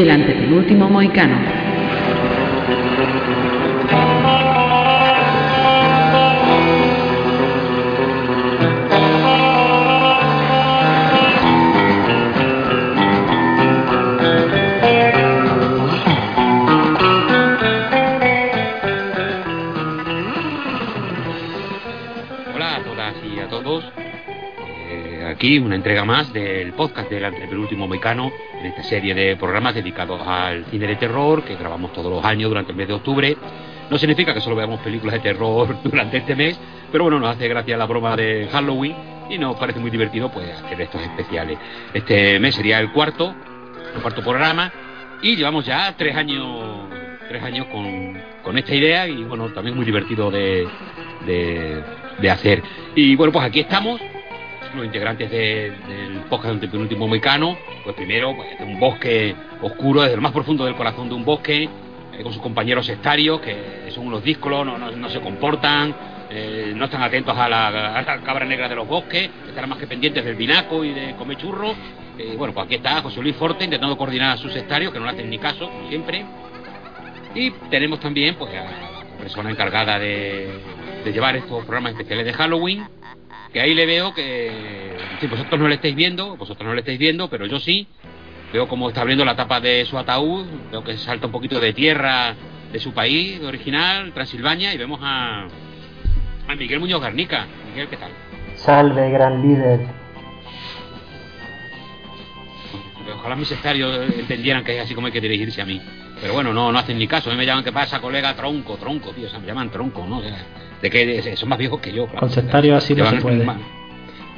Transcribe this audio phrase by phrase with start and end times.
[0.00, 1.69] El antepenúltimo moicano.
[25.58, 30.64] Una entrega más del podcast del Antepenúltimo Mecano, en esta serie de programas dedicados al
[30.66, 33.36] cine de terror que grabamos todos los años durante el mes de octubre.
[33.90, 36.58] No significa que solo veamos películas de terror durante este mes,
[36.92, 38.94] pero bueno, nos hace gracia la broma de Halloween
[39.28, 41.58] y nos parece muy divertido pues hacer estos especiales.
[41.92, 43.34] Este mes sería el cuarto,
[43.94, 44.72] el cuarto programa
[45.22, 46.88] y llevamos ya tres años
[47.28, 50.66] tres años con, con esta idea y bueno, también muy divertido de,
[51.26, 51.80] de,
[52.20, 52.60] de hacer.
[52.96, 54.00] Y bueno, pues aquí estamos,
[54.74, 60.02] los integrantes de- del podcast del penúltimo mecano, pues primero, pues de un bosque oscuro,
[60.02, 63.90] desde lo más profundo del corazón de un bosque, eh, con sus compañeros sectarios, que
[63.90, 65.94] son unos díscolos, no, no, no se comportan,
[66.30, 69.86] eh, no están atentos a la, a cabra negra de los bosques, están más que
[69.86, 71.74] pendientes del vinaco y de comer churros.
[72.18, 75.06] Eh, bueno, pues aquí está José Luis Forte intentando coordinar a sus sectarios, que no
[75.06, 76.24] le hacen ni caso, como siempre.
[77.34, 80.50] Y tenemos también pues a la persona encargada de
[81.12, 82.84] llevar estos programas especiales de Halloween,
[83.52, 86.98] que ahí le veo que si vosotros no le estáis viendo, vosotros no le estáis
[86.98, 87.86] viendo, pero yo sí.
[88.52, 91.72] Veo cómo está abriendo la tapa de su ataúd, veo que salta un poquito de
[91.72, 92.34] tierra
[92.72, 95.46] de su país de original, Transilvania, y vemos a,
[96.48, 97.46] a Miguel Muñoz Garnica.
[97.68, 98.10] Miguel, ¿qué tal?
[98.56, 99.80] Salve, gran líder.
[103.14, 105.80] Ojalá mis sectarios entendieran que es así como hay que dirigirse a mí.
[106.20, 107.30] Pero bueno, no, no hacen ni caso.
[107.30, 108.34] A mí me llaman, ¿qué pasa, colega?
[108.34, 109.26] Tronco, tronco, tío.
[109.26, 110.18] O sea, me llaman tronco, ¿no?
[110.18, 110.36] O sea,
[110.82, 112.04] de que son más viejos que yo.
[112.06, 112.20] Claro.
[112.20, 113.44] Con sectarios así no Llevan se puede.
[113.44, 113.58] más-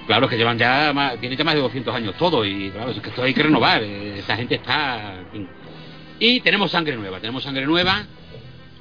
[0.06, 3.00] Claro, que llevan ya más, tienen ya más de 200 años todo y claro, es
[3.00, 3.82] que esto hay que renovar.
[3.84, 5.14] eh, Esta gente está...
[5.20, 5.48] en fin.
[6.18, 8.04] Y tenemos sangre nueva, tenemos sangre nueva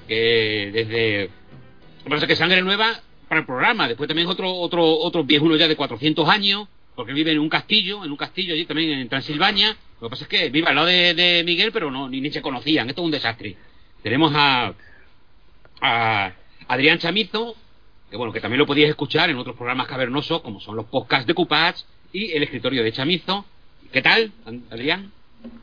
[0.08, 1.30] que desde...
[2.00, 5.24] Lo que pasa es que sangre nueva para el programa, después también otro otro otro
[5.24, 8.90] viejuno ya de 400 años, porque vive en un castillo, en un castillo allí también
[9.00, 9.78] en Transilvania.
[10.02, 12.32] Lo que pasa es que vive al lado de, de Miguel, pero no ni, ni
[12.32, 12.90] se conocían.
[12.90, 13.56] Esto es un desastre.
[14.04, 14.74] Tenemos a,
[15.82, 16.32] a
[16.72, 17.56] Adrián Chamizo,
[18.10, 21.28] que bueno, que también lo podíais escuchar en otros programas cavernosos, como son los podcasts
[21.28, 21.76] de Cupach
[22.14, 23.44] y el escritorio de Chamizo.
[23.92, 24.32] ¿Qué tal,
[24.72, 25.12] Adrián?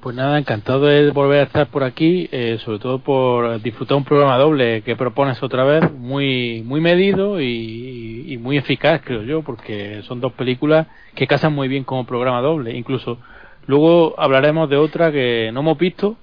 [0.02, 4.04] Pues nada, encantado de volver a estar por aquí, eh, sobre todo por disfrutar un
[4.04, 9.40] programa doble que propones otra vez, muy muy medido y, y muy eficaz, creo yo,
[9.40, 12.76] porque son dos películas que casan muy bien como programa doble.
[12.76, 13.19] Incluso
[13.66, 16.19] luego hablaremos de otra que no hemos visto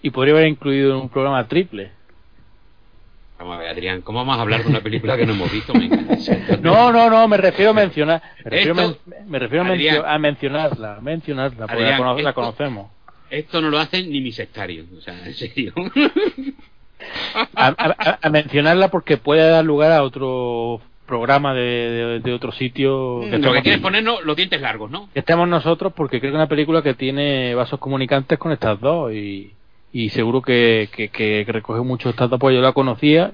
[0.00, 1.97] y podría haber incluido en un programa triple.
[3.38, 5.72] Vamos a ver, Adrián, ¿cómo vamos a hablar de una película que no hemos visto?
[5.72, 5.88] Me.
[6.60, 9.68] No, no, no, me refiero a mencionar, me refiero, a Esto- men- me refiero a,
[9.68, 9.94] Adrián.
[9.96, 12.90] mencio- a mencionarla, a mencionarla, porque Adrián, la, cono- la esto- conocemos.
[13.30, 15.72] Esto no lo hacen ni mis sectarios, o sea, en serio.
[17.54, 22.52] a, a- a mencionarla porque puede dar lugar a otro programa de, de- de otro
[22.52, 25.08] sitio que Lo que quieres ponernos los dientes largos, ¿no?
[25.12, 28.78] que estemos nosotros porque creo que es una película que tiene vasos comunicantes con estas
[28.80, 29.52] dos y,
[29.92, 32.10] y seguro que, que, que recoge mucho.
[32.10, 33.32] Estas dos pues yo la conocía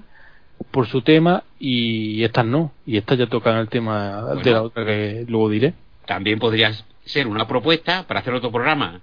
[0.70, 2.72] por su tema y estas no.
[2.86, 5.74] Y estas ya tocan el tema de la otra que luego diré.
[6.06, 6.72] También podría
[7.04, 9.00] ser una propuesta para hacer otro programa.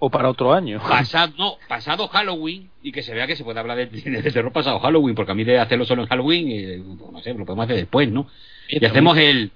[0.00, 0.80] O para otro año.
[0.80, 4.30] Pasado, no, pasado Halloween y que se vea que se puede hablar de cine de
[4.30, 6.82] terror pasado Halloween, porque a mí de hacerlo solo en Halloween, eh,
[7.12, 8.28] no sé, lo podemos hacer después, ¿no?
[8.68, 9.50] Y hacemos el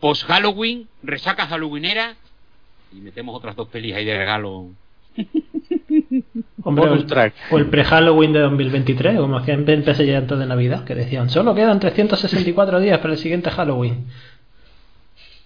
[0.00, 2.14] post Halloween, resaca halloweenera
[2.92, 4.66] y metemos otras dos pelis ahí de regalo.
[6.64, 7.34] Hombre, Bonus el- track.
[7.50, 11.30] o el pre-Halloween de 2023, como hacían en PC ya antes de Navidad, que decían,
[11.30, 14.06] solo quedan 364 días para el siguiente Halloween.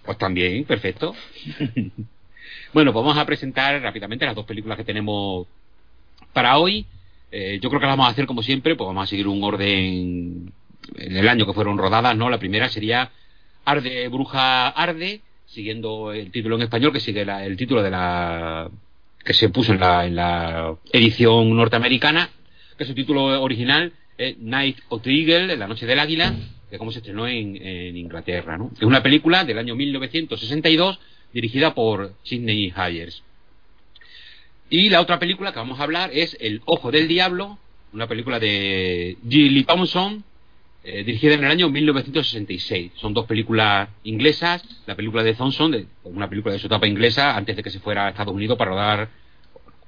[0.03, 1.13] Pues también, perfecto.
[2.73, 5.47] bueno, pues vamos a presentar rápidamente las dos películas que tenemos
[6.33, 6.85] para hoy.
[7.31, 9.43] Eh, yo creo que las vamos a hacer como siempre, pues vamos a seguir un
[9.43, 10.51] orden
[10.95, 12.29] en el año que fueron rodadas, ¿no?
[12.29, 13.11] La primera sería
[13.63, 18.69] Arde, Bruja Arde, siguiendo el título en español, que sigue la- el título de la
[19.23, 22.29] que se puso en la, en la edición norteamericana,
[22.77, 26.33] que su título original es Night of the Eagle, La Noche del Águila,
[26.69, 28.71] que como se estrenó en, en Inglaterra, ¿no?
[28.75, 30.99] Es una película del año 1962
[31.33, 33.23] dirigida por Sidney Hayers.
[34.69, 37.59] Y la otra película que vamos a hablar es El Ojo del Diablo,
[37.93, 40.23] una película de Gilly Thompson,
[40.83, 42.93] eh, dirigida en el año 1966.
[42.95, 44.63] Son dos películas inglesas.
[44.87, 47.79] La película de Thompson, de, una película de su etapa inglesa, antes de que se
[47.79, 49.09] fuera a Estados Unidos para rodar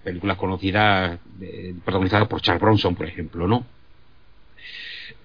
[0.03, 3.65] películas conocidas, eh, protagonizadas por Charles Bronson, por ejemplo, ¿no?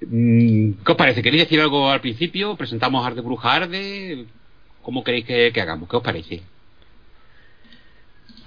[0.01, 1.23] Mm, ¿Qué os parece?
[1.23, 2.57] ¿Queréis decir algo al principio?
[2.57, 4.27] ¿Presentamos Arde Bruja Arde?
[4.83, 5.89] ¿Cómo queréis que, que hagamos?
[5.89, 6.43] ¿Qué os parece?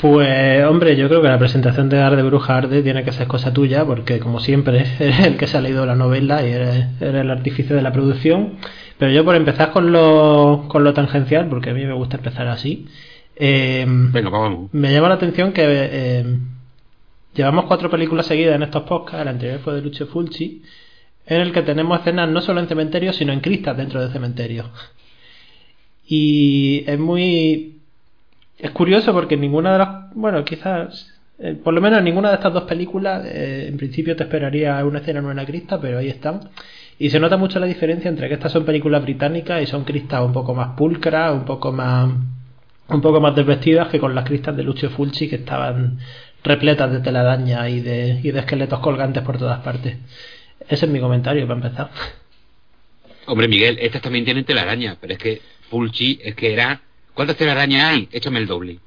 [0.02, 3.54] Pues hombre, yo creo que la presentación de Arde Bruja Arde tiene que ser cosa
[3.54, 7.22] tuya, porque como siempre eres el que se ha leído la novela y eres, eres
[7.22, 8.54] el artífice de la producción.
[8.98, 12.48] Pero yo por empezar con lo, con lo tangencial, porque a mí me gusta empezar
[12.48, 12.88] así,
[13.36, 14.74] eh, Venga, vamos.
[14.74, 16.26] me llama la atención que eh,
[17.34, 20.64] llevamos cuatro películas seguidas en estos podcasts, la anterior fue de Lucio Fulci,
[21.26, 24.68] en el que tenemos escenas no solo en cementerios, sino en cristas dentro de cementerios.
[26.08, 27.81] Y es muy...
[28.62, 30.14] Es curioso porque ninguna de las...
[30.14, 31.12] Bueno, quizás...
[31.40, 34.86] eh, por lo menos en ninguna de estas dos películas, eh, en principio te esperaría
[34.86, 36.42] una escena en una crista, pero ahí están.
[37.00, 40.22] Y se nota mucho la diferencia entre que estas son películas británicas y son cristas
[40.22, 42.12] un poco más pulcras, un poco más
[42.88, 45.98] un poco más desvestidas que con las cristas de Lucio Fulci que estaban
[46.44, 49.98] repletas de telaraña y de, y esqueletos colgantes por todas partes.
[50.68, 51.90] Ese es mi comentario para empezar.
[53.28, 56.82] Hombre, Miguel, estas también tienen telaraña, pero es que Fulci es que era...
[57.14, 58.10] ¿Cuántas telarañas hay?
[58.12, 58.80] Échame el doble.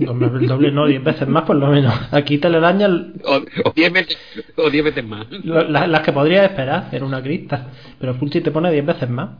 [0.00, 1.94] No, el doble no, 10 veces más por lo menos.
[2.10, 2.88] Aquí telaraña
[3.24, 4.18] O, o diez veces,
[4.56, 5.26] o diez veces más.
[5.44, 7.70] las que podrías esperar en una crista,
[8.00, 9.30] pero Fulci te pone 10 veces más.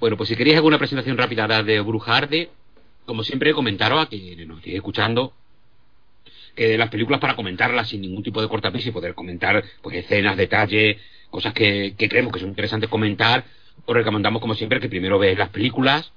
[0.00, 2.50] Bueno, pues si queréis alguna presentación rápida de Bruja Arde,
[3.04, 5.32] como siempre comentaros a quienes nos estéis escuchando
[6.54, 9.96] que de las películas para comentarlas sin ningún tipo de cortapisa y poder comentar pues
[9.96, 10.96] escenas, detalles,
[11.30, 13.44] cosas que, que creemos que son interesantes comentar,
[13.84, 16.12] os recomendamos como siempre que primero veáis las películas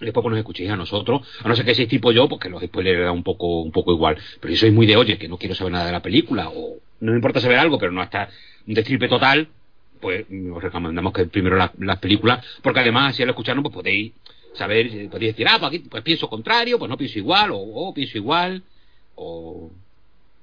[0.00, 2.62] después pues nos escuchéis a nosotros, a no ser que seáis tipo yo, porque los
[2.62, 4.18] spoilers da un poco, un poco igual.
[4.40, 6.76] Pero si sois muy de oye, que no quiero saber nada de la película, o
[7.00, 8.28] no me importa saber algo, pero no hasta
[8.66, 9.48] un destripe total,
[10.00, 14.12] pues os recomendamos que primero las, las películas, porque además si al escucharnos pues podéis
[14.54, 17.94] saber, podéis decir, ah, pues, aquí, pues pienso contrario, pues no pienso igual, o oh,
[17.94, 18.62] pienso igual,
[19.14, 19.70] o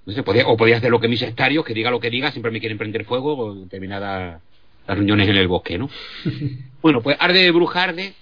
[0.06, 2.32] no sé, podía, o podía hacer lo que mis sectarios, que diga lo que diga,
[2.32, 4.42] siempre me quieren prender fuego con determinadas
[4.88, 5.90] las reuniones en el bosque, ¿no?
[6.82, 8.14] bueno, pues Arde de Bruja Arde,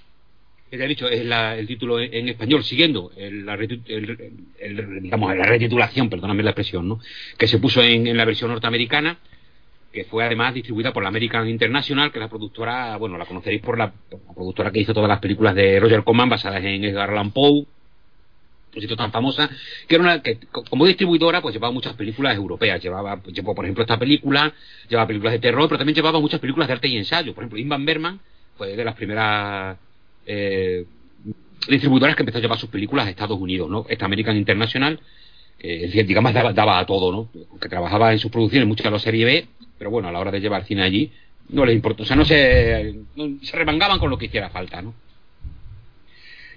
[0.69, 3.55] que te he dicho, es la- el título en, español, siguiendo el, la,
[5.45, 6.99] retitulación, perdóname la expresión, ¿no?
[7.37, 9.17] Que se puso en, la versión norteamericana,
[9.91, 13.61] que fue además distribuida por la American International, que es la productora, bueno, la conoceréis
[13.61, 17.09] por la, la productora que hizo todas las películas de Roger Corman basadas en Edgar
[17.09, 17.65] Allan Poe,
[18.71, 19.49] por tan famosa,
[19.87, 23.55] que era una que co- como distribuidora pues llevaba muchas películas europeas, llevaba pues, llevó
[23.55, 24.53] por ejemplo esta película,
[24.87, 27.57] llevaba películas de terror, pero también llevaba muchas películas de arte y ensayo, por ejemplo,
[27.57, 28.19] Invan Berman
[28.57, 29.77] fue de las primeras
[30.25, 30.85] eh,
[31.67, 33.85] distribuidoras que empezó a llevar sus películas a Estados Unidos, ¿no?
[33.89, 34.99] Esta American International
[35.59, 37.29] eh, digamos, daba, daba a todo, ¿no?
[37.59, 40.31] Que trabajaba en sus producciones muchas de la serie B, pero bueno, a la hora
[40.31, 41.11] de llevar cine allí,
[41.49, 42.95] no les importó, o sea, no se,
[43.41, 44.93] se remangaban con lo que hiciera falta, ¿no?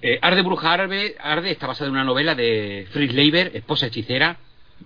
[0.02, 4.36] Eh, Arde Bruja Arde, Arde está basada en una novela de Fritz Leiber, Esposa Hechicera,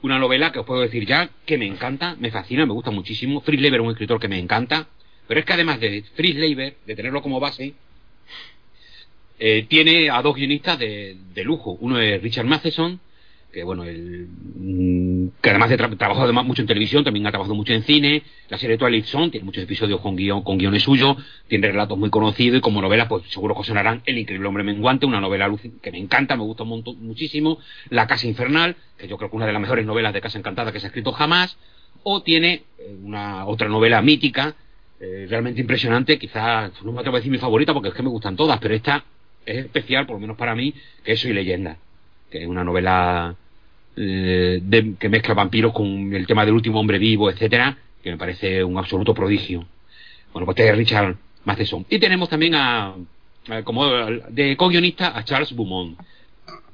[0.03, 3.41] una novela que os puedo decir ya que me encanta, me fascina, me gusta muchísimo.
[3.41, 4.89] Fritz Leiber es un escritor que me encanta,
[5.27, 7.75] pero es que además de Fritz Leiber, de tenerlo como base,
[9.39, 11.77] eh, tiene a dos guionistas de, de lujo.
[11.81, 13.01] Uno es Richard Matheson,
[13.53, 17.31] que bueno, el, mm, que además de tra- trabajado además mucho en televisión, también ha
[17.31, 18.23] trabajado mucho en cine.
[18.51, 21.17] La serie Twilight Zone tiene muchos episodios con, guion, con guiones suyos,
[21.49, 25.07] tiene relatos muy conocidos y como novela, pues seguro que sonarán El Increíble Hombre Menguante,
[25.07, 25.51] una novela
[25.83, 27.59] que me encanta, me gusta un montón, muchísimo.
[27.89, 30.71] La Casa Infernal, que yo creo que una de las mejores novelas de Casa Encantada
[30.71, 31.57] que se ha escrito jamás.
[32.09, 34.55] O tiene eh, una otra novela mítica,
[35.01, 38.09] eh, realmente impresionante, quizás no me atrevo a decir mi favorita porque es que me
[38.11, 39.03] gustan todas, pero esta
[39.47, 40.75] es especial, por lo menos para mí,
[41.05, 41.79] que Soy Leyenda,
[42.31, 43.35] que es una novela
[43.97, 44.61] eh,
[44.99, 48.77] que mezcla vampiros con el tema del último hombre vivo, etcétera, que me parece un
[48.77, 49.65] absoluto prodigio.
[50.33, 51.87] Bueno, pues este es Richard Matheson.
[51.89, 52.95] Y tenemos también a,
[53.65, 53.87] como
[54.29, 55.99] de co-guionista a Charles Beaumont.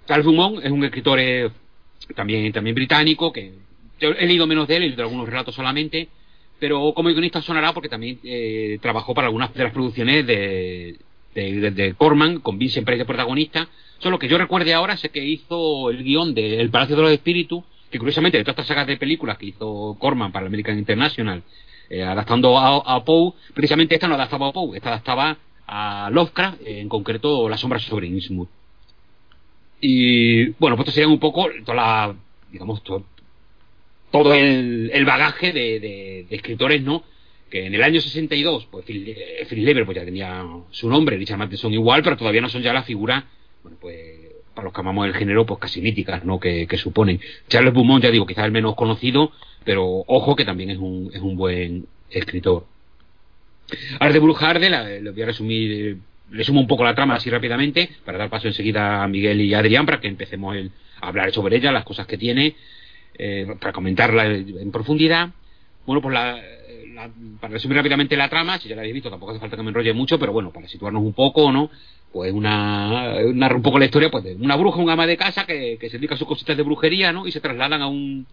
[0.09, 1.51] Charles Beaumont es un escritor eh,
[2.17, 3.53] también, también británico, que
[4.01, 6.09] he leído menos de él, he leído algunos relatos solamente,
[6.59, 10.97] pero como guionista sonará porque también eh, trabajó para algunas de las producciones de,
[11.35, 13.69] de, Corman, con Vincent Price de protagonista.
[13.99, 17.13] Solo que yo recuerde ahora sé que hizo el guion de El Palacio de los
[17.13, 21.43] Espíritus, que curiosamente de todas estas sagas de películas que hizo Corman para American International,
[21.91, 25.37] eh, adaptando a, a Poe, precisamente esta no adaptaba a Poe, esta adaptaba
[25.67, 28.49] a Lovecraft, en concreto La sombra sobre Innsmouth.
[29.81, 32.15] Y bueno, pues esto sería un poco toda la,
[32.51, 33.05] digamos, to-
[34.11, 37.03] todo el, el bagaje de escritores, ¿no?
[37.53, 41.37] Que en el año 62, pues eh, Phil Lever pues ya tenía su nombre, Richard
[41.37, 43.27] Matheson igual, pero todavía no son ya la figura,
[43.63, 43.97] bueno, pues
[44.55, 46.41] para los que amamos el género, pues casi míticas, ¿no?
[46.41, 47.21] Que, que suponen.
[47.49, 49.33] Charles Beaumont, ya digo, quizás el menos conocido,
[49.65, 52.65] pero ojo que también es un, es un buen escritor.
[54.01, 55.99] Arde Bruja Arde, la, le voy a resumir,
[56.31, 59.55] le sumo un poco la trama así rápidamente, para dar paso enseguida a Miguel y
[59.55, 62.55] a Adrián, para que empecemos el- a hablar sobre ella, las cosas que tiene,
[63.19, 65.31] eh, para comentarla en profundidad.
[65.87, 66.41] Bueno, pues la,
[67.41, 69.69] para resumir rápidamente la trama, si ya la habéis visto, tampoco hace falta que me
[69.69, 71.71] enrolle mucho, pero bueno, para situarnos un poco, ¿no?
[72.13, 75.47] Pues una, narra un poco la historia, pues de una bruja, un ama de casa
[75.47, 77.27] que, que se dedica a sus cositas de brujería, ¿no?
[77.27, 78.27] Y se trasladan a un,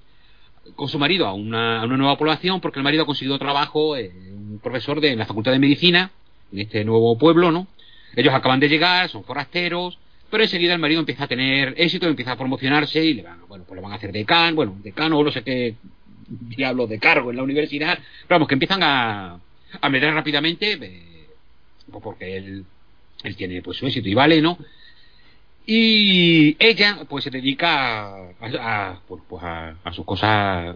[0.75, 3.95] con su marido a una, a una nueva población porque el marido ha conseguido trabajo,
[3.95, 6.11] eh, un profesor de la Facultad de Medicina,
[6.51, 7.67] en este nuevo pueblo, ¿no?
[8.15, 9.97] Ellos acaban de llegar, son forasteros,
[10.29, 13.65] pero enseguida el marido empieza a tener éxito, empieza a promocionarse y le van, bueno,
[13.67, 15.75] pues le van a hacer decano, bueno, decano o no sé qué
[16.29, 19.39] diablo de cargo en la universidad, vamos, que empiezan a,
[19.81, 21.27] a meter rápidamente, eh,
[21.91, 22.65] pues porque él,
[23.23, 24.57] él tiene pues su éxito y vale, ¿no?
[25.65, 30.75] Y ella pues se dedica a, a, pues, pues a, a sus cosas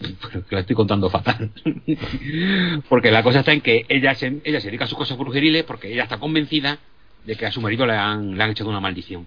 [0.00, 1.50] que la estoy contando fatal
[2.88, 5.64] porque la cosa está en que ella se, ella se dedica a sus cosas brujeriles
[5.64, 6.78] porque ella está convencida
[7.24, 9.26] de que a su marido le han, le han echado una maldición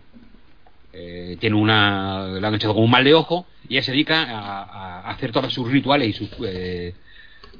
[0.99, 4.23] eh, tiene una le han echado como un mal de ojo y ella se dedica
[4.23, 4.63] a,
[5.01, 6.95] a hacer todos sus rituales y sus eh,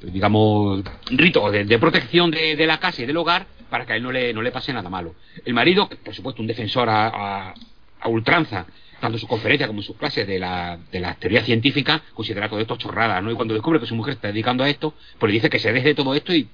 [0.02, 4.02] digamos ritos de, de protección de, la casa y del hogar para que a él
[4.02, 5.14] no le, no le pase nada malo
[5.44, 7.54] el marido por supuesto un defensor a, a,
[8.00, 8.66] a ultranza
[9.00, 12.58] tanto en sus conferencias como sus clases de la, de la teoría científica, considera todo
[12.58, 13.30] esto chorrada, ¿no?
[13.30, 15.72] Y cuando descubre que su mujer está dedicando a esto, pues le dice que se
[15.72, 16.48] deje de todo esto y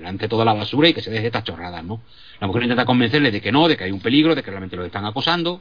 [0.00, 2.00] lance toda la basura y que se deje de estas chorradas, ¿no?
[2.40, 4.76] La mujer intenta convencerle de que no, de que hay un peligro, de que realmente
[4.76, 5.60] lo están acosando,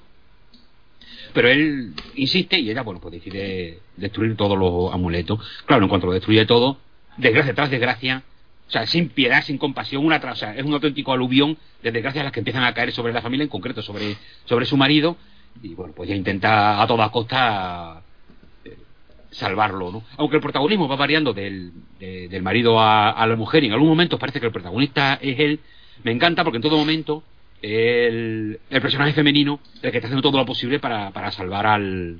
[1.37, 5.39] pero él insiste y ella, bueno, pues decide destruir todos los amuletos.
[5.67, 6.79] Claro, en cuanto lo destruye todo,
[7.15, 8.23] desgracia tras desgracia,
[8.67, 12.23] o sea, sin piedad, sin compasión, una o sea, es un auténtico aluvión de desgracias
[12.23, 14.15] las que empiezan a caer sobre la familia, en concreto sobre,
[14.45, 15.15] sobre su marido,
[15.61, 18.01] y bueno, pues ya intenta a toda costa
[18.65, 18.75] eh,
[19.29, 20.03] salvarlo, ¿no?
[20.17, 23.73] Aunque el protagonismo va variando del, de, del marido a, a, la mujer y en
[23.73, 25.59] algún momento parece que el protagonista es él,
[26.03, 27.21] me encanta porque en todo momento
[27.61, 32.19] el, el personaje femenino el que está haciendo todo lo posible para, para salvar al,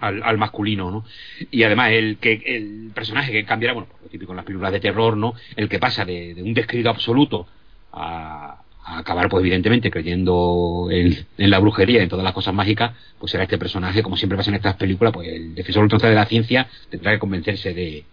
[0.00, 1.04] al, al, masculino, ¿no?
[1.50, 4.80] Y además el que el personaje que cambiará, bueno, lo típico en las películas de
[4.80, 5.34] terror, ¿no?
[5.56, 7.46] El que pasa de, de un descrito absoluto
[7.92, 12.52] a, a acabar pues evidentemente creyendo en, en, la brujería y en todas las cosas
[12.52, 16.08] mágicas pues será este personaje como siempre pasa en estas películas pues el defensor ultranza
[16.08, 18.04] de la ciencia tendrá que convencerse de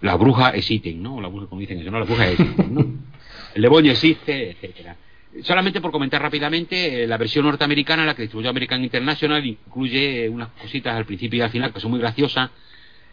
[0.00, 1.20] la bruja existen ¿no?
[1.20, 2.80] la bruja como dicen eso no la bruja existen ¿no?
[3.54, 4.96] el demonio existe etcétera
[5.42, 10.94] solamente por comentar rápidamente la versión norteamericana la que distribuyó American International incluye unas cositas
[10.94, 12.50] al principio y al final que son muy graciosas.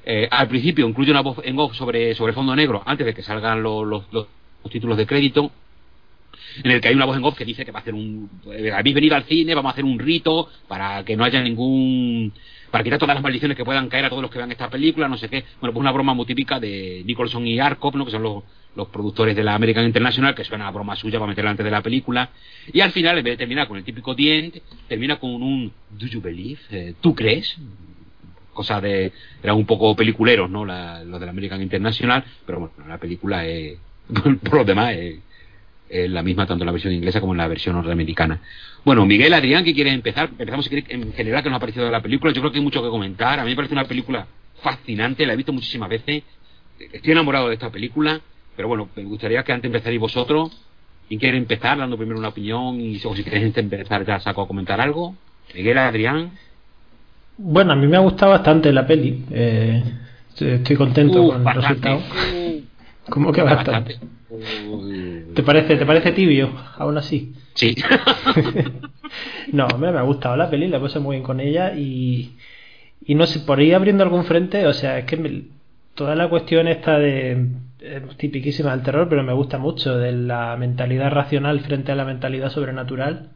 [0.06, 3.22] Eh, al principio incluye una voz en off sobre, sobre fondo negro antes de que
[3.22, 4.28] salgan los, los, los
[4.72, 5.52] títulos de crédito
[6.64, 8.30] en el que hay una voz en off que dice que va a hacer un
[8.74, 12.34] habéis venido al cine, vamos a hacer un rito para que no haya ningún
[12.72, 15.08] para quitar todas las maldiciones que puedan caer a todos los que vean esta película,
[15.08, 15.44] no sé qué.
[15.60, 18.06] Bueno, pues una broma muy típica de Nicholson y Arkop, ¿no?
[18.06, 18.44] que son los,
[18.76, 21.72] los productores de la American International, que suena a broma suya para meterla antes de
[21.72, 22.30] la película.
[22.72, 24.56] Y al final, en vez de terminar con el típico dient,
[24.88, 26.60] termina con un Do you believe?
[26.72, 27.58] Eh, ¿Tú crees?
[28.54, 29.12] Cosa de.
[29.42, 30.66] Eran un poco peliculeros, ¿no?
[30.66, 33.78] La, los de la American International, pero bueno, la película es.
[34.44, 35.20] por lo demás es
[35.90, 38.40] eh, la misma tanto en la versión inglesa como en la versión norteamericana.
[38.86, 40.30] Bueno, Miguel, Adrián, ¿qué quiere empezar?
[40.30, 42.32] Empezamos en general que nos ha parecido de la película.
[42.32, 43.40] Yo creo que hay mucho que comentar.
[43.40, 44.28] A mí me parece una película
[44.62, 46.24] fascinante, la he visto muchísimas veces.
[46.80, 48.22] Estoy enamorado de esta película,
[48.56, 50.52] pero bueno, me gustaría que antes empezarais vosotros.
[51.08, 52.80] ¿Quién quiere empezar dando primero una opinión?
[52.80, 55.16] Y o si queréis empezar ya saco a comentar algo.
[55.56, 56.32] Miguel, Adrián.
[57.38, 59.26] Bueno, a mí me ha gustado bastante la peli.
[59.32, 59.84] Eh,
[60.40, 61.90] estoy contento uh, con bastante.
[61.90, 62.64] el resultado.
[63.10, 63.98] ¿Cómo que bastante?
[64.30, 65.19] bastante.
[65.40, 67.34] ¿Te parece, ¿Te parece tibio, aún así?
[67.54, 67.74] Sí.
[69.54, 72.36] no, me, me ha gustado la peli, la puesto muy bien con ella y,
[73.06, 75.44] y no sé, por ahí abriendo algún frente, o sea, es que me,
[75.96, 77.48] toda la cuestión esta de
[77.80, 82.04] es tipiquísima del terror, pero me gusta mucho de la mentalidad racional frente a la
[82.04, 83.30] mentalidad sobrenatural,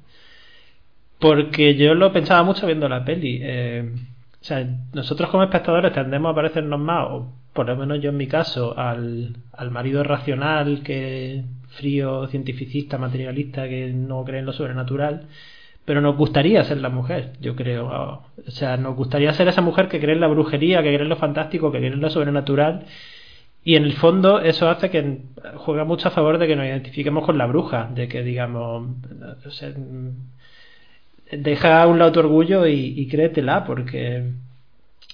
[1.19, 3.39] porque yo lo pensaba mucho viendo la peli.
[3.41, 3.91] Eh,
[4.43, 8.17] o sea, nosotros como espectadores tendemos a parecernos más, o por lo menos yo en
[8.17, 14.51] mi caso, al, al marido racional, que frío, cientificista, materialista, que no cree en lo
[14.51, 15.27] sobrenatural,
[15.85, 17.87] pero nos gustaría ser la mujer, yo creo.
[18.45, 21.09] O sea, nos gustaría ser esa mujer que cree en la brujería, que cree en
[21.09, 22.83] lo fantástico, que cree en lo sobrenatural.
[23.63, 25.21] Y en el fondo eso hace que
[25.55, 28.89] juega mucho a favor de que nos identifiquemos con la bruja, de que digamos,
[29.45, 29.71] o sea,
[31.37, 34.31] deja a un lado tu orgullo y, créetela, porque,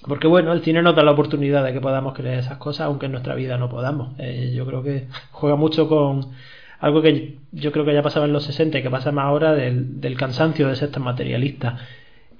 [0.07, 3.07] porque bueno, el cine nos da la oportunidad de que podamos creer esas cosas, aunque
[3.07, 4.13] en nuestra vida no podamos.
[4.19, 6.31] Eh, yo creo que juega mucho con
[6.79, 9.53] algo que yo creo que ya pasaba en los 60 y que pasa más ahora
[9.53, 11.77] del, del cansancio de ser tan materialista.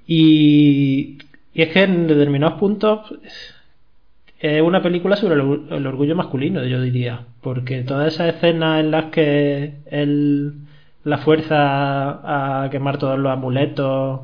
[0.07, 1.17] Y,
[1.53, 3.13] y es que en determinados puntos
[4.39, 8.91] es una película sobre el, el orgullo masculino, yo diría, porque todas esas escenas en
[8.91, 10.53] las que el
[11.03, 14.21] la fuerza a quemar todos los amuletos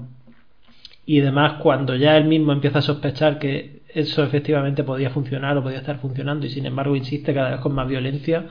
[1.05, 5.63] y demás, cuando ya él mismo empieza a sospechar que eso efectivamente podía funcionar o
[5.63, 8.45] podía estar funcionando y sin embargo insiste cada vez con más violencia.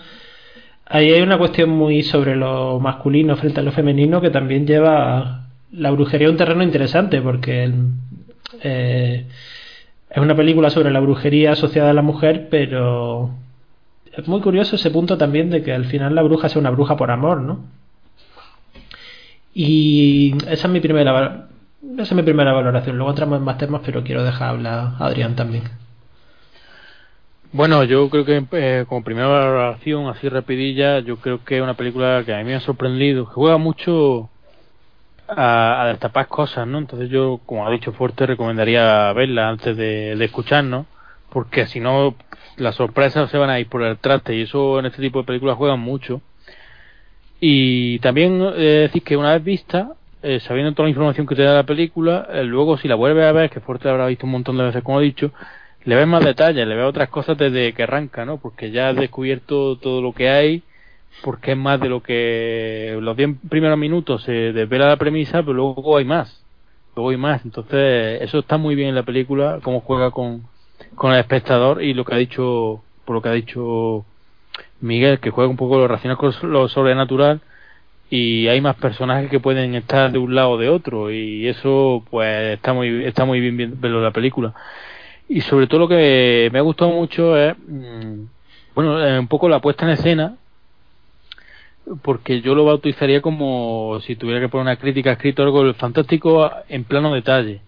[0.87, 5.47] Ahí hay una cuestión muy sobre lo masculino frente a lo femenino que también lleva
[5.73, 7.73] la brujería a un terreno interesante porque
[8.62, 9.26] eh,
[10.11, 13.31] es una película sobre la brujería asociada a la mujer, pero
[14.16, 16.97] es muy curioso ese punto también de que al final la bruja sea una bruja
[16.97, 17.61] por amor, ¿no?
[19.54, 21.46] Y esa es mi primera
[21.92, 22.96] esa es mi primera valoración.
[22.96, 25.64] Luego entramos en más temas, pero quiero dejar hablar a Adrián también.
[27.52, 31.75] Bueno, yo creo que eh, como primera valoración, así rapidilla, yo creo que es una
[31.75, 34.28] película que a mí me ha sorprendido, que juega mucho
[35.28, 36.78] a, destapar cosas, ¿no?
[36.78, 40.87] Entonces yo, como ha dicho Fuerte, recomendaría verla antes de, de escucharnos,
[41.30, 42.16] porque si no,
[42.56, 45.26] las sorpresas se van a ir por el traste, y eso en este tipo de
[45.26, 46.23] películas juegan mucho.
[47.47, 51.43] Y también eh, decir que una vez vista, eh, sabiendo toda la información que te
[51.43, 54.33] da la película, eh, luego si la vuelves a ver, que Fuerte habrá visto un
[54.33, 55.31] montón de veces, como he dicho,
[55.85, 58.39] le ves más detalles, le ves otras cosas desde que arranca, ¿no?
[58.39, 60.63] Porque ya has descubierto todo lo que hay,
[61.23, 65.53] porque es más de lo que los 10 primeros minutos se desvela la premisa, pero
[65.53, 66.43] luego hay más.
[66.97, 67.45] Luego hay más.
[67.45, 70.45] Entonces, eso está muy bien en la película, cómo juega con,
[70.95, 74.07] con el espectador y lo que ha dicho, por lo que ha dicho
[74.85, 77.41] Miguel, que juega un poco lo racional con lo sobrenatural
[78.11, 82.05] y hay más personajes que pueden estar de un lado o de otro y eso
[82.11, 84.55] pues está muy está muy bien, verlo la película.
[85.29, 88.25] Y sobre todo lo que me ha gustado mucho es mm,
[88.75, 90.37] bueno eh, un poco la puesta en escena
[92.03, 96.85] porque yo lo bautizaría como si tuviera que poner una crítica escrito algo fantástico en
[96.85, 97.61] plano detalle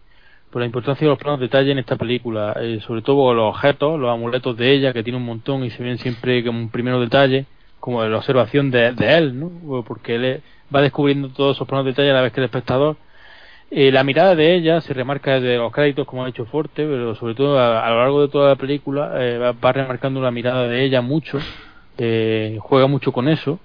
[0.56, 4.00] por la importancia de los planos detalle en esta película eh, sobre todo los objetos
[4.00, 6.98] los amuletos de ella que tiene un montón y se ven siempre como un primero
[6.98, 7.44] detalle
[7.78, 9.84] como la observación de, él, ¿no?
[9.86, 10.40] Porque él
[10.74, 12.96] va descubriendo todos esos planos de detalle a la vez que el espectador.
[13.70, 17.14] Eh, la mirada de ella se remarca desde los créditos, como ha dicho Forte, pero
[17.16, 20.84] sobre todo a, lo largo de toda la película eh, va, remarcando la mirada de
[20.84, 21.38] ella mucho,
[21.98, 23.60] eh, juega mucho con eso.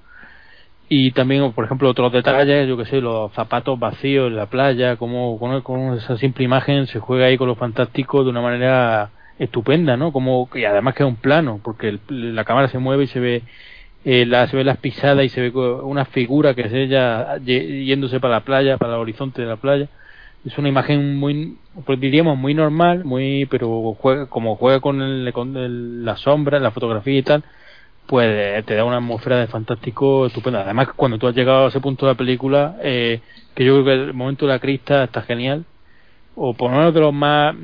[0.93, 4.97] Y también, por ejemplo, otros detalles, yo que sé, los zapatos vacíos en la playa,
[4.97, 9.95] como con, esa simple imagen se juega ahí con lo fantástico de una manera estupenda,
[9.95, 10.11] ¿no?
[10.11, 13.43] Como, y además que es un plano, porque la cámara se mueve y se ve
[14.03, 18.33] eh, se ve las pisadas y se ve una figura que es ella yéndose para
[18.35, 19.87] la playa, para el horizonte de la playa.
[20.45, 25.31] Es una imagen muy, pues diríamos, muy normal, muy, pero juega, como juega con, el,
[25.31, 27.43] con la sombra, la fotografía y tal,
[28.11, 30.63] pues eh, te da una atmósfera de fantástico estupenda.
[30.63, 33.21] Además, cuando tú has llegado a ese punto de la película, eh,
[33.55, 35.63] que yo creo que el momento de la crista está genial,
[36.35, 37.55] o por lo menos de los más,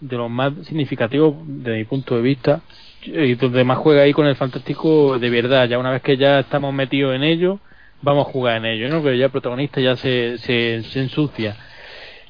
[0.00, 2.60] de los más significativos desde mi punto de vista,
[3.02, 5.66] y donde más juega ahí con el fantástico de verdad.
[5.68, 7.58] Ya una vez que ya estamos metidos en ello,
[8.02, 9.02] vamos a jugar en ello, ¿no?
[9.02, 11.56] Que ya el protagonista ya se, se, ensucia.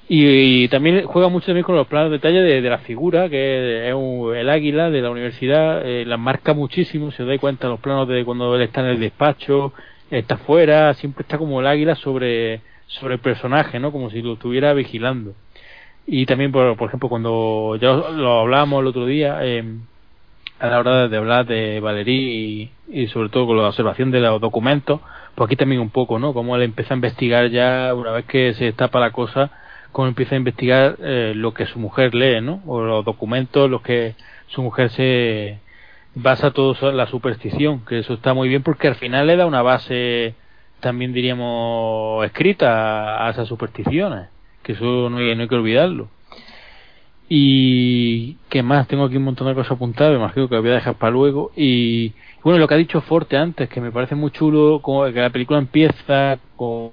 [0.09, 3.95] Y, también juega mucho también con los planos de detalle de, la figura, que es
[3.95, 8.25] el águila de la universidad, eh, la marca muchísimo, se da cuenta los planos de
[8.25, 9.73] cuando él está en el despacho,
[10.11, 13.93] está fuera, siempre está como el águila sobre, sobre el personaje, ¿no?
[13.93, 15.33] Como si lo estuviera vigilando.
[16.07, 19.65] Y también, por, por ejemplo, cuando ya lo hablábamos el otro día, eh,
[20.59, 24.41] a la hora de hablar de Valerí y, sobre todo con la observación de los
[24.41, 25.01] documentos,
[25.35, 26.33] pues aquí también un poco, ¿no?
[26.33, 29.51] Cómo él empieza a investigar ya, una vez que se destapa la cosa,
[29.95, 32.61] cómo empieza a investigar eh, lo que su mujer lee, ¿no?
[32.67, 34.17] O los documentos, los que
[34.49, 35.61] su mujer se
[36.17, 39.47] basa todo en la superstición, que eso está muy bien porque al final le da
[39.47, 40.35] una base,
[40.81, 44.29] también diríamos, escrita a, esas supersticiones,
[44.65, 46.09] que eso no hay, que olvidarlo.
[47.29, 50.75] Y qué más, tengo aquí un montón de cosas apuntadas, imagino que lo voy a
[50.75, 51.53] dejar para luego.
[51.55, 55.21] Y bueno, lo que ha dicho Forte antes, que me parece muy chulo, como que
[55.21, 56.91] la película empieza con,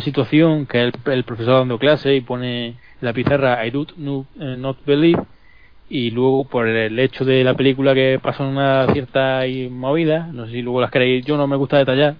[0.00, 3.86] situación que el, profesor dando clase y pone la pizarra I do
[4.40, 5.22] eh, not, believe
[5.88, 10.52] y luego por el hecho de la película que pasa una cierta movida, no sé
[10.52, 12.16] si luego las queréis, yo no me gusta detallar,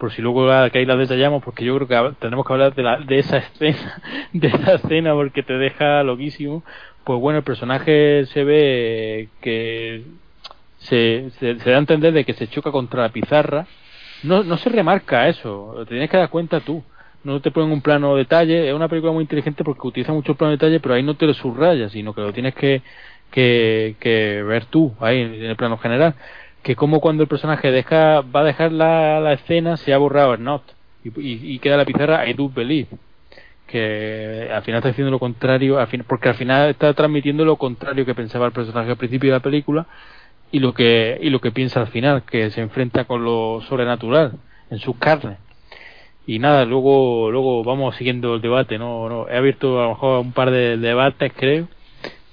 [0.00, 2.82] por si luego que ahí la detallamos, porque yo creo que tenemos que hablar de,
[2.82, 4.00] la, de esa escena,
[4.32, 6.64] de esa escena porque te deja loquísimo.
[7.04, 10.04] Pues bueno, el personaje se ve que
[10.78, 13.66] se, se, da a entender de que se choca contra la pizarra.
[14.22, 16.82] No, no se remarca eso, te tienes que dar cuenta tú.
[17.22, 20.52] No te ponen un plano detalle, es una película muy inteligente porque utiliza mucho plano
[20.52, 22.82] detalle, pero ahí no te lo subrayas, sino que lo tienes que,
[23.30, 26.14] que, ver tú, ahí en el plano general.
[26.62, 30.44] Que como cuando el personaje deja va a dejar la, escena se ha borrado el
[30.44, 30.62] not
[31.04, 32.88] y, y, queda la pizarra I do believe.
[33.66, 38.14] Que al final está diciendo lo contrario porque al final está transmitiendo lo contrario que
[38.14, 39.86] pensaba el personaje al principio de la película
[40.50, 44.32] y lo que y lo que piensa al final que se enfrenta con lo sobrenatural
[44.70, 45.38] en sus carnes
[46.34, 50.32] y nada luego luego vamos siguiendo el debate no, he abierto a lo mejor un
[50.32, 51.68] par de debates creo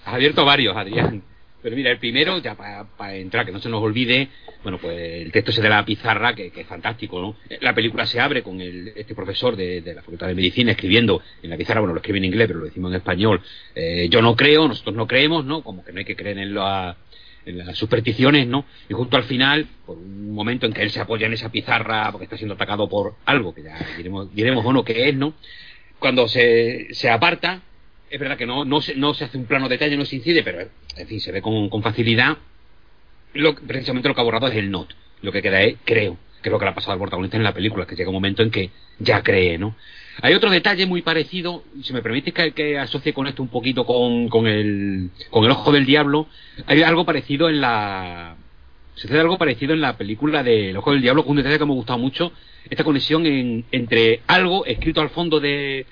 [0.08, 1.22] has abierto varios, Adrián.
[1.62, 4.30] Pero mira, el primero, ya para entrar, que no se nos olvide,
[4.64, 7.36] bueno, pues el texto ese de la pizarra, que, es fantástico, ¿no?
[7.60, 11.50] La película se abre con el, este profesor de, la Facultad de Medicina escribiendo en
[11.50, 13.42] la pizarra, bueno, lo escribe en inglés, pero lo decimos en español,
[13.76, 15.62] eh, yo no creo, nosotros no creemos, ¿no?
[15.62, 16.54] Como que no hay que creer en, en
[17.54, 18.66] las supersticiones, ¿no?
[18.90, 22.12] Y justo al final, por un momento en que él se apoya en esa pizarra
[22.12, 25.34] porque está siendo atacado por algo, que ya diremos, diremos o no que es, ¿no?
[26.00, 27.62] Cuando se, se aparta,
[28.10, 30.44] es verdad que no, no, se, no se hace un plano detalle, no se incide,
[30.44, 32.38] pero en fin, se ve con, con facilidad.
[33.34, 34.94] Lo, precisamente lo que ha borrado es el not.
[35.22, 37.44] Lo que queda es creo, que es lo que le ha pasado al protagonista en
[37.44, 39.76] la película, que llega un momento en que ya cree, ¿no?
[40.22, 43.86] Hay otro detalle muy parecido, si me permitís que, que asocie con esto un poquito
[43.86, 46.28] con, con, el, con el ojo del diablo,
[46.66, 48.36] hay algo parecido en la...
[48.96, 51.66] Sucede algo parecido en la película de El ojo del diablo, con un detalle que
[51.66, 52.32] me ha gustado mucho,
[52.68, 53.24] esta conexión
[53.72, 55.86] entre algo escrito al fondo de,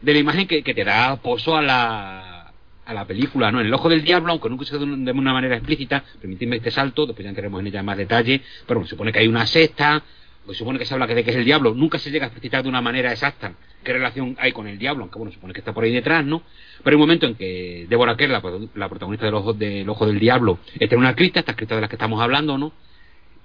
[0.00, 2.52] de la imagen que, te da pozo a la,
[2.86, 3.60] a la película, ¿no?
[3.60, 7.04] En el ojo del diablo, aunque nunca se de una manera explícita, permitidme este salto,
[7.04, 10.02] después ya entraremos en ella en más detalle, pero se supone que hay una sexta,
[10.46, 12.62] pues supone que se habla de que es el diablo, nunca se llega a explicitar
[12.62, 15.72] de una manera exacta qué relación hay con el diablo, aunque bueno, supone que está
[15.72, 16.42] por ahí detrás, ¿no?
[16.82, 20.18] Pero hay un momento en que Deborah Kerr, la, protagonista del ojo, del ojo del
[20.18, 22.72] diablo, está en una crista, esta crista de la que estamos hablando, ¿no?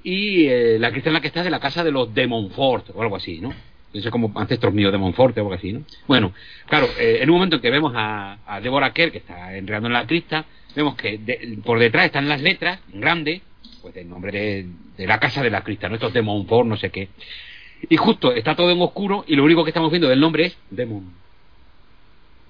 [0.04, 2.28] Y eh, la crista en la que está es de la casa de los de
[2.28, 3.54] Montfort, o algo así, ¿no?
[3.94, 5.84] Eso es como ancestros míos de Monforte o algo así, ¿no?
[6.08, 6.34] Bueno,
[6.68, 9.88] claro, eh, en un momento en que vemos a, a Deborah Kerr, que está enredando
[9.88, 11.20] en la crista, vemos que
[11.64, 13.42] por detrás están las letras, en grande,
[13.82, 14.66] pues el nombre
[14.98, 15.96] de, la casa de la crista, ¿no?
[15.96, 17.10] Esto es de Montfort, no sé qué.
[17.90, 20.58] Y justo está todo en oscuro y lo único que estamos viendo del nombre es
[20.70, 21.14] Demon.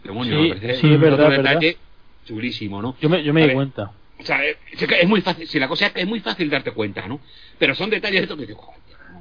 [0.04, 1.78] Demonio, sí, sí, es verdad, detalle
[2.26, 2.96] chulísimo, ¿no?
[3.00, 3.92] Yo me, yo me di cuenta.
[4.20, 7.08] O sea, es, muy fácil, si la cosa es que es muy fácil darte cuenta,
[7.08, 7.20] ¿no?
[7.58, 8.58] Pero son detalles de esto que dices,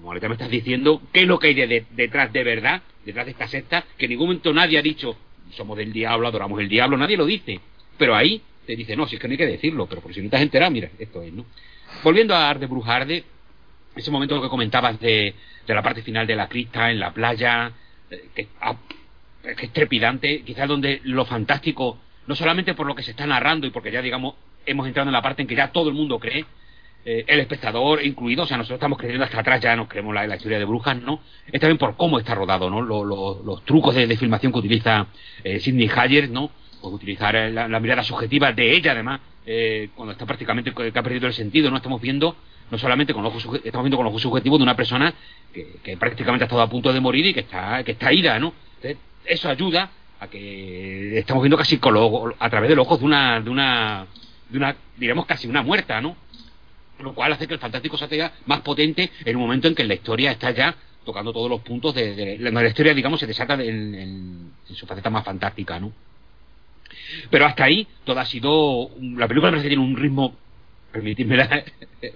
[0.04, 3.48] ahorita me estás diciendo, qué es lo que hay detrás de verdad, detrás de esta
[3.48, 5.16] secta, que en ningún momento nadie ha dicho,
[5.52, 7.60] somos del diablo, adoramos el diablo, nadie lo dice.
[7.96, 10.20] Pero ahí te dice, no, si es que no hay que decirlo, pero por si
[10.20, 11.46] no te has enterado, mira, esto es, ¿no?
[12.02, 13.24] Volviendo a Arde Brujarde,
[13.94, 15.34] ese momento que comentabas de,
[15.66, 17.72] de la parte final de la crista en la playa,
[18.10, 18.76] eh, que, ah,
[19.42, 23.66] que es trepidante, quizás donde lo fantástico, no solamente por lo que se está narrando
[23.66, 24.34] y porque ya digamos
[24.66, 26.44] hemos entrado en la parte en que ya todo el mundo cree,
[27.04, 30.26] eh, el espectador incluido, o sea, nosotros estamos creyendo hasta atrás, ya nos creemos la,
[30.26, 31.20] la historia de brujas, ¿no?
[31.50, 32.82] Es también por cómo está rodado, ¿no?
[32.82, 35.06] los trucos de, filmación que utiliza
[35.42, 36.50] eh, Sidney Hayer, ¿no?
[36.82, 39.20] Pues utilizar la, mirada subjetiva de ella, además,
[39.52, 41.78] eh, cuando está prácticamente que ha perdido el sentido, ¿no?
[41.78, 42.36] Estamos viendo,
[42.70, 45.12] no solamente con ojos estamos viendo con ojos subjetivos de una persona
[45.52, 48.54] que, prácticamente ha estado a punto de morir y que está, que está ida, ¿no?
[49.24, 51.80] eso ayuda a que estamos viendo casi
[52.38, 54.06] a través de los ojos de una, de una,
[54.48, 56.16] de una, diremos casi una muerta, ¿no?
[57.00, 59.82] lo cual hace que el fantástico se haga más potente en un momento en que
[59.82, 64.52] la historia está ya tocando todos los puntos de, la, historia, digamos, se desata en,
[64.72, 65.92] su faceta más fantástica, ¿no?
[67.30, 70.34] Pero hasta ahí todo ha sido la película parece que tiene un ritmo
[70.92, 71.64] permitidme la,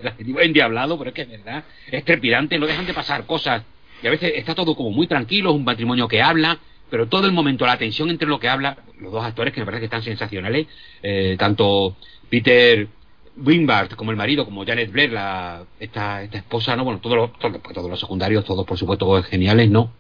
[0.02, 3.62] la endiablado, pero es que es verdad, es trepidante, no dejan de pasar cosas
[4.02, 6.58] y a veces está todo como muy tranquilo, es un matrimonio que habla,
[6.90, 9.66] pero todo el momento la tensión entre lo que habla, los dos actores que me
[9.66, 10.66] parece que están sensacionales,
[11.02, 11.96] eh, tanto
[12.28, 12.88] Peter
[13.36, 16.84] Wingard como el marido, como Janet Blair, la, esta, esta esposa, ¿no?
[16.84, 19.90] Bueno, todos los, todos, pues, todos los secundarios, todos por supuesto geniales, ¿no?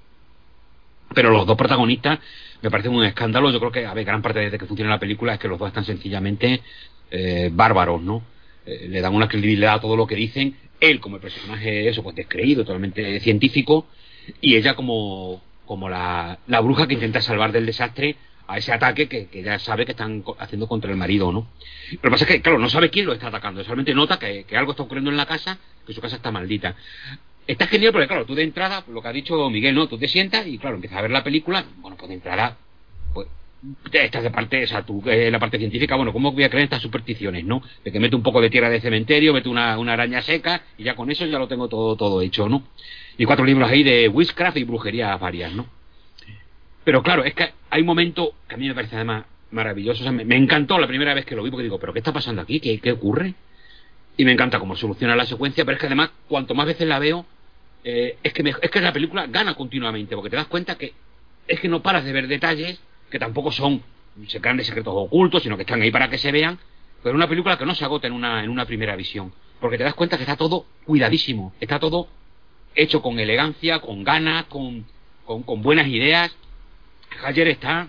[1.14, 2.18] Pero los dos protagonistas
[2.64, 3.50] me parecen un escándalo.
[3.50, 5.58] Yo creo que, a ver, gran parte de que funciona la película es que los
[5.58, 6.62] dos están sencillamente
[7.10, 8.22] eh, bárbaros, ¿no?
[8.66, 10.56] Eh, le dan una credibilidad a todo lo que dicen.
[10.80, 13.86] Él como el personaje, eso, pues descreído, totalmente científico,
[14.40, 19.08] y ella como, como la, la bruja que intenta salvar del desastre a ese ataque
[19.08, 21.48] que, ya sabe que están haciendo contra el marido, ¿no?
[21.92, 24.44] Lo que pasa es que, claro, no sabe quién lo está atacando, solamente nota que,
[24.56, 26.74] algo está ocurriendo en la casa, que su casa está maldita.
[27.46, 29.86] Está genial porque, claro, tú de entrada, lo que ha dicho Miguel, ¿no?
[29.86, 32.56] Tú te sientas y, claro, empiezas a ver la película, bueno, pues de entrada,
[33.12, 33.28] pues,
[33.92, 36.64] estás de parte, o sea, tú, eh, la parte científica, bueno, ¿cómo voy a creer
[36.64, 37.62] estas supersticiones, no?
[37.84, 40.84] De que mete un poco de tierra de cementerio, mete una, una araña seca y
[40.84, 42.64] ya con eso ya lo tengo todo, todo hecho, ¿no?
[43.18, 45.66] Y cuatro libros ahí de witchcraft y brujería varias, ¿no?
[46.82, 50.10] Pero claro, es que hay un momento que a mí me parece además maravilloso.
[50.12, 52.60] me, encantó la primera vez que lo vi porque digo, ¿pero qué está pasando aquí?
[52.60, 53.34] ¿Qué, qué ocurre?
[54.16, 56.98] Y me encanta cómo soluciona la secuencia, pero es que además, cuanto más veces la
[56.98, 57.24] veo,
[57.84, 60.94] eh, es, que es que la película gana continuamente, porque te das cuenta que
[61.46, 63.82] es que no paras de ver detalles que tampoco son
[64.40, 66.58] grandes secretos ocultos, sino que están ahí para que se vean,
[67.02, 69.84] pero una película que no se agota en una, en una primera visión, porque te
[69.84, 72.08] das cuenta que está todo cuidadísimo, está todo
[72.74, 74.84] hecho con elegancia, con ganas, con,
[75.24, 76.34] con, con buenas ideas,
[77.22, 77.88] Hayer está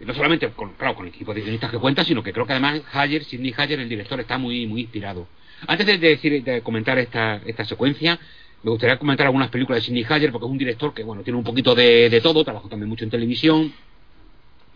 [0.00, 2.52] no solamente con, claro, con el equipo de guionistas que cuenta, sino que creo que
[2.52, 5.28] además Hayer, Sidney Hayer, el director, está muy, muy inspirado.
[5.66, 8.18] Antes de, decir, de comentar esta, esta secuencia,
[8.64, 11.38] me gustaría comentar algunas películas de Sidney Hayer, porque es un director que, bueno, tiene
[11.38, 13.74] un poquito de, todo, trabajó también mucho en televisión,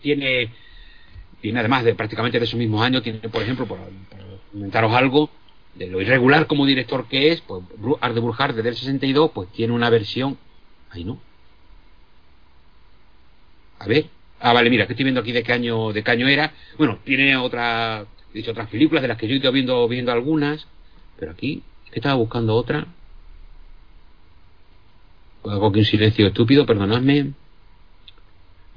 [0.03, 0.51] tiene,
[1.41, 3.79] tiene además de prácticamente de esos mismos años, tiene, por ejemplo, por,
[4.53, 5.31] comentaros algo,
[5.75, 7.63] de lo irregular como director que es, pues
[8.03, 10.37] Art de Burjar desde el 62, pues tiene una versión.
[10.91, 11.19] Ahí no.
[13.79, 14.07] A ver.
[14.41, 16.53] Ah, vale, mira, que estoy viendo aquí de qué año, de qué año era.
[16.77, 20.13] Bueno, tiene otra, he dicho otras películas de las que yo he ido viendo, viendo
[20.13, 20.67] algunas,
[21.19, 22.87] pero aquí, que estaba buscando otra.
[25.51, 27.33] Hago aquí un silencio estúpido, perdonadme.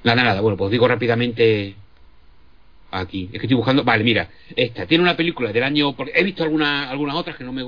[0.03, 1.75] Nada, nada, bueno, pues digo rápidamente
[2.91, 3.29] aquí.
[3.31, 3.83] Es que estoy buscando.
[3.83, 5.95] Vale, mira, esta tiene una película del año.
[6.13, 7.63] He visto algunas algunas otras que no me,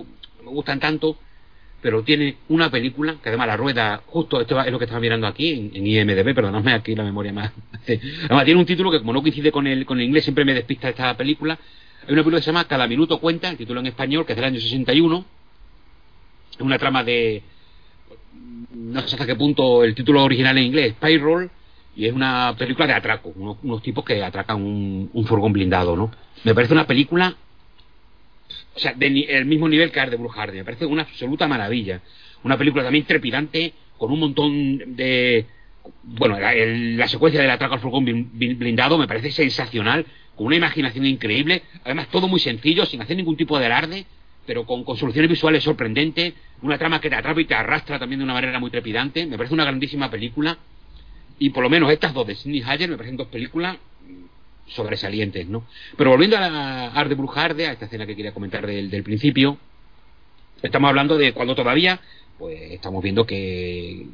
[0.46, 1.18] gustan tanto,
[1.82, 5.28] pero tiene una película que además la rueda, justo esto es lo que estaba mirando
[5.28, 7.52] aquí en, IMDb, perdonadme aquí la memoria más.
[8.26, 10.54] además tiene un título que como no coincide con el, con el inglés, siempre me
[10.54, 11.58] despista esta película.
[12.06, 14.36] Hay una película que se llama Cada minuto cuenta, el título en español, que es
[14.36, 15.26] del año 61.
[16.52, 17.42] Es una trama de.
[18.72, 21.50] No sé hasta qué punto el título original en inglés, Payroll
[21.96, 26.12] y es una película de atraco, unos, tipos que atracan un, furgón blindado, ¿no?
[26.44, 27.36] Me parece una película,
[28.76, 32.02] o sea, del mismo nivel que de Brujardi, me parece una absoluta maravilla.
[32.44, 35.46] Una película también trepidante, con un montón de...
[36.04, 41.62] Bueno, la, secuencia del atraco al furgón blindado me parece sensacional, con una imaginación increíble,
[41.84, 44.06] además todo muy sencillo, sin hacer ningún tipo de alarde,
[44.46, 48.20] pero con, con, soluciones visuales sorprendentes, una trama que te atrapa y te arrastra también
[48.20, 50.58] de una manera muy trepidante, me parece una grandísima película
[51.40, 53.78] y por lo menos estas dos de Sidney Hayer me parecen dos películas
[54.68, 55.66] sobresalientes, ¿no?
[55.98, 59.58] Pero volviendo a la Arde Brujarde, a esta escena que quería comentar del, del principio,
[60.62, 62.00] estamos hablando de cuando todavía,
[62.38, 64.08] pues estamos viendo que,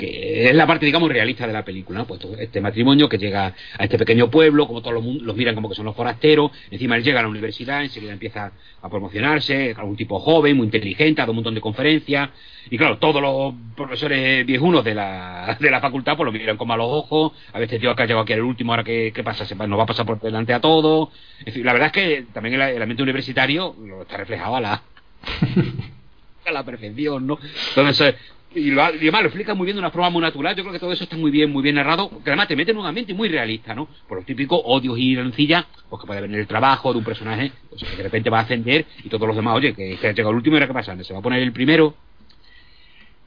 [0.00, 2.06] que es la parte, digamos, realista de la película, ¿no?
[2.06, 5.74] Pues este matrimonio que llega a este pequeño pueblo, como todos los, miran como que
[5.74, 10.18] son los forasteros, encima él llega a la universidad, enseguida empieza a promocionarse, algún tipo
[10.18, 12.30] joven, muy inteligente, ha dado un montón de conferencias,
[12.70, 16.68] y claro, todos los profesores viejunos de la, de la facultad, pues lo miran con
[16.68, 19.54] malos ojos, a veces tío acá llegado aquí el último, ahora qué, qué pasa, se
[19.54, 21.10] nos va a pasar por delante a todos,
[21.44, 24.60] en fin, la verdad es que también el, el ambiente universitario lo está reflejado a
[24.62, 24.82] la
[26.46, 27.38] a la perfección, ¿no?
[27.68, 28.14] Entonces,
[28.54, 30.56] y, lo, además lo explica muy bien de una forma muy natural.
[30.56, 32.10] Yo creo que todo eso está muy bien, muy bien narrado.
[32.22, 33.88] Que además te mete en un muy realista, ¿no?
[34.08, 37.52] Por los típicos odios y rencillas, pues que puede venir el trabajo de un personaje,
[37.68, 40.12] pues que de repente va a ascender y todos los demás, oye, que, que ha
[40.12, 41.94] llegado el último y ahora qué pasa, se va a poner el primero.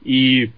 [0.04, 0.50] Y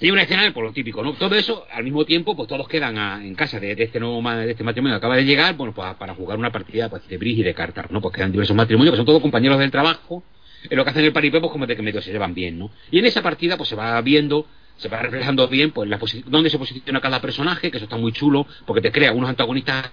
[0.00, 1.12] hay una escena por lo típico, ¿no?
[1.12, 4.64] Todo eso, al mismo tiempo, pues todos quedan en casa de, este nuevo de este
[4.64, 7.42] matrimonio que acaba de llegar, bueno, pues para jugar una partida pues, de bridge y
[7.42, 8.00] de cartas, ¿no?
[8.00, 10.22] Pues quedan diversos matrimonios que son todos compañeros del trabajo
[10.70, 12.70] en lo que hacen el paripé, pues como de que medio se llevan bien, ¿no?
[12.90, 14.46] Y en esa partida, pues se va viendo,
[14.76, 18.12] se va reflejando bien, pues la dónde se posiciona cada personaje, que eso está muy
[18.12, 19.90] chulo, porque te crea unos antagonistas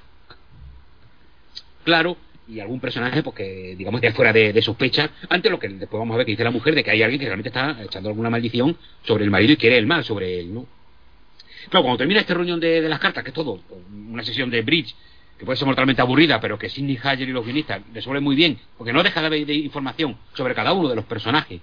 [1.84, 6.00] claro y algún personaje porque que digamos de fuera de, sospecha ante lo que después
[6.00, 8.10] vamos a ver que dice la mujer de que hay alguien que realmente está echando
[8.10, 10.66] alguna maldición sobre el marido y quiere el mal sobre él no
[11.70, 14.62] claro cuando termina este reunión de, de las cartas que es todo una sesión de
[14.62, 14.94] bridge
[15.42, 18.60] que puede ser mortalmente aburrida, pero que Sidney Hayer y los guionistas resuelven muy bien,
[18.78, 21.60] porque no deja de haber información sobre cada uno de los personajes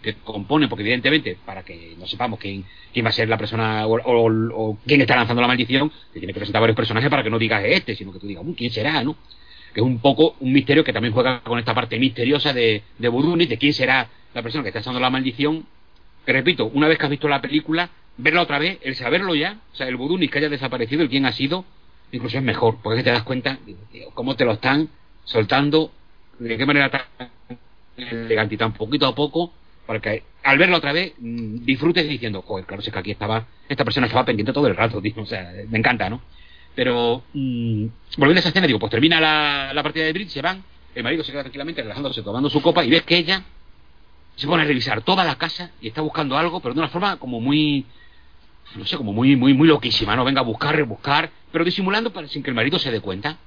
[0.00, 3.84] que componen, porque evidentemente, para que no sepamos quién, quién va a ser la persona
[3.88, 7.38] o, quién está lanzando la maldición, te tiene que presentar varios personajes para que no
[7.40, 9.02] digas este, sino que tú digas, ¿quién será?
[9.02, 9.16] ¿no?
[9.74, 13.08] Que es un poco un misterio que también juega con esta parte misteriosa de, de
[13.08, 15.66] Buruni, de quién será la persona que está lanzando la maldición.
[16.24, 19.58] Que repito, una vez que has visto la película, verla otra vez, el saberlo ya,
[19.72, 21.64] o sea, el Burunis que haya desaparecido, el quién ha sido,
[22.12, 23.58] incluso es mejor, porque te das cuenta
[24.14, 24.88] cómo te lo están
[25.24, 25.90] soltando,
[26.38, 27.02] de qué manera tan
[27.96, 29.52] elegante y tan poquito a poco,
[29.86, 33.46] para que al verlo otra vez mm, disfrutes diciendo, joder, claro, es que aquí estaba,
[33.68, 36.20] esta persona estaba pendiente todo el rato, tío, o sea, me encanta, ¿no?
[36.74, 40.42] Pero, mmm, volviendo a esa escena, digo, pues termina la, la partida de bridge, se
[40.42, 40.62] van,
[40.94, 43.42] el marido se queda tranquilamente relajándose, tomando su copa, y ves que ella
[44.36, 47.16] se pone a revisar toda la casa y está buscando algo, pero de una forma
[47.16, 47.84] como muy,
[48.76, 50.24] no sé, como muy, muy, muy loquísima, ¿no?
[50.24, 53.38] Venga a buscar, rebuscar, pero disimulando para, sin que el marido se dé cuenta.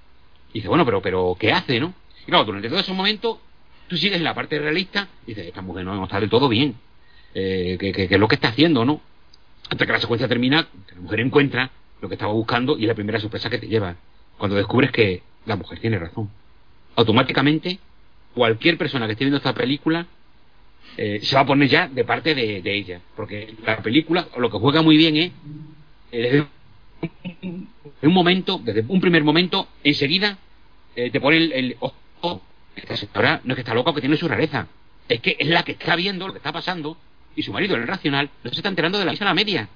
[0.52, 1.94] Y dice, bueno, pero, pero, ¿qué hace, no?
[2.24, 3.40] Y claro, durante todo ese momento,
[3.88, 6.76] tú sigues en la parte realista y dices, esta mujer no, está del todo bien.
[7.34, 9.02] Eh, que, es lo que está haciendo, ¿no?
[9.70, 12.96] Hasta que la secuencia termina, la mujer encuentra lo que estaba buscando y es la
[12.96, 13.96] primera sorpresa que te lleva.
[14.38, 16.30] Cuando descubres que la mujer tiene razón.
[16.96, 17.80] Automáticamente,
[18.34, 20.06] cualquier persona que esté viendo esta película
[20.98, 23.02] eh, se va a poner ya de parte de, ella.
[23.16, 25.32] Porque la película lo que juega muy bien es,
[26.12, 26.48] desde
[28.02, 30.38] un, momento, desde un primer momento, enseguida
[30.96, 32.42] eh, te pone el, ojo,
[32.76, 34.68] esta señora no es que está loca o que tiene su rareza.
[35.08, 36.98] Es que es la que está viendo lo que está pasando
[37.36, 39.68] y su marido, el racional, no se está enterando de la misa a media.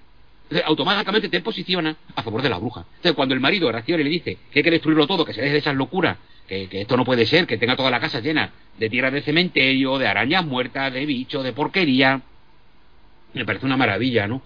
[0.43, 2.85] Entonces, automáticamente te posiciona a favor de la bruja.
[2.95, 5.41] Entonces, cuando el marido raciona y le dice que hay que destruirlo todo, que se
[5.41, 6.17] deje de esas locuras
[6.49, 9.97] que, esto no puede ser, que tenga toda la casa llena de tierra de cementerio,
[9.97, 12.21] de arañas muertas, de bichos, de porquería.
[13.33, 14.41] Me parece una maravilla, ¿no?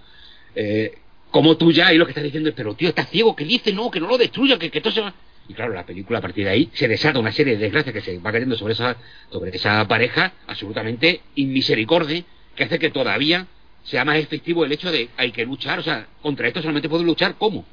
[0.54, 0.98] Eh,
[1.32, 3.72] como tú ya y lo que estás diciendo es, pero tío, estás ciego, que dice,
[3.72, 5.14] no, que no lo destruya, que, que todo se va...
[5.48, 8.02] Y claro, la película a partir de ahí se desata una serie de desgracias que
[8.02, 8.98] se va cayendo sobre esa,
[9.32, 12.24] sobre esa pareja absolutamente inmisericordia,
[12.56, 13.48] que hace que todavía
[13.84, 17.04] sea más efectivo el hecho de hay que luchar, o sea, contra esto solamente puedo
[17.04, 17.66] luchar, ¿cómo?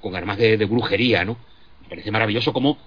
[0.00, 1.38] Con armas de, de brujería, ¿no?
[1.82, 2.78] Me parece maravilloso como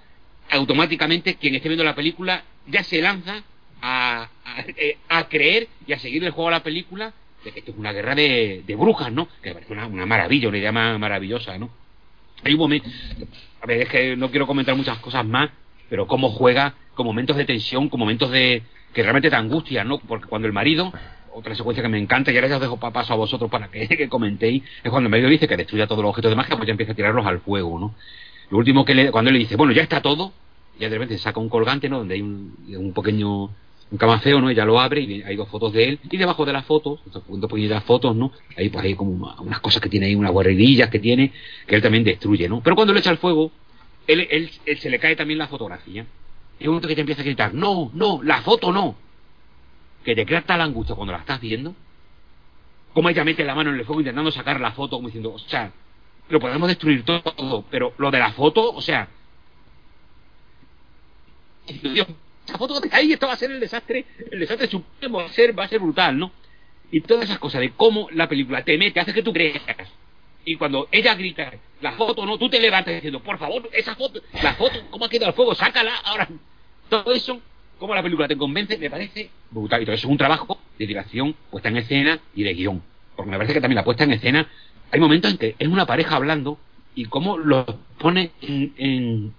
[0.50, 3.42] automáticamente quien esté viendo la película ya se lanza
[3.82, 4.96] a, a, eh,
[5.28, 7.12] creer y a seguir el juego a la película
[7.44, 9.28] de que esto es una guerra de, de brujas, ¿no?
[9.42, 11.70] Que me parece una, una maravilla, una idea ma- maravillosa, ¿no?
[12.44, 12.88] Hay un momento,
[13.62, 15.50] a ver, es que no quiero comentar muchas cosas más,
[15.88, 19.98] pero cómo juega con momentos de tensión, con momentos de que realmente te angustian, ¿no?
[19.98, 20.92] Porque cuando el marido,
[21.32, 23.68] otra secuencia que me encanta, y ahora ya os dejo pa- paso a vosotros para
[23.70, 26.56] que, que comentéis, es cuando el marido dice que destruya todos los objetos de magia,
[26.56, 27.94] pues ya empieza a tirarlos al fuego, ¿no?
[28.50, 30.32] Lo último que le, cuando él le dice, bueno, ya está todo,
[30.78, 31.98] ya de repente saca un colgante, ¿no?
[31.98, 33.50] Donde hay un, un pequeño
[33.92, 34.50] un camafeo, ¿no?
[34.50, 35.98] Ella lo abre y hay dos fotos de él.
[36.10, 38.30] Y debajo de las fotos, dos pequeñas fotos, ¿no?
[38.56, 41.32] Hay pues hay como una- unas cosas que tiene ahí, unas guarrerillas que tiene,
[41.66, 42.60] que él también destruye, ¿no?
[42.60, 43.50] Pero cuando le echa el fuego,
[44.06, 46.06] él, él, él se le cae también la fotografía.
[46.60, 48.94] Y un momento que te empieza a gritar, no, no, la foto no.
[50.04, 51.74] Que te crea tal angustia cuando la estás viendo.
[52.92, 55.38] Como ella mete la mano en el fuego intentando sacar la foto, como diciendo, o
[55.38, 55.72] sea,
[56.30, 59.08] lo podemos destruir todo, pero lo de la foto, o sea,
[61.82, 62.06] Dios,
[62.46, 65.26] esa foto que está ahí, esto va a ser el desastre, el desastre supremo, va
[65.26, 66.32] a ser, va a ser brutal, ¿no?
[66.90, 69.62] Y todas esas cosas de cómo la película te mete, hace que tú creas.
[70.44, 74.20] Y cuando ella grita, la foto, no, tú te levantas diciendo, por favor, esa foto,
[74.42, 75.54] la foto, ¿cómo ha quedado el fuego?
[75.54, 76.28] Sácala, ahora.
[76.88, 77.40] Todo eso,
[77.78, 79.82] cómo la película te convence, me parece brutal.
[79.82, 82.82] Y todo eso es un trabajo de dirección, puesta en escena y de guion.
[83.14, 84.48] Porque me parece que también la puesta en escena,
[84.90, 86.58] hay momentos en que es una pareja hablando
[86.94, 87.64] y cómo lo
[87.98, 89.34] pone en, en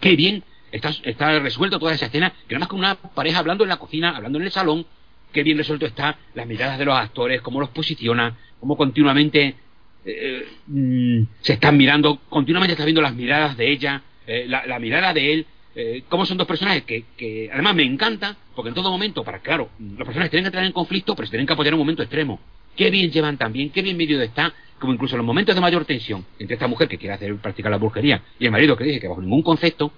[0.00, 3.64] qué bien está, está resuelto toda esa escena, que nada más que una pareja hablando
[3.64, 4.86] en la cocina, hablando en el salón,
[5.32, 9.56] qué bien resuelto está las miradas de los actores, cómo los posiciona, cómo continuamente
[10.04, 14.78] eh, mm, se están mirando, continuamente estás viendo las miradas de ella, eh, la, la
[14.78, 18.74] mirada de él, eh, cómo son dos personajes que, que además me encanta, porque en
[18.74, 21.52] todo momento, para claro, los personajes tienen que entrar en conflicto, pero se tienen que
[21.52, 22.40] apoyar en un momento extremo.
[22.78, 25.84] Qué bien llevan también, qué bien medido está, como incluso en los momentos de mayor
[25.84, 29.00] tensión entre esta mujer que quiere hacer practicar la brujería y el marido que dice
[29.00, 29.90] que bajo ningún concepto,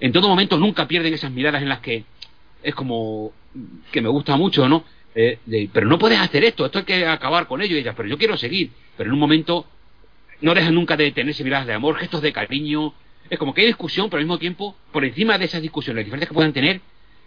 [0.00, 2.04] en todo momento nunca pierden esas miradas en las que
[2.62, 3.32] es como
[3.90, 4.82] que me gusta mucho, ¿no?
[5.14, 5.40] Eh,
[5.74, 8.16] pero no puedes hacer esto, esto hay que acabar con ello y ella, pero yo
[8.16, 9.66] quiero seguir, pero en un momento
[10.40, 12.94] no dejan nunca de tenerse miradas de amor, gestos de cariño,
[13.28, 16.04] es como que hay discusión, pero al mismo tiempo, por encima de esas discusiones, las
[16.06, 16.80] diferencias que puedan tener,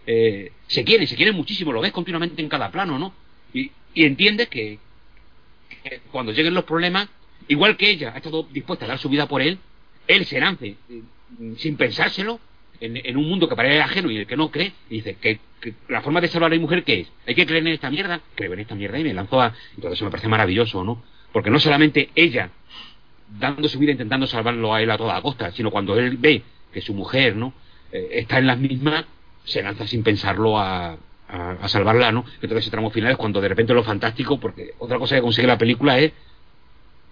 [0.07, 3.13] eh, se quieren, se quieren muchísimo, lo ves continuamente en cada plano, ¿no?
[3.53, 4.79] Y entiendes que,
[5.86, 7.08] que cuando lleguen los problemas,
[7.48, 9.60] igual que ella ha estado dispuesta a dar su vida por él,
[10.08, 11.02] él se lance eh,
[11.58, 12.39] sin pensárselo
[12.80, 16.02] en, un mundo que parece ajeno y el que no cree, dice que, que la
[16.02, 18.54] forma de salvar a la mujer que es, hay que creer en esta mierda, creo
[18.54, 19.54] en esta mierda y me lanzó a...
[19.80, 21.02] Todo eso me parece maravilloso, ¿no?
[21.32, 22.50] Porque no solamente ella
[23.39, 26.43] dando su vida intentando salvarlo a él a toda costa, sino cuando él ve
[26.74, 27.54] que su mujer, ¿no?
[27.91, 29.06] Eh, está en las mismas,
[29.45, 30.98] se lanza sin pensarlo a,
[31.29, 32.25] a, a salvarla, ¿no?
[32.39, 35.21] Que todo ese tramo final es cuando de repente lo fantástico, porque otra cosa que
[35.21, 36.13] consigue la película es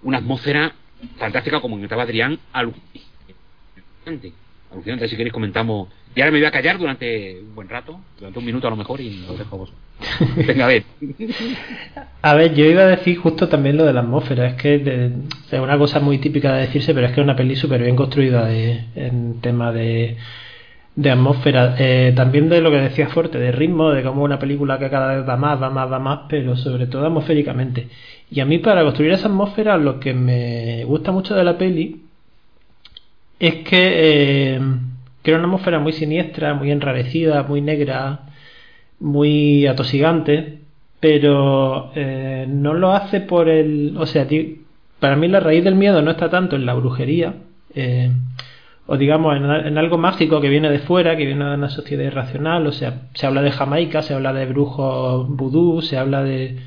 [0.04, 0.74] una atmósfera
[1.18, 4.34] fantástica, como comentaba Adrián, alucinante.
[4.72, 5.90] Alucinante, si queréis comentamos.
[6.16, 8.76] Y ahora me voy a callar durante un buen rato, durante un minuto a lo
[8.76, 9.74] mejor, y lo dejo a vos.
[10.36, 10.84] Venga, a ver.
[12.22, 14.48] A ver, yo iba a decir justo también lo de la atmósfera.
[14.48, 15.12] Es que
[15.52, 17.96] es una cosa muy típica de decirse, pero es que es una peli súper bien
[17.96, 20.18] construida de, en tema de,
[20.96, 21.76] de atmósfera.
[21.80, 25.16] Eh, también de lo que decía Fuerte, de ritmo, de cómo una película que cada
[25.16, 27.88] vez va más, va más, va más, pero sobre todo atmosféricamente.
[28.30, 32.02] Y a mí para construir esa atmósfera lo que me gusta mucho de la peli
[33.40, 34.62] es que eh,
[35.22, 38.22] crea una atmósfera muy siniestra, muy enrarecida, muy negra,
[39.00, 40.60] muy atosigante,
[41.00, 43.96] pero eh, no lo hace por el...
[43.98, 44.28] O sea,
[45.00, 47.34] para mí la raíz del miedo no está tanto en la brujería,
[47.76, 48.12] eh,
[48.86, 52.68] o digamos en, algo mágico que viene de fuera, que viene de una sociedad irracional,
[52.68, 56.58] o sea, se habla de Jamaica, se habla de brujos vudú, se habla de,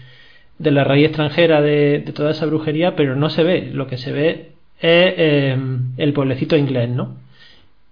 [0.59, 3.99] de la raíz extranjera de, de toda esa brujería, pero no se ve, lo que
[3.99, 4.31] se ve
[4.81, 5.59] es eh,
[5.99, 7.17] el pueblecito inglés, ¿no?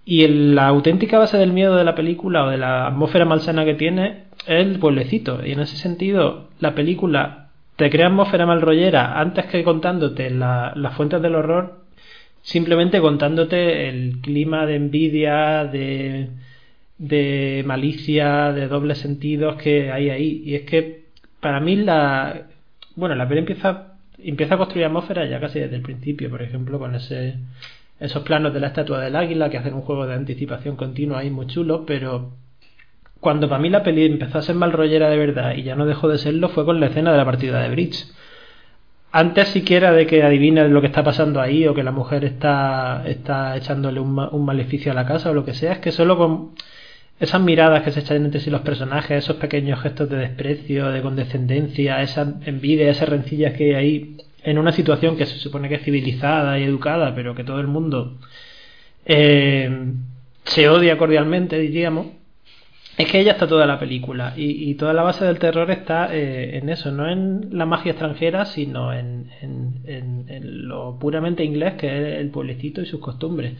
[0.05, 3.65] Y el- la auténtica base del miedo de la película o de la atmósfera malsana
[3.65, 5.45] que tiene es el pueblecito.
[5.45, 10.93] Y en ese sentido, la película te crea atmósfera malrollera antes que contándote la- las
[10.95, 11.84] fuentes del horror,
[12.45, 20.43] simplemente contándote el clima de envidia, de, malicia, de dobles sentidos que hay ahí.
[20.45, 21.05] Y es que
[21.41, 22.47] para mí la.
[22.95, 26.79] Bueno, la peli empieza, empieza a construir atmósfera ya casi desde el principio, por ejemplo,
[26.79, 27.35] con ese
[27.99, 31.29] esos planos de la estatua del águila que hacen un juego de anticipación continua ahí
[31.29, 32.33] muy chulo, pero
[33.21, 35.85] cuando para mí la peli empezó a ser mal rollera de verdad y ya no
[35.85, 38.05] dejó de serlo fue con la escena de la partida de bridge.
[39.17, 43.01] Antes siquiera de que adivine lo que está pasando ahí o que la mujer está,
[43.07, 46.17] está echándole un, un maleficio a la casa o lo que sea, es que solo
[46.17, 46.51] con
[47.21, 51.01] esas miradas que se echan entre sí los personajes, esos pequeños gestos de desprecio, de
[51.01, 55.75] condescendencia, esa envidia, esas rencillas que hay ahí en una situación que se supone que
[55.75, 58.17] es civilizada y educada, pero que todo el mundo
[59.05, 59.93] eh,
[60.43, 62.07] se odia cordialmente, diríamos,
[62.97, 66.57] es que ella está toda la película y, toda la base del terror está eh,
[66.57, 69.25] en eso, no en la magia extranjera, sino en,
[70.39, 73.53] lo puramente inglés que es el pueblecito y sus costumbres.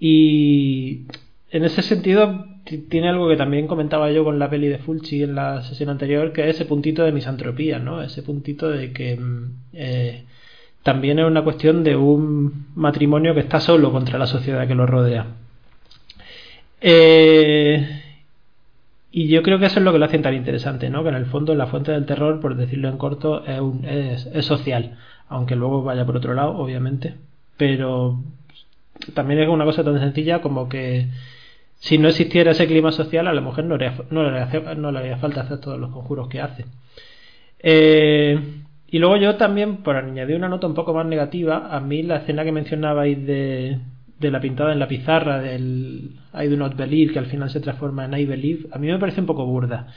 [0.00, 1.02] Y
[1.50, 2.46] en ese sentido
[2.88, 6.32] tiene algo que también comentaba yo con la peli de Fulci en la sesión anterior,
[6.32, 8.02] que es ese puntito de misantropía, ¿no?
[8.02, 10.24] Ese puntito de que mm, eh,
[10.82, 14.86] también es una cuestión de un matrimonio que está solo contra la sociedad que lo
[14.86, 15.26] rodea.
[16.80, 18.01] Eh,
[19.12, 21.02] y yo creo que eso es lo que lo hace tan interesante, ¿no?
[21.02, 24.96] Que en el fondo la fuente del terror, por decirlo en corto, es, es, social,
[25.28, 27.14] aunque luego vaya por otro lado, obviamente.
[27.58, 28.18] Pero
[29.14, 31.08] también es una cosa tan sencilla como que
[31.76, 35.78] si no existiera ese clima social, a la mujer no le haría falta hacer todos
[35.78, 36.64] los conjuros que hace.
[37.62, 38.38] Eh,
[38.88, 42.16] y luego yo también, por añadir una nota un poco más negativa, a mí la
[42.16, 43.78] escena que mencionabais de,
[44.22, 47.60] de la pintada en la pizarra del I do not believe, que al final se
[47.60, 49.88] transforma en I believe, a mí me parece un poco burda,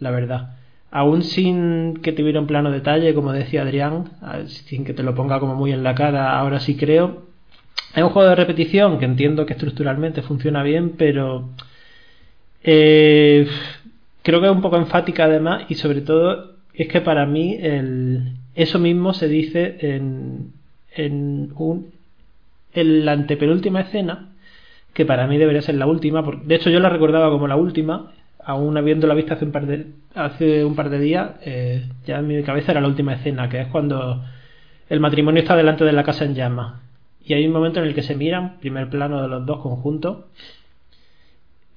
[0.00, 0.56] la verdad.
[0.90, 4.10] Aún sin que tuviera un plano detalle, como decía Adrián,
[4.46, 7.24] sin que te lo ponga como muy en la cara, ahora sí creo.
[7.94, 11.50] Es un juego de repetición que entiendo que estructuralmente funciona bien, pero
[12.62, 13.46] eh,
[14.22, 17.58] creo que es un poco enfática además y sobre todo es que para mí
[18.54, 20.52] eso mismo se dice en,
[20.94, 21.92] en un,
[22.74, 24.30] en la antepenúltima escena,
[24.92, 27.56] que para mí debería ser la última, porque, de hecho yo la recordaba como la
[27.56, 28.12] última,
[28.44, 32.28] aún habiéndola vista hace un par de, hace un par de días, eh, ya en
[32.28, 34.22] mi cabeza era la última escena, que es cuando
[34.88, 36.80] el matrimonio está delante de la casa en llamas.
[37.24, 40.26] Y hay un momento en el que se miran, primer plano de los dos conjuntos.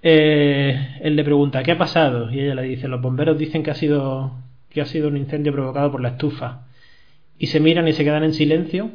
[0.01, 2.29] Eh, él le pregunta, ¿qué ha pasado?
[2.31, 4.33] Y ella le dice, los bomberos dicen que ha sido,
[4.69, 6.65] que ha sido un incendio provocado por la estufa.
[7.39, 8.91] Y se miran y se quedan en silencio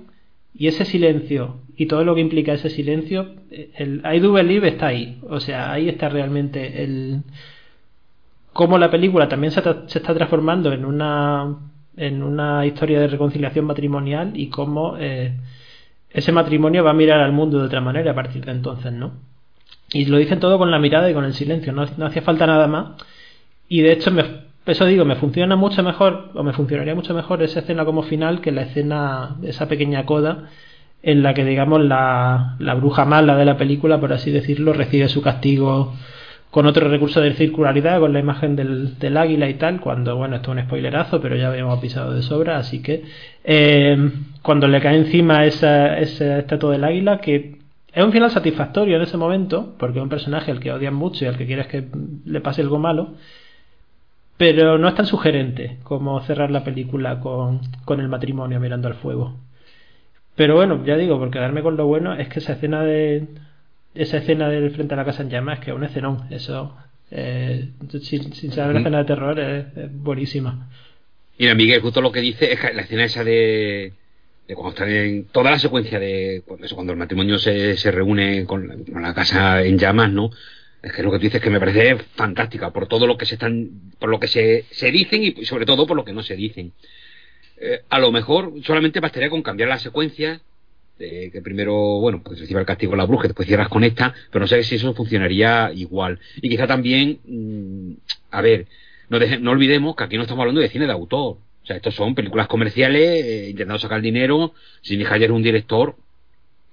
[0.55, 4.89] y ese silencio y todo lo que implica ese silencio, el I do believe está
[4.89, 5.19] ahí.
[5.29, 7.23] O sea, ahí está realmente el
[8.53, 11.57] cómo la película también se, está transformando en una
[11.97, 15.35] en una historia de reconciliación matrimonial y cómo eh,
[16.11, 19.13] ese matrimonio va a mirar al mundo de otra manera a partir de entonces, ¿no?
[19.93, 22.47] Y lo dicen todo con la mirada y con el silencio, no, no hacía falta
[22.47, 22.93] nada más.
[23.69, 24.25] Y de hecho me,
[24.67, 28.41] eso digo, me funciona mucho mejor, o me funcionaría mucho mejor esa escena como final
[28.41, 30.51] que la escena, esa pequeña coda,
[31.03, 35.09] en la que, digamos, la, la bruja mala de la película, por así decirlo, recibe
[35.09, 35.93] su castigo
[36.53, 40.53] con otro recurso de circularidad, con la imagen del, águila y tal, cuando, bueno, esto
[40.53, 43.05] es un spoilerazo, pero ya habíamos pisado de sobra, así que
[43.43, 44.11] eh,
[44.43, 47.57] cuando le cae encima esa, esa estatua del águila, que
[47.91, 51.25] es un final satisfactorio en ese momento, porque es un personaje al que odian mucho
[51.25, 51.87] y al que quieres que
[52.27, 53.15] le pase algo malo,
[54.43, 58.95] pero no es tan sugerente como cerrar la película con, con el matrimonio mirando al
[58.95, 59.39] fuego.
[60.35, 63.29] Pero bueno, ya digo, por quedarme con lo bueno, es que esa escena de
[63.95, 66.77] esa escena del frente a la casa en llamas, que es un escenón, eso,
[67.13, 67.69] eh,
[68.01, 70.69] sin, saber la escena de terror, es, buenísima.
[71.39, 73.93] Mira, Miguel, justo lo que dice es que la escena esa de,
[74.49, 78.45] de cuando están en toda la secuencia de eso, cuando el matrimonio se, se reúne
[78.45, 80.31] con la casa en llamas, ¿no?
[80.83, 83.35] Es que lo que tú dices que me parece fantástica por todo lo que se
[83.35, 86.35] están por lo que se, se dicen y sobre todo por lo que no se
[86.35, 86.73] dicen.
[87.57, 90.41] Eh, a lo mejor solamente bastaría con cambiar la secuencia
[90.99, 94.15] de que primero bueno pues reciba el castigo la bruja y después cierras con esta
[94.31, 96.19] pero no sé si eso funcionaría igual.
[96.37, 97.93] Y quizá también mm,
[98.33, 98.67] a ver
[99.09, 101.37] no, no olvidemos que aquí no estamos hablando de cine de autor.
[101.63, 105.95] O sea estos son películas comerciales eh, intentando sacar dinero sin Hayer un director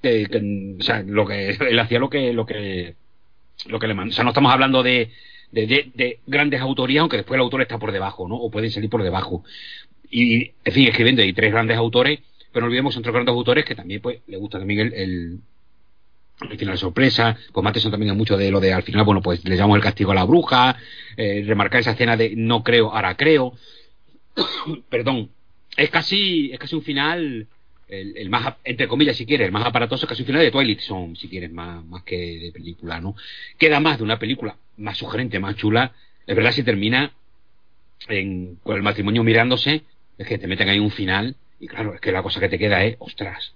[0.02, 2.96] que, o sea lo que él hacía lo que lo que
[3.66, 5.12] lo que le O sea, no estamos hablando de,
[5.52, 8.36] de, grandes autorías, aunque después el autor está por debajo, ¿no?
[8.36, 9.44] O pueden salir por debajo.
[10.10, 12.20] Y, en fin, escribiendo, hay tres grandes autores,
[12.52, 15.40] pero no olvidemos otros grandes autores que también, pues, le gusta también el, el,
[16.50, 19.22] el final de sorpresa, pues Matheson también es mucho de lo de al final, bueno,
[19.22, 20.78] pues le llamamos el castigo a la bruja,
[21.18, 23.54] eh, remarcar esa escena de no creo, ahora creo.
[24.90, 25.30] Perdón,
[25.76, 27.48] es casi, es casi un final
[27.90, 31.28] el, más, entre comillas, si quieres, el más aparatoso casi final de Twilight Zone, si
[31.28, 33.16] quieres, más, más que de película, ¿no?
[33.58, 35.94] Queda más de una película más sugerente, más chula.
[36.26, 37.12] Es verdad, si termina
[38.08, 39.84] en, con el matrimonio mirándose,
[40.18, 42.60] es que te meten ahí un final, y claro, es que la cosa que te
[42.60, 43.54] queda es, ostras,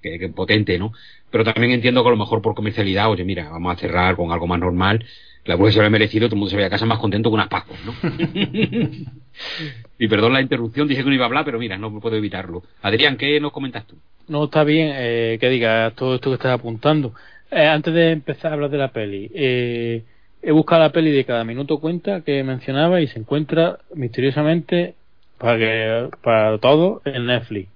[0.00, 0.92] que, potente, ¿no?
[1.30, 4.30] Pero también entiendo que a lo mejor por comercialidad, oye, mira, vamos a cerrar con
[4.30, 5.04] algo más normal,
[5.44, 7.30] la que se lo ha merecido, todo el mundo se vaya a casa más contento
[7.30, 7.94] que unas pascuas, ¿no?
[9.98, 12.62] y perdón la interrupción, dije que no iba a hablar, pero mira, no puedo evitarlo.
[12.82, 13.96] Adrián, ¿qué nos comentas tú?
[14.28, 17.14] No, está bien eh, que digas todo esto que estás apuntando.
[17.50, 20.02] Eh, antes de empezar a hablar de la peli, eh,
[20.42, 24.94] he buscado la peli de cada minuto cuenta que mencionaba y se encuentra misteriosamente
[25.38, 27.68] para que para todo en Netflix.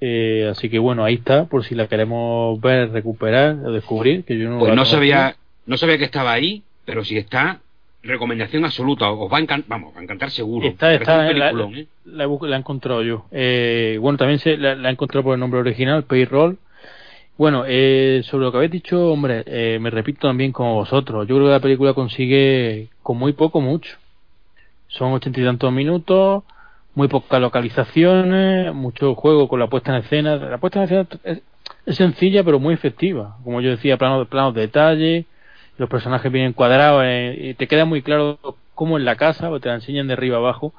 [0.00, 4.24] Eh, así que bueno, ahí está, por si la queremos ver, recuperar o descubrir.
[4.24, 5.36] Que yo no pues no sabía,
[5.66, 7.60] no sabía que estaba ahí, pero si está,
[8.06, 9.10] recomendación absoluta.
[9.10, 10.66] Os va a encantar, vamos, va a encantar seguro.
[10.66, 11.86] Está, está, la, ¿eh?
[12.04, 13.26] la, he encontrado yo.
[13.30, 16.58] Eh, bueno, también se, la, he encontrado por el nombre original, Payroll.
[17.36, 21.26] Bueno, eh, sobre lo que habéis dicho, hombre, eh, me repito también como vosotros.
[21.28, 23.96] Yo creo que la película consigue con muy poco mucho.
[24.88, 26.44] Son ochenta y tantos minutos
[26.94, 30.36] muy pocas localizaciones, mucho juego con la puesta en escena.
[30.36, 31.06] La puesta en escena
[31.84, 33.36] es, sencilla pero muy efectiva.
[33.44, 35.26] Como yo decía, planos, planos de detalle,
[35.78, 38.38] los personajes bien encuadrados eh, y te queda muy claro
[38.74, 40.72] cómo en la casa, o te la enseñan de arriba abajo,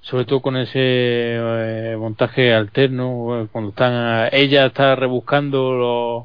[0.00, 6.24] sobre todo con ese eh, montaje alterno, cuando están ella está rebuscando los,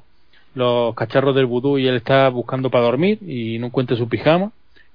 [0.56, 4.52] los cacharros del vudú y él está buscando para dormir y no encuentra su pijama.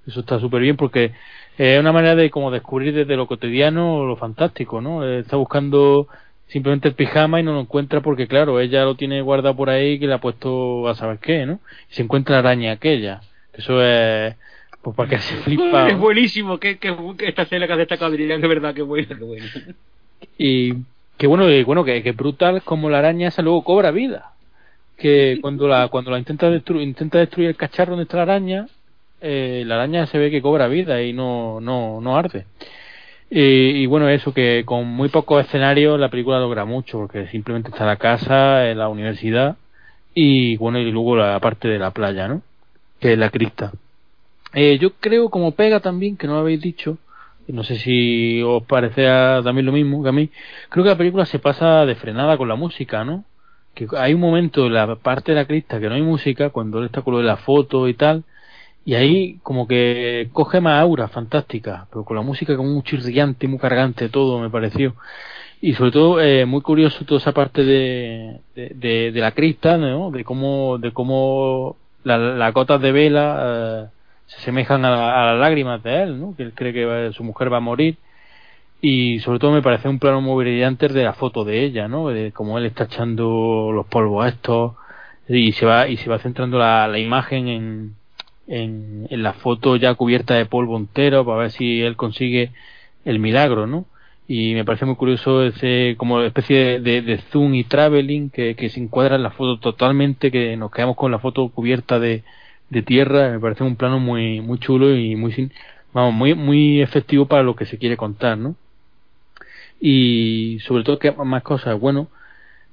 [0.06, 1.12] Eso está súper bien porque
[1.56, 5.06] es una manera de como descubrir desde lo cotidiano lo fantástico, ¿no?
[5.06, 6.08] Está buscando
[6.48, 9.98] simplemente el pijama y no lo encuentra porque, claro, ella lo tiene guardado por ahí
[9.98, 11.60] que le ha puesto a saber qué, ¿no?
[11.90, 13.20] Y se encuentra la araña aquella.
[13.52, 14.34] Eso es,
[14.82, 15.88] pues para que se flipa.
[15.88, 19.08] Es buenísimo, que, que, esta escena que has destacado, dirían que es verdad, que buena,
[19.18, 19.46] que buena.
[20.38, 20.74] Y
[21.16, 24.32] que bueno, y bueno, que, que brutal como la araña esa luego cobra vida.
[24.96, 28.66] Que cuando la, cuando la intenta destruir, intenta destruir el cacharro donde está la araña,
[29.20, 32.46] eh, la araña se ve que cobra vida y no, no, no arde.
[33.36, 37.84] Y, bueno, eso que con muy pocos escenarios la película logra mucho, porque simplemente está
[37.84, 39.56] la casa, en la universidad
[40.14, 42.42] y bueno, y luego la parte de la playa, ¿no?
[43.00, 43.72] Que es la crista.
[44.52, 46.98] Eh, yo creo, como pega también, que no lo habéis dicho,
[47.48, 49.04] no sé si os parece
[49.42, 50.30] también lo mismo que a mí,
[50.68, 53.24] creo que la película se pasa de frenada con la música, ¿no?
[53.74, 56.78] Que hay un momento en la parte de la crista que no hay música, cuando
[56.78, 58.22] él está con lo de la foto y tal,
[58.84, 63.48] y ahí como que coge más aura fantástica, pero con la música como muy chirriante,
[63.48, 64.94] muy cargante todo me pareció.
[65.60, 70.10] Y sobre todo eh, muy curioso toda esa parte de, de, de, la crista, ¿no?
[70.10, 73.90] De cómo, de cómo las gotas de vela eh,
[74.26, 76.34] se asemejan a, las lágrimas de él, ¿no?
[76.36, 77.96] Que él cree que su mujer va a morir.
[78.82, 82.08] Y sobre todo me parece un plano muy brillante de la foto de ella, ¿no?
[82.08, 84.72] De cómo él está echando los polvos a estos
[85.28, 87.94] y se va, y se va centrando la, la imagen en,
[88.46, 92.50] en, en la foto ya cubierta de polvo entero para ver si él consigue
[93.04, 93.86] el milagro, ¿no?
[94.26, 98.70] Y me parece muy curioso ese como especie de, de, zoom y traveling que, que,
[98.70, 102.24] se encuadra en la foto totalmente, que nos quedamos con la foto cubierta de,
[102.70, 105.50] de tierra, me parece un plano muy muy chulo y muy
[105.92, 108.56] vamos muy muy efectivo para lo que se quiere contar, ¿no?
[109.80, 112.08] Y sobre todo que más cosas, bueno,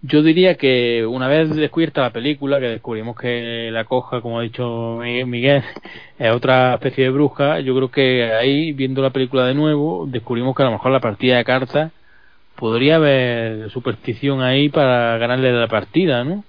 [0.03, 4.43] yo diría que una vez descubierta la película, que descubrimos que la coja, como ha
[4.43, 5.63] dicho Miguel,
[6.19, 10.55] es otra especie de bruja, yo creo que ahí, viendo la película de nuevo, descubrimos
[10.55, 11.91] que a lo mejor la partida de cartas
[12.55, 16.43] podría haber superstición ahí para ganarle la partida, ¿no?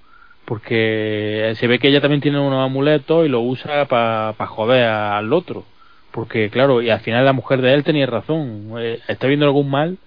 [0.45, 5.33] Porque se ve que ella también tiene unos amuletos y lo usa para joder al
[5.33, 5.65] otro.
[6.11, 8.75] Porque, claro, y al final la mujer de él tenía razón.
[8.79, 9.99] Eh, está viendo algún mal,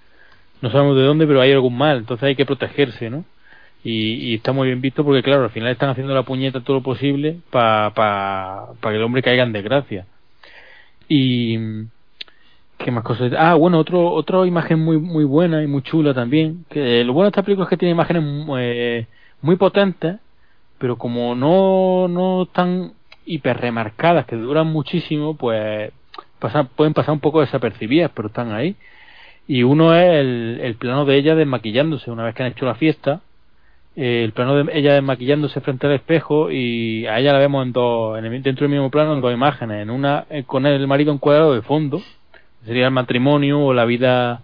[0.61, 3.25] no sabemos de dónde, pero hay algún mal, entonces hay que protegerse, ¿no?
[3.87, 6.83] Y, está muy bien visto porque claro al final están haciendo la puñeta todo lo
[6.83, 10.07] posible para pa, pa que el hombre caiga en desgracia.
[11.07, 11.57] Y
[12.79, 16.65] qué más cosas ah bueno otro otra imagen muy muy buena y muy chula también
[16.69, 18.23] que lo bueno de esta película es que tiene imágenes
[18.59, 19.07] eh,
[19.41, 20.17] muy potentes
[20.77, 22.93] pero como no no están
[23.25, 25.91] hiper remarcadas que duran muchísimo pues
[26.75, 28.75] pueden pasar un poco desapercibidas pero están ahí.
[29.47, 32.75] Y uno es el, el plano de ella desmaquillándose una vez que han hecho la
[32.75, 33.21] fiesta
[33.95, 38.17] el plano de ella desmaquillándose frente al espejo y a ella la vemos en dos,
[38.17, 41.53] en dentro del mismo plano en dos imágenes, en una eh, con el marido encuadrado
[41.53, 42.01] de fondo,
[42.65, 44.41] sería el matrimonio o la vida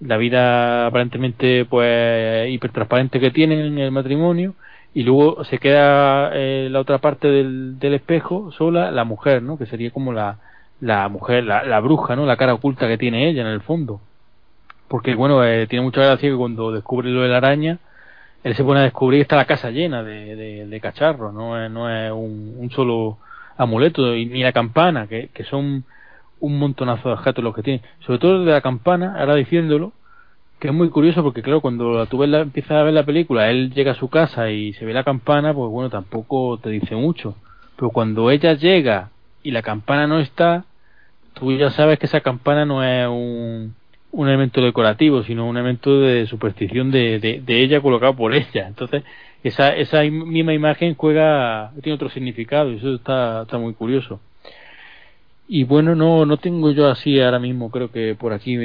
[0.00, 4.54] la vida aparentemente pues hipertransparente que tienen en el matrimonio
[4.94, 9.56] y luego se queda eh, la otra parte del, del espejo sola la mujer, ¿no?
[9.56, 10.38] Que sería como la,
[10.80, 12.26] la mujer, la, la bruja, ¿no?
[12.26, 14.00] La cara oculta que tiene ella en el fondo.
[14.88, 17.78] Porque bueno, eh, tiene mucha gracia que cuando descubre lo de la araña,
[18.42, 21.90] él se pone a descubrir que está la casa llena de, cacharros, no es, no
[21.90, 23.18] es un, solo
[23.56, 25.84] amuleto, ni la campana, que, que son
[26.40, 27.82] un montonazo de objetos los que tiene.
[28.00, 29.92] Sobre todo de la campana, ahora diciéndolo,
[30.60, 33.50] que es muy curioso porque claro, cuando tú ves la, empiezas a ver la película,
[33.50, 36.94] él llega a su casa y se ve la campana, pues bueno, tampoco te dice
[36.96, 37.34] mucho.
[37.76, 39.10] Pero cuando ella llega
[39.42, 40.64] y la campana no está,
[41.34, 43.74] tú ya sabes que esa campana no es un,
[44.12, 48.66] un elemento decorativo, sino un elemento de superstición de, de, ella colocado por ella.
[48.66, 49.04] Entonces,
[49.42, 54.20] esa, esa misma imagen juega, tiene otro significado y eso está, está muy curioso.
[55.52, 58.56] Y bueno, no, no tengo yo así ahora mismo, creo que por aquí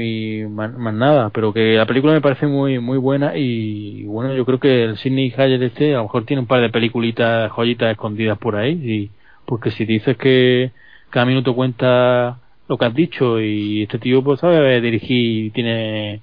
[0.47, 4.59] más, nada, pero que la película me parece muy muy buena y bueno, yo creo
[4.59, 8.37] que el Sidney Hayer este a lo mejor tiene un par de peliculitas, joyitas escondidas
[8.37, 9.11] por ahí, y,
[9.47, 10.73] porque si dices que
[11.09, 12.37] cada minuto cuenta
[12.67, 16.21] lo que has dicho y este tío pues sabe dirigir y tiene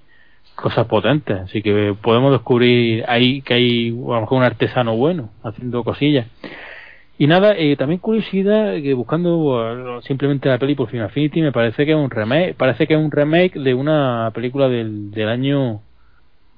[0.54, 5.30] cosas potentes, así que podemos descubrir ahí que hay a lo mejor un artesano bueno
[5.42, 6.26] haciendo cosillas.
[7.18, 11.86] Y nada, eh, también curiosidad que buscando simplemente la peli por Final Affinity me parece
[11.86, 15.82] que es un remake, parece que es un remake de una película del, del año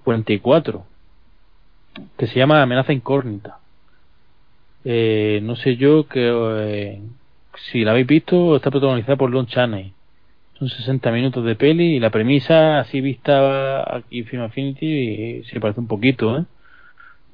[0.05, 0.85] 44
[2.17, 3.59] que se llama Amenaza Incógnita.
[4.85, 7.01] Eh, no sé yo que eh,
[7.57, 9.93] si la habéis visto está protagonizada por Lon Chaney.
[10.59, 15.61] Son 60 minutos de peli y la premisa así vista aquí en Film Affinity se
[15.61, 16.45] parece un poquito, ¿eh?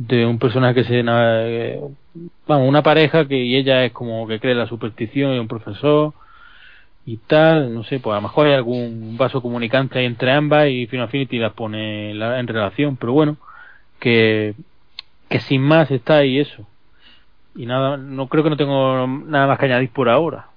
[0.00, 4.54] de un personaje que se vamos una pareja que y ella es como que cree
[4.54, 6.14] la superstición y un profesor
[7.04, 10.86] y tal no sé pues a lo mejor hay algún vaso comunicante entre ambas y
[10.86, 13.36] Final Affinity las pone en relación pero bueno
[13.98, 14.54] que
[15.28, 16.66] que sin más está ahí eso
[17.56, 20.48] y nada no creo que no tengo nada más que añadir por ahora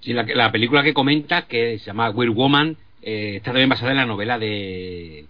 [0.00, 3.92] sí la, la película que comenta que se llama Weird Woman eh, está también basada
[3.92, 5.26] en la novela de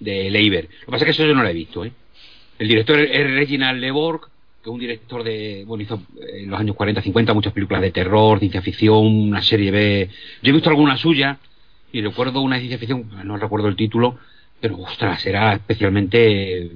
[0.00, 1.92] de Leiber lo que pasa es que eso yo no la he visto ¿eh?
[2.58, 4.20] El director es Reginald Leborg,
[4.62, 7.90] que es un director de, bueno, hizo en los años 40, 50 muchas películas de
[7.90, 10.08] terror, ciencia ficción, una serie B.
[10.42, 11.38] Yo he visto alguna suya
[11.92, 14.18] y recuerdo una de ciencia ficción, no recuerdo el título,
[14.60, 16.70] pero ostras, era especialmente,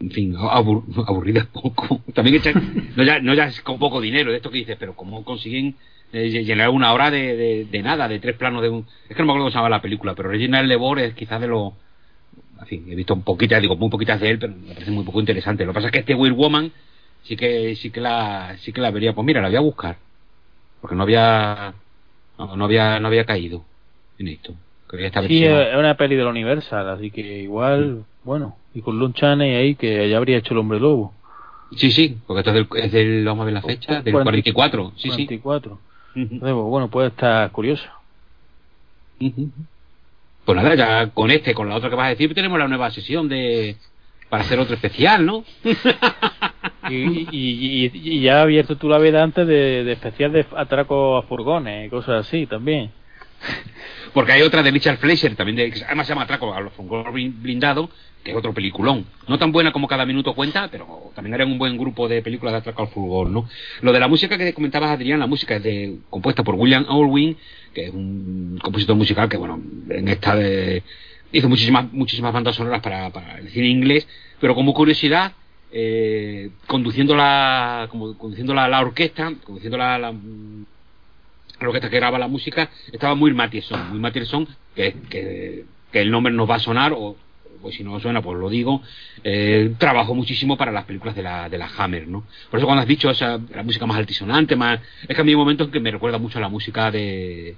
[0.00, 2.00] en fin, aburrida poco.
[2.14, 2.40] También
[2.96, 5.76] no, ya, no ya es con poco dinero, de esto que dices, pero cómo consiguen
[6.12, 8.86] eh, llenar una hora de, de, nada, de tres planos de un...
[9.08, 11.40] Es que no me acuerdo cómo se llama la película, pero Reginald Leborg es quizás
[11.40, 11.72] de los
[12.60, 15.04] en fin, he visto un poquitas, digo muy poquitas de él, pero me parece muy
[15.04, 15.64] poco interesante.
[15.64, 16.72] Lo que pasa es que este Weird Woman
[17.22, 19.96] sí que sí que la sí que la vería, pues mira, la voy a buscar.
[20.80, 21.74] Porque no había
[22.38, 23.64] no, había no había caído
[24.18, 24.54] en esto.
[25.26, 29.76] sí, es una peli del Universal, así que igual, bueno, y con Lon Chaney ahí
[29.76, 31.14] que ya habría hecho el hombre lobo.
[31.76, 34.92] Sí, sí, porque esto es del, es del vamos a ver la fecha, del 44,
[34.96, 35.78] sí, 44.
[36.12, 36.28] sí.
[36.40, 37.86] Bueno, puede estar curioso.
[40.44, 42.90] Pues nada, ya con este, con la otra que vas a decir, tenemos la nueva
[42.90, 43.76] sesión de
[44.28, 45.44] para hacer otro especial, ¿no?
[46.90, 51.16] y, y, y, ya ha abierto tú la vida antes de, de especial de atraco
[51.16, 52.90] a furgones y cosas así también.
[54.12, 56.72] Porque hay otra de Richard Fleischer, también de, además se llama Atraco a los
[57.12, 57.90] blindados,
[58.26, 59.06] que es otro peliculón.
[59.28, 62.54] No tan buena como cada minuto cuenta, pero también era un buen grupo de películas
[62.54, 63.48] de atraco al fútbol, ¿no?
[63.82, 67.36] Lo de la música que comentabas, Adrián, la música es de, compuesta por William Allwyn,
[67.72, 70.82] que es un compositor musical que, bueno, en esta de,
[71.30, 74.08] hizo muchísimas, muchísimas bandas sonoras para, el cine inglés,
[74.40, 75.32] pero como curiosidad,
[75.70, 80.12] eh, conduciendo la, como, conduciendo la, la orquesta, conduciendo la
[81.60, 86.48] orquesta que graba la música estaba muy Mattison, muy Mattison, que, que, el nombre nos
[86.48, 87.16] va a sonar, o
[87.62, 88.82] pues si no suena, pues lo digo,
[89.24, 92.24] eh, trabajó muchísimo para las películas de la, de la Hammer, ¿no?
[92.50, 94.78] Por eso cuando has dicho esa, la música más altisonante, más,
[95.08, 97.56] es que a mí hay momentos que me recuerda mucho a la música de,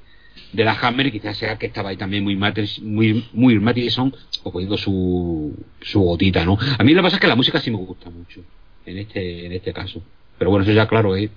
[0.53, 4.53] de la Hammer y quizás sea que estaba ahí también muy muy muy Mattison o
[4.53, 6.59] poniendo su su gotita, ¿no?
[6.79, 8.43] A mí lo que pasa es que la música sí me gusta mucho
[8.87, 10.03] en este en este caso,
[10.39, 11.31] pero bueno eso ya claro es,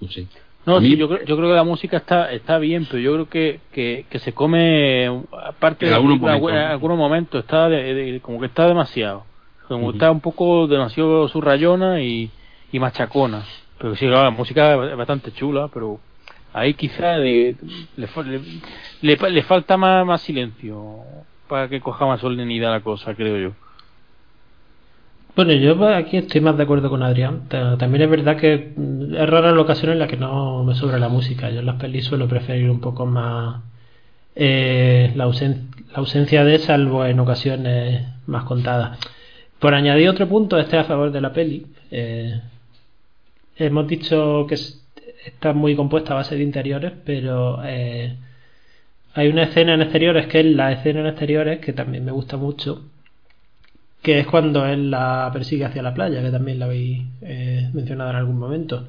[0.00, 0.26] no sé.
[0.66, 3.28] No, sí, yo, creo, yo creo que la música está está bien, pero yo creo
[3.28, 5.06] que, que, que se come,
[5.44, 7.70] aparte de algunos momentos, algunos momentos está
[8.20, 9.24] como que está demasiado.
[9.68, 12.30] Como está un poco demasiado surrayona y,
[12.72, 13.44] y machacona.
[13.78, 16.00] Pero sí, la música es bastante chula, pero
[16.52, 17.54] ahí quizá le,
[17.96, 21.00] le, le, falta más, más silencio
[21.48, 23.65] para que coja más solemnidad la cosa, creo yo.
[25.36, 27.46] Bueno, yo aquí estoy más de acuerdo con Adrián.
[27.50, 30.98] También es verdad que mm, es rara la ocasión en la que no me sobra
[30.98, 31.50] la música.
[31.50, 33.62] Yo en las pelis suelo preferir un poco más
[34.34, 35.24] eh, la,
[35.94, 38.98] ausencia de salvo en ocasiones más contadas.
[39.58, 41.66] Por añadir otro punto, este a favor de la peli.
[41.90, 42.40] Eh,
[43.58, 44.54] hemos dicho que
[45.26, 48.16] está muy compuesta a base de interiores, pero eh,
[49.14, 52.38] hay una escena en exteriores que es la escena en exteriores que también me gusta
[52.38, 52.84] mucho
[54.06, 58.10] que es cuando él la persigue hacia la playa, que también la habéis eh, mencionado
[58.10, 58.86] en algún momento.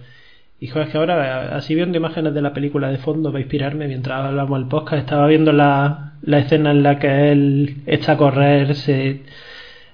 [0.59, 4.25] Y es que ahora, así viendo imágenes de la película de fondo, para inspirarme mientras
[4.25, 8.75] hablamos del podcast, estaba viendo la, la escena en la que él echa a correr,
[8.75, 9.23] se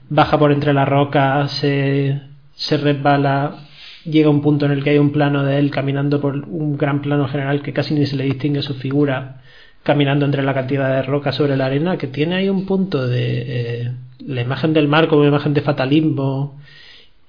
[0.10, 2.20] baja por entre las rocas, se,
[2.56, 3.60] se resbala,
[4.04, 7.02] llega un punto en el que hay un plano de él caminando por un gran
[7.02, 9.38] plano general que casi ni se le distingue su figura
[9.84, 13.44] caminando entre la cantidad de rocas sobre la arena que tiene ahí un punto de
[13.48, 13.92] eh,
[14.26, 16.60] la imagen del mar como imagen de fatalismo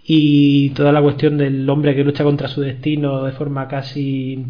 [0.07, 4.45] y toda la cuestión del hombre que lucha contra su destino de forma casi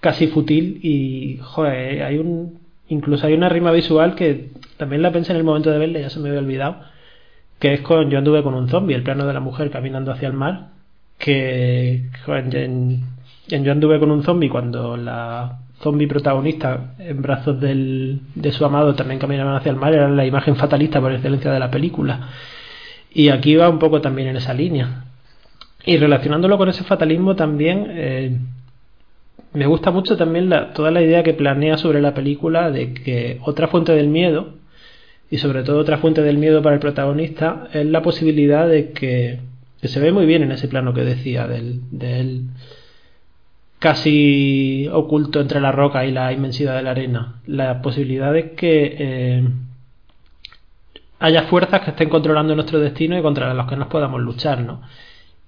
[0.00, 2.58] casi fútil y joder, hay un
[2.88, 6.10] incluso hay una rima visual que también la pensé en el momento de verla ya
[6.10, 6.76] se me había olvidado
[7.58, 10.28] que es con yo anduve con un zombie el plano de la mujer caminando hacia
[10.28, 10.74] el mar
[11.18, 13.02] que en,
[13.48, 18.94] Yo anduve con un zombie cuando la zombie protagonista en brazos del, de su amado
[18.94, 22.30] también caminaban hacia el mar era la imagen fatalista por excelencia de la película.
[23.12, 25.04] Y aquí va un poco también en esa línea.
[25.84, 28.38] Y relacionándolo con ese fatalismo también eh,
[29.52, 33.38] me gusta mucho también la, toda la idea que planea sobre la película de que
[33.42, 34.54] otra fuente del miedo
[35.30, 39.38] y sobre todo otra fuente del miedo para el protagonista es la posibilidad de que
[39.82, 42.44] se ve muy bien en ese plano que decía del, del
[43.84, 47.42] casi oculto entre la roca y la inmensidad de la arena.
[47.46, 49.48] La posibilidad de que eh,
[51.18, 54.80] haya fuerzas que estén controlando nuestro destino y contra las que nos podamos luchar, ¿no?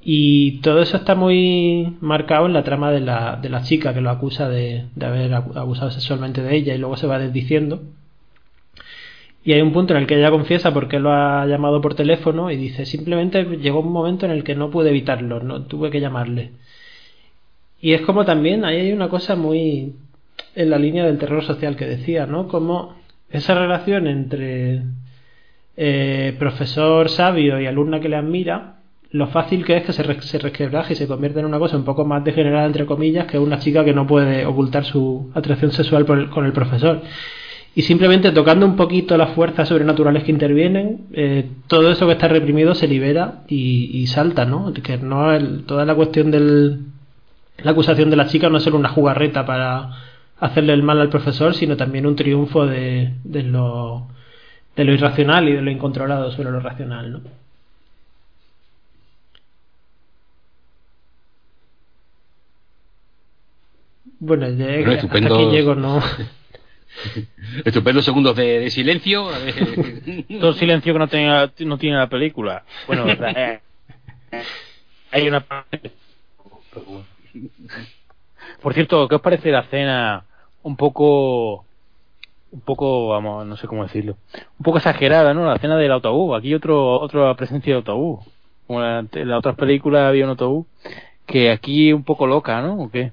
[0.03, 4.03] Y todo eso está muy marcado en la trama de la, de la chica que
[4.03, 7.81] lo acusa de, de haber abusado sexualmente de ella y luego se va desdiciendo
[9.47, 11.95] y hay un punto en el que ella confiesa por qué lo ha llamado por
[11.95, 15.89] teléfono y dice, simplemente llegó un momento en el que no pude evitarlo, no tuve
[15.91, 16.51] que llamarle.
[17.81, 19.95] Y es como también, ahí hay una cosa muy
[20.55, 22.49] en la línea del terror social que decía, ¿no?
[22.49, 22.97] Como
[23.31, 24.83] esa relación entre
[25.77, 28.77] eh, profesor sabio y alumna que le admira,
[29.11, 30.03] lo fácil que es que se,
[30.39, 33.59] resquebraje y se convierta en una cosa un poco más degenerada, entre comillas, que una
[33.59, 37.03] chica que no puede ocultar su atracción sexual con el profesor
[37.77, 42.27] y simplemente tocando un poquito las fuerzas sobrenaturales que intervienen, eh, todo eso que está
[42.27, 44.73] reprimido se libera y, salta, ¿no?
[44.73, 45.29] Que no
[45.67, 46.79] toda la cuestión de
[47.67, 49.91] la acusación de la chica no es solo una jugarreta para
[50.39, 54.07] hacerle el mal al profesor, sino también un triunfo de, de, lo,
[54.77, 57.21] de lo irracional y de lo incontrolado sobre lo racional, ¿no?
[64.21, 66.01] Bueno, ya, hasta aquí llego, ¿no?
[67.65, 69.27] Estupendos segundos de, silencio.
[70.41, 72.63] Todo silencio que no, tenga, no tiene la película.
[72.87, 73.59] Bueno, eh,
[75.11, 75.45] hay una.
[78.63, 80.25] Por cierto, ¿qué os parece la escena
[80.67, 81.65] un poco.
[82.51, 84.17] Un poco, vamos, no sé cómo decirlo.
[84.59, 85.45] Un poco exagerada, ¿no?
[85.47, 86.37] La escena del autobús.
[86.37, 88.25] Aquí otro otra presencia de autobús.
[88.67, 90.67] Como en las otras películas había un autobús.
[91.27, 92.81] Que aquí un poco loca, ¿no?
[92.81, 93.13] ¿O qué?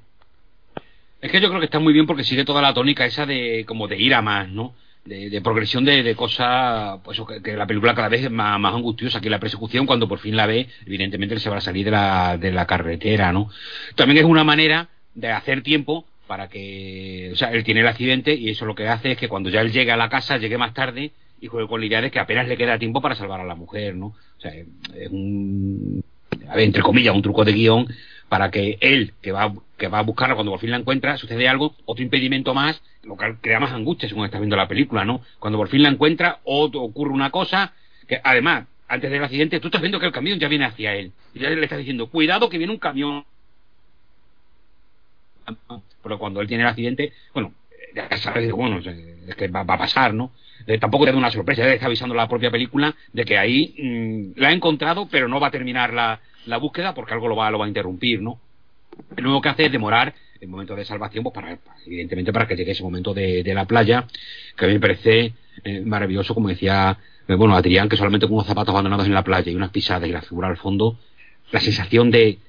[1.22, 3.66] Es que yo creo que está muy bien porque sigue toda la tónica esa de
[3.68, 4.74] como de ir a más, ¿no?
[5.06, 9.40] De, progresión de, cosas, pues que, la película cada vez es más, angustiosa que la
[9.40, 12.66] persecución cuando por fin la ve, evidentemente se va a salir de la, de la
[12.66, 13.50] carretera, ¿no?
[13.96, 18.34] También es una manera de hacer tiempo para que, o sea, él tiene el accidente
[18.34, 20.58] y eso lo que hace es que cuando ya él llegue a la casa, llegue
[20.58, 23.42] más tarde y juegue con la idea de que apenas le queda tiempo para salvar
[23.42, 24.08] a la mujer, ¿no?
[24.08, 26.02] O sea, es un,
[26.48, 27.88] a ver, entre comillas, un truco de guion
[28.34, 31.48] para que él, que va, que va a buscarla cuando por fin la encuentra, sucede
[31.48, 35.22] algo, otro impedimento más, lo que crea más angustia según estás viendo la película, ¿no?
[35.38, 37.74] Cuando por fin la encuentra, o ocurre una cosa,
[38.08, 41.12] que además, antes del accidente, tú estás viendo que el camión ya viene hacia él.
[41.36, 43.24] Y ya le estás diciendo, cuidado que viene un camión.
[46.02, 47.54] Pero cuando él tiene el accidente, bueno,
[47.94, 50.32] ya sabes, bueno, es que va, a pasar, ¿no?
[50.66, 53.76] Eh, tampoco te da una sorpresa, ya está avisando la propia película de que ahí
[53.78, 57.36] mm, la ha encontrado, pero no va a terminar la, la búsqueda porque algo lo
[57.36, 58.40] va, lo va a interrumpir, ¿no?
[59.18, 62.56] Lo único que hace es demorar el momento de salvación, pues para, evidentemente para que
[62.56, 64.06] llegue ese momento de, la playa,
[64.58, 65.34] que a mí me parece
[65.64, 69.24] eh, maravilloso, como decía, eh, bueno, Adrián, que solamente con unos zapatos abandonados en la
[69.24, 71.00] playa y unas pisadas y la figura al fondo,
[71.52, 72.40] la sensación de,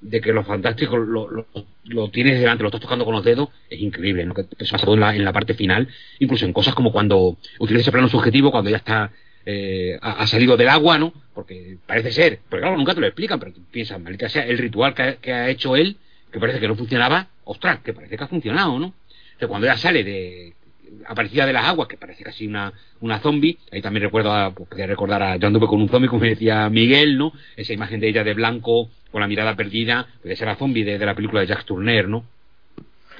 [0.00, 1.46] de que lo fantástico lo,
[1.84, 4.34] lo, tienes delante, lo estás tocando con los dedos, es increíble, ¿no?
[4.34, 5.88] Que todo en la, en la parte final,
[6.18, 9.12] incluso en cosas como cuando utiliza ese plano subjetivo, cuando ya está
[9.50, 11.10] eh, ha, salido del agua, ¿no?
[11.32, 14.94] Porque parece ser, pero claro, nunca te lo explican, pero piensas, maldita sea, el ritual
[14.94, 15.96] que ha, hecho él,
[16.30, 18.92] que parece que no funcionaba, ostras, que parece que ha funcionado, ¿no?
[19.40, 20.52] O cuando ya sale de
[21.06, 24.68] aparecida de las aguas, que parece casi una, una zombie, ahí también recuerdo, a, pues,
[24.86, 27.32] recordar a, yo anduve con un zombie, como decía Miguel, ¿no?
[27.56, 30.98] Esa imagen de ella de blanco, con la mirada perdida, puede ser la zombie de,
[30.98, 32.26] de la película de Jack Turner, ¿no?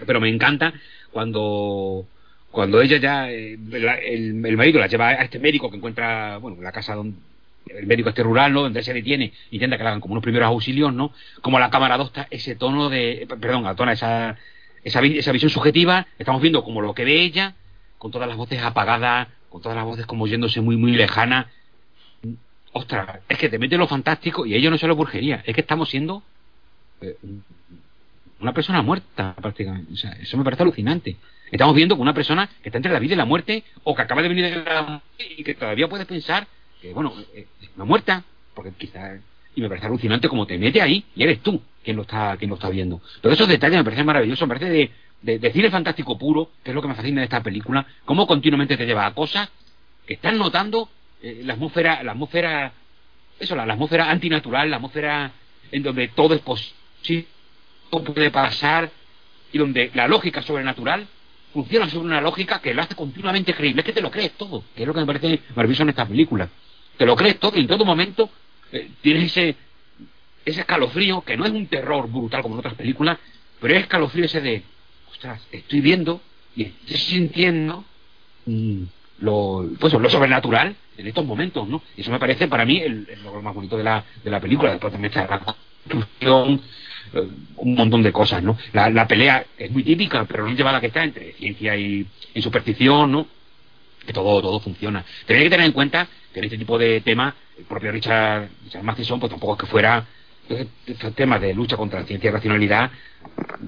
[0.05, 0.75] Pero me encanta
[1.11, 2.07] cuando
[2.51, 6.63] cuando ella ya, eh, el, el, marido la lleva a este médico que encuentra, bueno,
[6.63, 7.17] la casa donde
[7.71, 8.63] el médico este rural, ¿no?
[8.63, 11.13] Donde se detiene, intenta que le hagan como unos primeros auxilios, ¿no?
[11.41, 14.37] Como la cámara adopta ese tono de, perdón, adopta esa,
[14.85, 17.55] esa, esa visión subjetiva, estamos viendo como lo que ve ella,
[17.99, 21.51] con todas las voces apagadas, con todas las voces como yéndose muy, muy lejana.
[22.73, 25.61] ostras, es que te mete lo fantástico y a ellos no solo burgería, es que
[25.61, 26.23] estamos siendo
[27.01, 27.17] eh,
[28.41, 29.93] una persona muerta prácticamente.
[29.93, 31.17] O sea, eso me parece alucinante.
[31.51, 34.03] Estamos viendo que una persona que está entre la vida y la muerte, o que
[34.03, 36.47] acaba de venir de la muerte y que todavía puedes pensar
[36.81, 37.47] que, bueno, eh,
[37.77, 38.25] no muerta,
[38.55, 39.21] porque quizás.
[39.55, 42.51] Y me parece alucinante como te mete ahí y eres tú quien lo está, quien
[42.51, 43.01] lo está viendo.
[43.21, 44.93] Todos esos detalles me parecen maravillosos, me parece
[45.23, 48.27] de, de, cine fantástico puro, que es lo que me fascina de esta película, cómo
[48.27, 49.51] continuamente te lleva a cosas
[50.07, 50.89] que están notando
[51.23, 52.73] eh, la atmósfera, la atmósfera,
[53.41, 55.33] eso, la, la atmósfera antinatural, la atmósfera
[55.73, 57.27] en donde todo es posible,
[57.91, 58.91] todo puede pasar
[59.53, 61.07] y donde la lógica sobrenatural
[61.59, 63.81] funciona sobre una lógica que lo hace continuamente creíble.
[63.81, 66.07] Es que te lo crees todo, que es lo que me parece maravilloso en esta
[66.07, 66.49] película.
[66.97, 68.31] Te lo crees todo y en todo momento
[68.71, 69.57] eh, tienes ese,
[70.45, 73.19] ese escalofrío, que no es un terror brutal como en otras películas,
[73.61, 74.63] pero es escalofrío ese de,
[75.11, 76.21] ostras, estoy viendo
[76.55, 77.85] y estoy sintiendo
[78.47, 78.83] mm,
[79.21, 81.83] lo, pues, lo sobrenatural en estos momentos, ¿no?
[81.97, 84.71] Eso me parece para mí el, el más bonito de la, de la película.
[84.71, 86.61] Después también está la construcción,
[87.57, 88.57] un montón de cosas, ¿no?
[88.73, 92.07] La, la, pelea es muy típica, pero no lleva la que está entre ciencia y,
[92.41, 93.27] superstición, ¿no?
[94.07, 95.05] Que todo, todo funciona.
[95.27, 98.85] Tenéis que tener en cuenta que en este tipo de temas, el propio Richard, Richard
[98.85, 100.07] Matheson, pues tampoco es que fuera
[100.87, 102.91] estos temas de lucha contra la ciencia y racionalidad,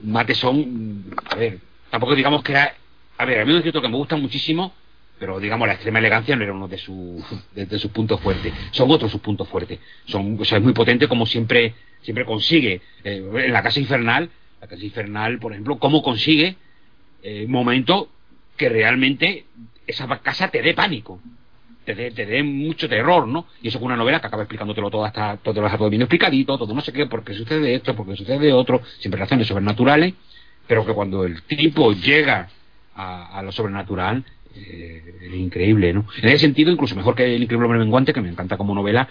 [0.02, 1.58] Matheson, a ver,
[1.90, 2.74] tampoco digamos que era,
[3.18, 4.72] a ver, a mí es escritor que me gusta muchísimo,
[5.20, 7.22] pero digamos la extrema elegancia no era uno de, su,
[7.54, 11.06] de, sus puntos fuertes son otros sus puntos fuertes son o sea es muy potente
[11.06, 16.02] como siempre siempre consigue eh, en la casa infernal la casa infernal por ejemplo cómo
[16.02, 16.56] consigue
[17.22, 18.08] eh, momento
[18.56, 19.44] que realmente
[19.86, 21.20] esa casa te dé pánico
[21.84, 23.46] te dé, te dé mucho terror ¿no?
[23.62, 26.56] y eso es una novela que acaba explicándotelo todo hasta todo lo todo bien explicadito
[26.56, 30.14] todo no sé qué porque sucede esto porque sucede otro siempre razones sobrenaturales
[30.66, 32.48] pero que cuando el tipo llega
[32.94, 36.06] a lo sobrenatural eh, increíble, ¿no?
[36.22, 39.08] En ese sentido, incluso mejor que El Increíble Hombre Menguante, que me encanta como novela.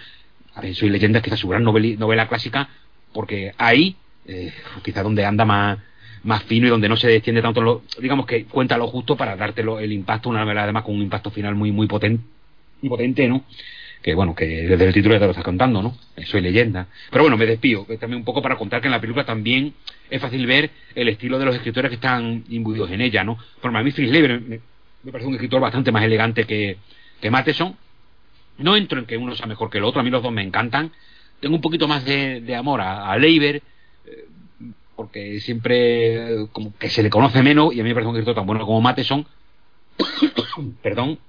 [0.73, 2.69] Soy Leyenda quizás su gran novela, clásica,
[3.13, 4.51] porque ahí, eh,
[4.83, 5.77] quizás donde anda más,
[6.23, 9.37] más fino y donde no se extiende tanto, lo, digamos que cuenta lo justo para
[9.37, 12.23] dártelo el impacto, una novela además con un impacto final muy, muy potente,
[12.81, 13.45] muy potente, ¿no?
[14.01, 15.97] que bueno, que desde el título ya te lo estás contando, ¿no?
[16.25, 16.87] Soy leyenda.
[17.11, 19.73] Pero bueno, me despido, también un poco para contar que en la película también
[20.09, 23.37] es fácil ver el estilo de los escritores que están imbuidos en ella, ¿no?
[23.61, 24.61] Por a mí Fritz Leiber
[25.03, 26.77] me, parece un escritor bastante más elegante que,
[27.21, 27.75] que Matheson.
[28.57, 30.43] No entro en que uno sea mejor que el otro, a mí los dos me
[30.43, 30.91] encantan.
[31.39, 33.61] Tengo un poquito más de, de amor a, a Leiber,
[34.05, 34.25] eh,
[34.95, 38.35] porque siempre como que se le conoce menos y a mí me parece un escritor
[38.35, 39.25] tan bueno como Matheson.
[40.81, 41.19] Perdón.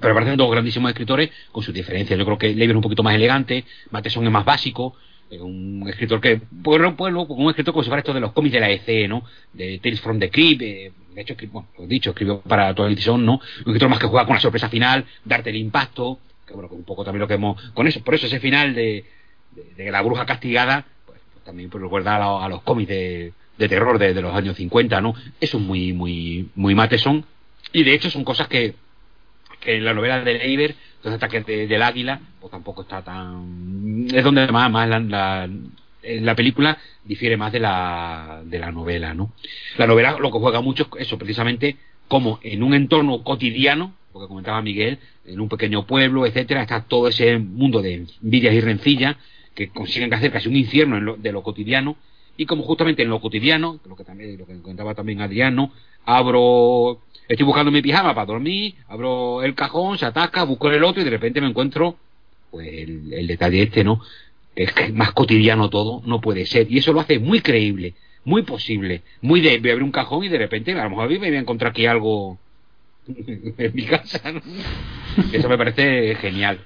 [0.00, 2.18] Pero me parecen dos grandísimos escritores con sus diferencias.
[2.18, 4.96] Yo creo que Leiber es un poquito más elegante, Matheson es más básico,
[5.40, 8.60] un escritor que bueno, pues, un escritor como si fuera esto de los cómics de
[8.60, 12.40] la EC no de Tales from the Crypt eh, de hecho bueno, lo dicho escribió
[12.40, 15.56] para toda edición no un escritor más que juega con la sorpresa final darte el
[15.56, 18.74] impacto que bueno un poco también lo que hemos con eso por eso ese final
[18.74, 19.04] de,
[19.76, 23.32] de, la bruja castigada pues, pues también pues, recuerda a, lo, a, los cómics de,
[23.58, 27.24] de terror de, los años 50 no eso es muy muy muy Mateson
[27.72, 28.74] y de hecho son cosas que
[29.60, 34.06] que en la novela de Leiber los ataques de, del águila pues tampoco está tan
[34.12, 35.48] es donde más, más la,
[36.02, 39.32] la, película difiere más de la de la novela no
[39.78, 41.76] la novela lo que juega mucho es eso precisamente
[42.08, 46.82] como en un entorno cotidiano lo que comentaba Miguel en un pequeño pueblo etcétera está
[46.82, 49.16] todo ese mundo de envidias y rencillas
[49.54, 51.96] que consiguen hacer casi un infierno en lo, de lo cotidiano
[52.36, 55.72] y como justamente en lo cotidiano lo que también lo que comentaba también Adriano
[56.04, 61.02] abro estoy buscando mi pijama para dormir, abro el cajón, se ataca, busco el otro
[61.02, 61.96] y de repente me encuentro
[62.50, 64.02] pues el, el detalle este, ¿no?
[64.54, 66.70] Es más cotidiano todo, no puede ser.
[66.70, 67.94] Y eso lo hace muy creíble,
[68.24, 71.18] muy posible, muy de, de abrir un cajón y de repente a lo mejor me
[71.18, 72.38] voy a encontrar aquí algo
[73.06, 74.20] en mi casa.
[75.32, 76.60] Eso me parece genial.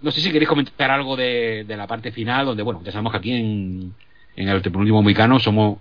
[0.00, 3.12] No sé si queréis comentar algo de, de la parte final, donde, bueno, ya sabemos
[3.12, 3.94] que aquí en,
[4.36, 5.78] en el último Mexicano somos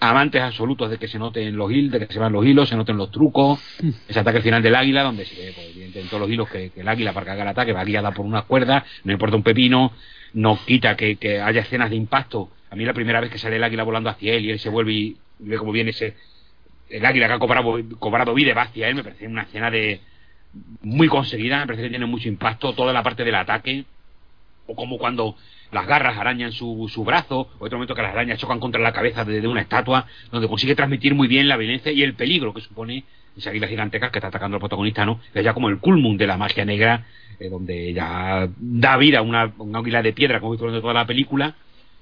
[0.00, 2.76] amantes absolutos de que se noten los hilos, de que se vean los hilos, se
[2.76, 3.60] noten los trucos,
[4.08, 6.80] ese ataque final del águila, donde se ve, pues, en todos los hilos que, que,
[6.80, 9.42] el águila para que haga el ataque va guiada por unas cuerdas, no importa un
[9.42, 9.92] pepino,
[10.32, 12.50] no quita que, que, haya escenas de impacto.
[12.70, 14.68] A mí la primera vez que sale el águila volando hacia él y él se
[14.68, 16.16] vuelve y, ve cómo viene ese,
[16.88, 20.00] el águila que ha cobrado, cobrado vida va hacia él, me parece una escena de
[20.82, 23.84] muy conseguida, me parece que tiene mucho impacto, toda la parte del ataque,
[24.66, 25.36] o como cuando
[25.72, 28.92] las garras arañan su, su brazo, o otro momento que las arañas chocan contra la
[28.92, 32.52] cabeza de, de, una estatua, donde consigue transmitir muy bien la violencia y el peligro
[32.52, 33.04] que supone
[33.40, 35.20] esa águila gigantesca que está atacando al protagonista, ¿no?
[35.34, 37.06] Es ya como el culmum de la magia negra,
[37.38, 40.94] eh, donde ya da vida a una, una águila de piedra, como visto de toda
[40.94, 41.54] la película,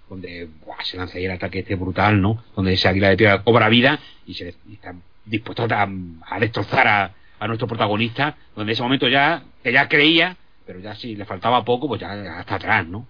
[0.08, 0.48] donde
[0.82, 2.42] se lanza ahí el ataque este brutal, ¿no?
[2.54, 7.12] Donde esa águila de piedra cobra vida y se y está dispuesto a, destrozar a,
[7.38, 10.36] a nuestro protagonista, donde en ese momento ya, que ya creía
[10.68, 13.06] pero ya si le faltaba poco, pues ya hasta atrás, ¿no?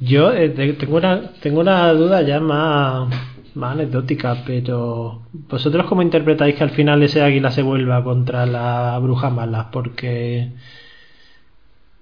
[0.00, 3.08] Yo eh, tengo, una, tengo una duda ya más,
[3.54, 8.98] más anecdótica, pero ¿vosotros cómo interpretáis que al final ese águila se vuelva contra la
[8.98, 9.70] bruja mala?
[9.70, 10.50] Porque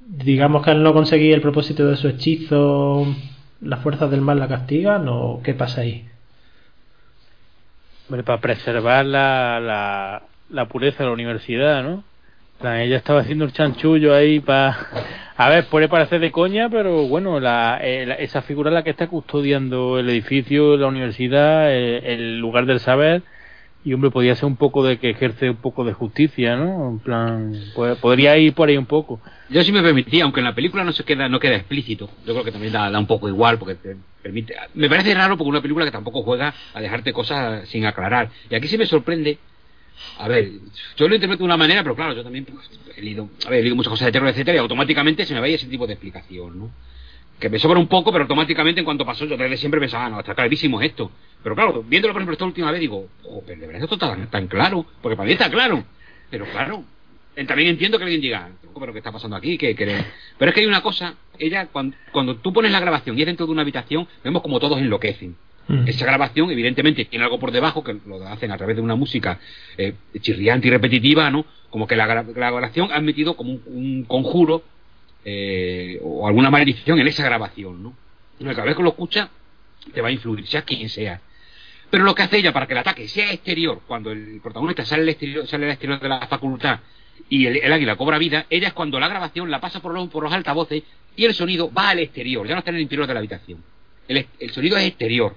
[0.07, 3.07] digamos que al no conseguir el propósito de su hechizo,
[3.61, 6.09] las fuerzas del mal la castigan o qué pasa ahí?
[8.27, 12.05] para preservar la, la, la pureza de la universidad, ¿no?
[12.63, 14.77] ella estaba haciendo el chanchullo ahí para...
[15.43, 18.91] A ver, puede parecer de coña, pero bueno, la, eh, esa figura es la que
[18.91, 23.25] está custodiando el edificio, la universidad, el lugar del saber,
[23.85, 26.91] y hombre, podría ser un poco de que ejerce un poco de justicia, ¿no?
[26.91, 27.55] En plan,
[28.01, 29.21] podría ir por ahí un poco.
[29.51, 32.35] Yo sí me permitía, aunque en la película no se queda, no queda explícito, yo
[32.35, 34.55] creo que también da, un poco igual, porque te permite...
[34.75, 38.31] Me parece raro porque una película que tampoco juega a dejarte cosas sin aclarar.
[38.49, 39.39] Y aquí sí me sorprende
[40.19, 40.51] a ver,
[40.97, 43.61] yo lo interpreto de una manera, pero claro, yo también pues, he, leído, a ver,
[43.61, 45.95] he leído muchas cosas de terror, etcétera, y automáticamente se me vaya ese tipo de
[45.95, 46.71] explicación, ¿no?
[47.41, 50.21] Que me sobra un poco, pero automáticamente en cuanto pasó, yo desde siempre pensaba, no,
[50.21, 51.11] está clarísimo esto.
[51.43, 54.17] Pero claro, viéndolo por ejemplo esta última vez, digo, oh, pero de verdad esto está
[54.31, 55.83] tan, claro, porque para mí está claro.
[56.31, 56.85] Pero claro,
[57.35, 59.59] también entiendo que alguien diga, pero ¿qué está pasando aquí?
[59.59, 63.23] ¿Qué, Pero es que hay una cosa, ella, cuando, cuando tú pones la grabación y
[63.23, 65.37] es dentro de una habitación, vemos como todos enloquecen.
[65.69, 65.87] Mm.
[65.87, 69.39] Esa grabación, evidentemente, tiene algo por debajo que lo hacen a través de una música
[69.79, 71.45] eh, chirriante y repetitiva, ¿no?
[71.71, 74.63] Como que la, grabación ha metido como un, conjuro
[75.25, 77.95] eh, o alguna maldición en esa grabación, ¿no?
[78.41, 79.31] Y cada vez que lo escucha,
[79.93, 81.21] te va a influir, sea quien sea.
[81.91, 85.03] Pero lo que hace ella para que el ataque sea exterior, cuando el protagonista sale
[85.03, 86.81] al exterior, sale al exterior de la facultad
[87.29, 90.23] y el, águila cobra vida, ella es cuando la grabación la pasa por los, por
[90.23, 90.83] los altavoces
[91.17, 93.63] y el sonido va al exterior, ya no está en el interior de la habitación.
[94.09, 95.37] El, el sonido es exterior.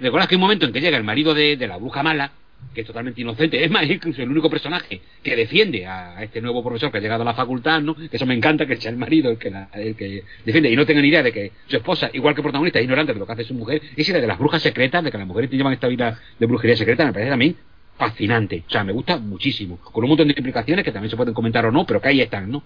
[0.00, 2.32] ¿Recuerdas que hay un momento en que llega el marido de, la bruja mala,
[2.74, 6.62] que es totalmente inocente, es más, incluso el único personaje que defiende a este nuevo
[6.62, 7.96] profesor que ha llegado a la facultad, ¿no?
[8.10, 11.00] Eso me encanta, que sea el marido el que, el que defiende y no tenga
[11.00, 13.44] ni idea de que su esposa, igual que protagonista, es ignorante de lo que hace
[13.44, 16.20] su mujer, esa idea de las brujas secretas, de que las mujeres llevan esta vida
[16.38, 17.56] de brujería secreta, me parece mí
[17.98, 21.34] fascinante, o sea, me gusta muchísimo, con un montón de implicaciones que también se pueden
[21.34, 22.62] comentar o no, pero que ahí están, ¿no?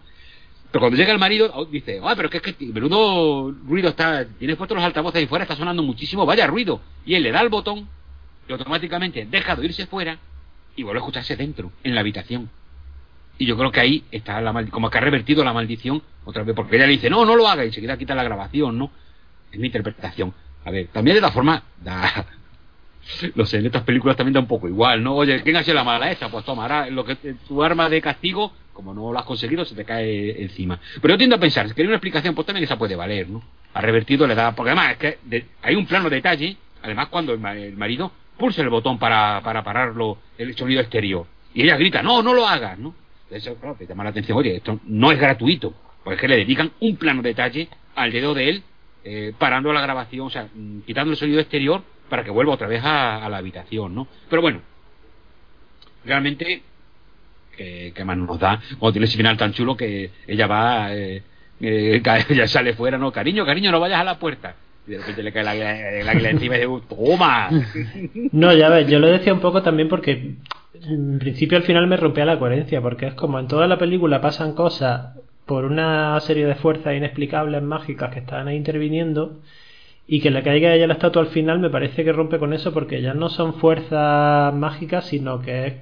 [0.73, 4.27] Pero cuando llega el marido, oh, dice, ah, pero que, es que menudo ruido está,
[4.39, 6.81] tienes puestos los altavoces ahí fuera, está sonando muchísimo, vaya ruido.
[7.05, 7.87] Y él le da el botón
[8.49, 10.19] y automáticamente deja de irse fuera
[10.75, 12.49] y vuelve a escucharse dentro, en la habitación.
[13.37, 16.57] Y yo creo que ahí está la como que ha revertido la maldición otra vez,
[16.57, 18.91] porque ella le dice, no, no lo haga, y enseguida quita la grabación, ¿no?
[19.51, 20.33] Es mi interpretación.
[20.65, 22.25] A ver, también de la forma, da,
[23.35, 25.17] no sé, en estas películas también da un poco igual, ¿no?
[25.17, 26.31] Oye, ¿quién ha sido la mala esta?
[26.31, 28.53] Pues tomará lo que tu arma de castigo,
[28.83, 30.79] como no lo has conseguido, se te cae encima.
[31.01, 33.43] Pero yo tiendo a pensar, si quería una explicación, pues también esa puede valer, ¿no?
[33.75, 37.39] Ha revertido le da, porque además es que hay un plano detalle, además cuando el,
[37.77, 42.35] marido pulsa el botón para, para pararlo, el sonido exterior, y ella grita, no, no
[42.35, 42.95] lo hagas, ¿no?
[43.31, 45.73] Eso, claro, te llama la atención, oye, esto no es gratuito,
[46.03, 48.63] porque es que le dedican un plano detalle al dedo de él,
[49.05, 52.69] eh, parando la grabación, o sea, mm, quitando el sonido exterior para que vuelva otra
[52.69, 54.07] vez a, la habitación, ¿no?
[54.29, 54.61] Pero bueno,
[56.05, 56.63] realmente,
[57.57, 58.61] ¿qué, más nos da?
[58.79, 61.23] Cuando tiene ese final tan chulo que ella va, eh,
[61.61, 63.13] eh, ella sale fuera, ¿no?
[63.13, 64.55] Cariño, cariño, no vayas a la puerta.
[64.87, 67.51] Y de repente le cae la encima y dice, ¡toma!
[68.33, 70.35] No, ya ves, yo lo decía un poco también porque
[70.75, 74.21] en principio al final me rompía la coherencia, porque es como en toda la película
[74.21, 79.41] pasan cosas por una serie de fuerzas inexplicables, mágicas que están ahí interviniendo
[80.07, 82.73] y que le caiga ella la estatua al final me parece que rompe con eso
[82.73, 85.75] porque ya no son fuerzas mágicas sino que es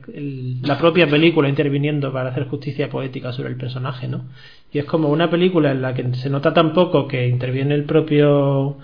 [0.62, 4.26] la propia película interviniendo para hacer justicia poética sobre el personaje ¿no?
[4.72, 7.84] y es como una película en la que se nota tan poco que interviene el
[7.84, 8.76] propio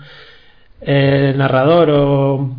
[0.81, 2.55] eh, narrador o,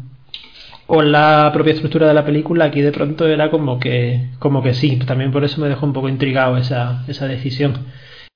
[0.87, 4.75] o la propia estructura de la película aquí de pronto era como que como que
[4.75, 7.87] sí también por eso me dejó un poco intrigado esa, esa decisión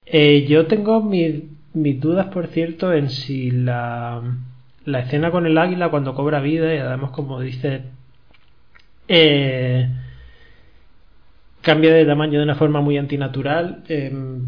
[0.04, 4.22] eh, yo tengo mi mis dudas, por cierto, en si la,
[4.84, 7.82] la escena con el águila cuando cobra vida y además, como dice,
[9.08, 9.88] eh,
[11.60, 13.84] cambia de tamaño de una forma muy antinatural.
[13.88, 14.42] Em,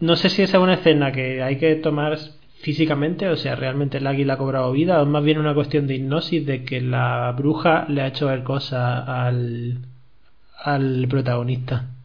[0.00, 2.18] no sé si esa es una escena que hay que tomar
[2.60, 5.96] físicamente, o sea, realmente el águila ha cobrado vida, o más bien una cuestión de
[5.96, 9.78] hipnosis de que la bruja le ha hecho ver cosas al,
[10.62, 11.95] al protagonista.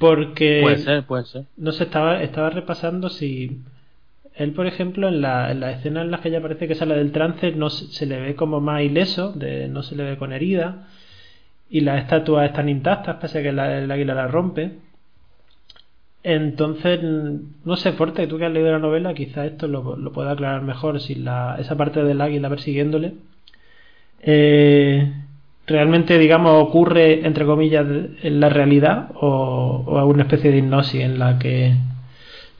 [0.00, 0.60] Porque.
[0.62, 1.44] Puede ser, puede ser.
[1.58, 3.60] No sé, estaba, estaba repasando si.
[4.34, 6.94] Él, por ejemplo, en la, en la escena en la que ya parece que sale
[6.96, 10.32] del trance, no se, le ve como más ileso, de, no se le ve con
[10.32, 10.88] herida.
[11.68, 14.78] Y las estatuas están intactas, pese a que el águila la rompe.
[16.22, 20.32] Entonces, no sé, Fuerte, tú que has leído la novela, quizá esto lo, lo pueda
[20.32, 20.98] aclarar mejor.
[21.00, 23.12] Si la, esa parte del águila persiguiéndole.
[24.22, 25.12] Eh,
[25.70, 27.86] realmente, digamos, ocurre, entre comillas,
[28.22, 31.72] en la realidad o, o una especie de hipnosis en la que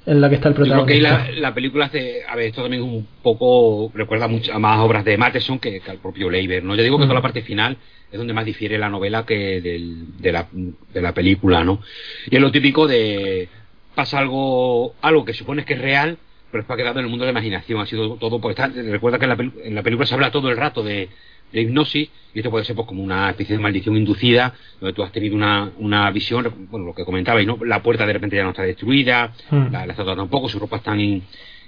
[0.06, 1.08] en la que está el protagonista.
[1.08, 4.52] Yo creo que la, película hace, a ver, esto también es un poco, recuerda mucho
[4.52, 6.74] a más obras de Matheson que, al propio Leiber, ¿no?
[6.74, 7.76] Yo digo que toda la parte final
[8.10, 11.80] es donde más difiere la novela que de, la, de la película, ¿no?
[12.28, 13.48] Y es lo típico de,
[13.94, 16.16] pasa algo, algo que supones que es real,
[16.50, 19.18] pero es ha quedado en el mundo de la imaginación, ha sido todo, porque recuerda
[19.18, 21.08] que en la, en la película se habla todo el rato de,
[21.52, 25.02] de hipnosis y esto puede ser pues como una especie de maldición inducida donde tú
[25.02, 28.44] has tenido una, una visión bueno lo que comentabais no la puerta de repente ya
[28.44, 29.72] no está destruida hmm.
[29.72, 30.94] la, la estatua tampoco su ropa está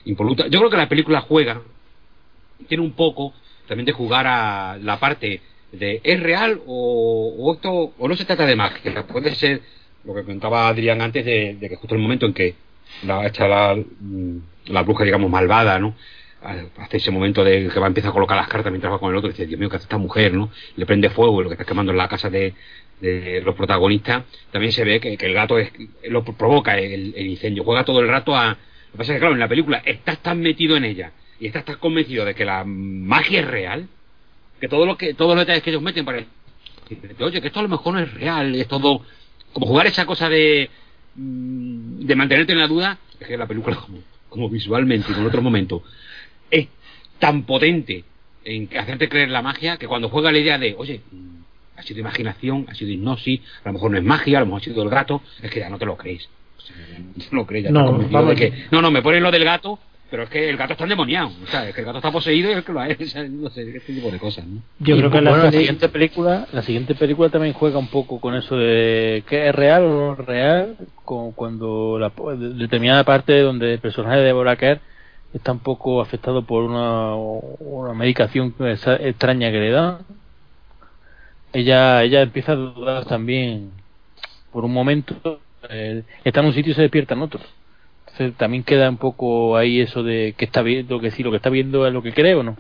[0.05, 0.47] impoluta.
[0.49, 1.63] Yo creo que la película juega
[2.69, 3.33] tiene un poco
[3.67, 5.41] también de jugar a la parte
[5.73, 9.63] de es real o, esto o no se trata de magia puede ser
[10.05, 12.55] lo que comentaba Adrián antes de, que justo el momento en que
[13.05, 15.95] la echa la, mm, la bruja digamos malvada no
[16.43, 19.11] hace ese momento de que va a empezar a colocar las cartas mientras va con
[19.11, 21.49] el otro y dice Dios mío que hace esta mujer no le prende fuego lo
[21.49, 22.55] que está quemando en la casa de,
[23.45, 25.73] los protagonistas también se ve que, el gato es,
[26.09, 28.57] lo provoca el, incendio juega todo el rato a lo
[28.93, 31.65] que pasa es que claro en la película estás tan metido en ella y estás
[31.65, 33.89] tan convencido de que la magia es real
[34.61, 36.25] que todo lo que todos los detalles que ellos meten para
[37.21, 39.03] oye que esto a lo mejor no es real es todo
[39.53, 40.71] como jugar esa cosa de
[41.17, 45.27] mm, de mantenerte en la duda es que la película como, como visualmente y con
[45.27, 45.83] otro momento
[47.23, 48.03] tan potente
[48.45, 52.01] en hacerte creer la magia que cuando juega la idea de, oye, mm, ha sido
[52.01, 54.83] imaginación, ha sido hipnosis, a lo mejor no es magia, a lo mejor ha sido
[54.83, 56.29] el gato, es que ya no te lo crees.
[57.31, 59.79] no lo crees, ya no, no, no, me ponen lo del gato,
[60.11, 62.51] pero es que el gato está endemoniado, o sea, es que el gato está poseído
[62.51, 64.61] y es que lo es, no sé, este tipo de cosas, ¿no?
[64.81, 68.57] Yo creo que la, siguiente película, la siguiente película también juega un poco con eso
[68.57, 72.11] de que es real o no es real, con, cuando la
[72.59, 74.57] determinada parte donde el personaje de Deborah
[75.53, 79.99] un poco afectado por una, una medicación extraña que le dan.
[81.53, 83.71] Ella, ella empieza a dudar también
[84.53, 85.41] por un momento.
[85.69, 87.41] Eh, está en un sitio y se despierta en otro.
[88.01, 91.39] Entonces también queda un poco ahí eso de que está viendo, que sí, lo que
[91.39, 92.57] está viendo es lo que cree o no.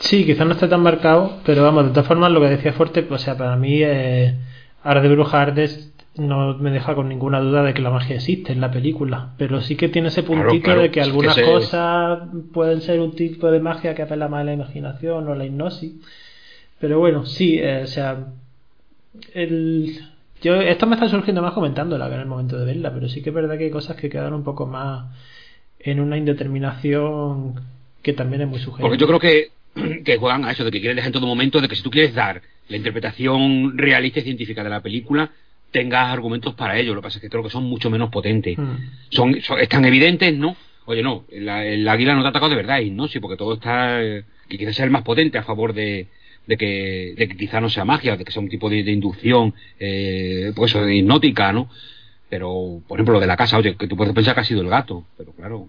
[0.00, 3.06] Sí, quizás no esté tan marcado, pero vamos, de todas formas lo que decía Fuerte,
[3.08, 4.36] o sea, para mí eh,
[4.84, 8.60] de Bruja Ardes no me deja con ninguna duda de que la magia existe en
[8.60, 12.20] la película, pero sí que tiene ese puntito de que algunas cosas
[12.52, 15.92] pueden ser un tipo de magia que apela más a la imaginación o la hipnosis.
[16.80, 18.26] Pero bueno, sí, eh, o sea,
[19.34, 20.00] el,
[20.42, 23.30] yo esto me está surgiendo más comentándola en el momento de verla, pero sí que
[23.30, 25.06] es verdad que hay cosas que quedan un poco más
[25.80, 27.54] en una indeterminación
[28.02, 28.88] que también es muy sujetiva.
[28.88, 29.50] Porque yo creo que,
[30.04, 31.90] que juegan a eso, de que quieren dejar en todo momento, de que si tú
[31.90, 35.30] quieres dar la interpretación realista y científica de la película,
[35.70, 36.94] tengas argumentos para ello.
[36.94, 38.56] Lo que pasa es que creo que son mucho menos potentes.
[38.58, 38.76] Hmm.
[39.10, 40.56] Son, están evidentes, ¿no?
[40.86, 43.08] Oye, no, el, águila no te ha atacado de verdad, ¿no?
[43.08, 44.02] Sí, porque todo está.
[44.02, 46.06] Eh, que quizás sea el más potente a favor de,
[46.46, 49.54] de que, de que quizá no sea magia, de que sea un tipo de, inducción,
[49.78, 51.68] eh, pues eso, de hipnótica, ¿no?
[52.30, 54.62] Pero, por ejemplo, lo de la casa, oye, que tú puedes pensar que ha sido
[54.62, 55.68] el gato, pero claro.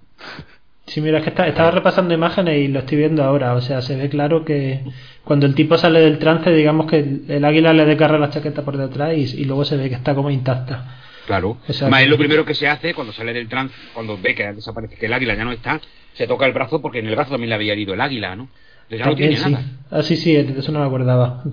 [0.90, 3.54] Sí, mira, es que estaba repasando imágenes y lo estoy viendo ahora.
[3.54, 4.82] O sea, se ve claro que
[5.24, 8.76] cuando el tipo sale del trance, digamos que el, águila le desgarra la chaqueta por
[8.76, 10.98] detrás y, luego se ve que está como intacta.
[11.28, 11.58] Claro.
[11.68, 14.96] Además, es lo primero que se hace cuando sale del trance, cuando ve que desaparece,
[14.96, 15.80] que el águila ya no está,
[16.14, 18.50] se toca el brazo porque en el brazo también le había herido el águila, ¿no?
[18.90, 19.52] Ya no tiene sí.
[19.52, 19.66] nada.
[19.92, 21.44] Ah, sí, sí, eso no me acordaba.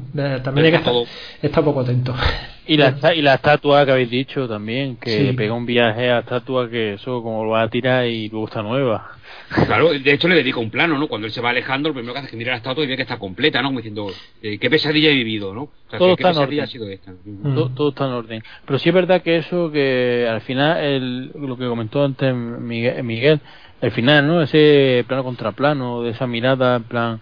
[0.43, 0.95] También hay que estar,
[1.43, 2.14] está poco atento.
[2.66, 6.18] Y la, y la estatua que habéis dicho también, que le pega un viaje a
[6.18, 9.12] estatua que eso como lo va a tirar y luego está nueva.
[9.66, 11.07] Claro, de hecho le dedica un plano, ¿no?
[11.07, 12.89] Cuando él se va alejando, lo primero que hace es que mira la estatua y
[12.89, 13.68] ve que está completa, ¿no?
[13.68, 14.08] Como diciendo,
[14.42, 15.71] eh, ¿qué pesadilla he vivido, ¿no?
[15.96, 16.67] todo está en orden.
[17.75, 18.42] Todo, está en orden.
[18.67, 23.04] Pero sí es verdad que eso, que al final, el, lo que comentó antes Miguel,
[23.04, 23.41] Miguel,
[23.81, 24.43] el final, ¿no?
[24.43, 27.21] Ese plano contra plano, de esa mirada, en plan,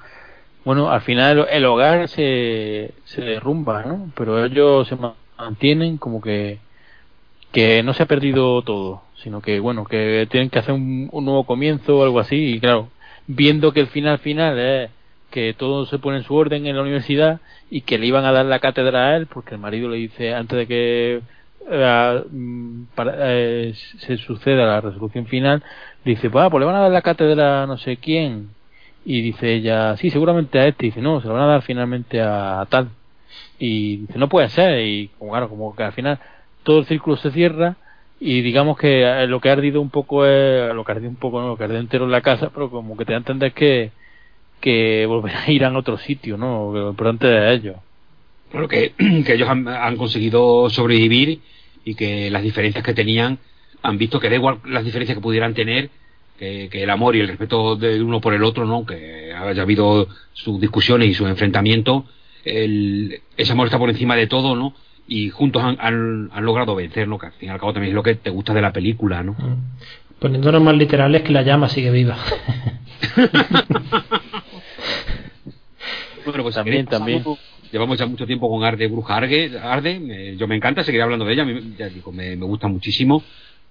[0.65, 4.11] bueno, al final el hogar se, se derrumba, ¿no?
[4.17, 4.97] Pero ellos se
[5.39, 6.59] mantienen como que
[7.55, 11.45] que no se ha perdido todo, sino que bueno, que tienen que hacer un, nuevo
[11.45, 12.89] comienzo o algo así, y claro,
[13.29, 14.91] viendo que el final final es
[15.31, 17.41] que todo se pone en su orden en la universidad
[17.71, 20.35] y que le iban a dar la cátedra a él, porque el marido le dice
[20.35, 21.23] antes de que
[21.71, 25.63] eh, mm, eh, se suceda la resolución final,
[26.05, 28.51] dice, pues, pues le van a dar la cátedra a no sé quién,
[29.05, 32.21] y dice ella, sí, seguramente a este, dice, no, se lo van a dar finalmente
[32.21, 32.91] a, tal,
[33.59, 36.19] y dice, no puede ser, y como, claro, como que al final
[36.63, 37.77] todo el círculo se cierra
[38.21, 41.11] y digamos que eh, lo que ha ardido un poco es lo que ha ardido
[41.11, 43.19] un poco no lo que ardió entero en la casa pero como que te da
[43.19, 43.91] a entender que
[44.61, 47.77] que volverán a ir a otro sitio no lo importante es ellos.
[48.51, 48.93] Claro que,
[49.27, 51.41] que ellos han, conseguido sobrevivir
[51.85, 53.39] y que las diferencias que tenían
[53.85, 55.91] han visto que da igual las diferencias que pudieran tener
[56.39, 58.85] que, el amor y el respeto de uno por el otro, ¿no?
[58.85, 62.05] Que haya habido sus discusiones y sus enfrentamientos,
[62.45, 64.75] el, ese amor está por encima de todo, ¿no?
[65.07, 65.77] Y juntos han,
[66.33, 67.19] han, logrado vencer, ¿no?
[67.19, 69.23] Que al fin y al cabo también es lo que te gusta de la película,
[69.23, 69.33] ¿no?
[69.33, 69.77] Mm.
[70.19, 72.17] Poniéndonos más literales que la llama sigue viva.
[76.25, 77.23] bueno, pues también, también.
[77.71, 81.33] Llevamos ya mucho tiempo con Arde Bruja Arde, Arde yo me encanta, seguiré hablando de
[81.35, 81.45] ella,
[81.77, 83.23] ya digo, me, me gusta muchísimo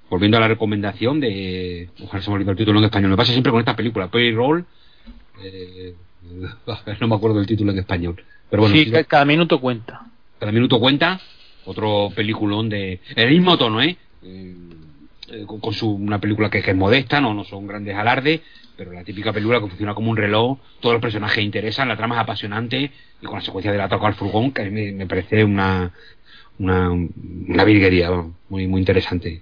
[0.10, 1.90] volviendo a la recomendación de.
[2.04, 3.12] Ojalá se me olvidó el título en español.
[3.12, 4.66] Me pasa siempre con esta película, Payroll.
[5.44, 5.96] Eh,
[7.02, 8.24] no me acuerdo del título en español.
[8.50, 10.06] Pero bueno, sí, cada minuto cuenta.
[10.40, 11.20] Cada minuto cuenta.
[11.66, 13.00] Otro peliculón de.
[13.16, 13.98] El mismo tono, ¿eh?
[14.22, 14.56] eh
[15.48, 18.42] con, su, una película que, es modesta, no, no son grandes alardes,
[18.78, 22.16] pero la típica película que funciona como un reloj, todos los personajes interesan, la trama
[22.16, 25.44] es apasionante y con la secuencia del ataque al furgón, que a mí me, parece
[25.44, 25.92] una,
[26.60, 28.12] una, una virguería,
[28.50, 29.42] muy, muy interesante.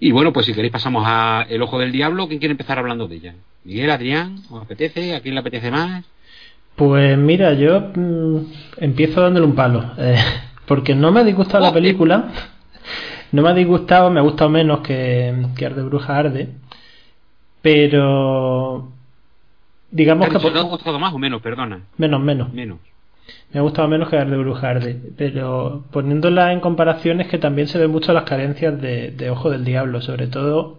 [0.00, 2.28] Y bueno, pues si queréis pasamos a El Ojo del Diablo.
[2.28, 3.34] ¿Quién quiere empezar hablando de ella?
[3.64, 4.36] ¿Miguel, Adrián?
[4.50, 5.14] ¿Os apetece?
[5.14, 6.04] ¿A quién le apetece más?
[6.76, 8.38] Pues mira, yo mm,
[8.78, 9.92] empiezo dándole un palo.
[9.98, 10.16] Eh,
[10.66, 12.32] porque no me ha disgustado la película.
[13.32, 16.50] No me ha disgustado, me ha gustado menos que, que Arde Bruja Arde.
[17.62, 18.92] Pero...
[19.90, 20.38] Digamos que...
[20.38, 21.40] ¿Te ha gustado más o menos?
[21.40, 21.80] Perdona.
[21.96, 22.52] Menos, menos.
[22.52, 22.78] Menos.
[23.52, 27.90] Me ha gustado menos que de Brujarde, pero poniéndola en comparaciones que también se ven
[27.90, 30.78] mucho las carencias de, Ojo del Diablo, sobre todo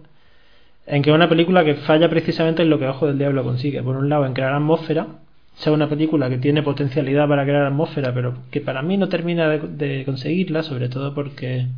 [0.86, 3.82] en que es una película que falla precisamente en lo que Ojo del Diablo consigue.
[3.82, 5.06] Por un lado, en crear atmósfera,
[5.54, 9.48] sea una película que tiene potencialidad para crear atmósfera, pero que para mí no termina
[9.48, 11.68] de, conseguirla, sobre todo porque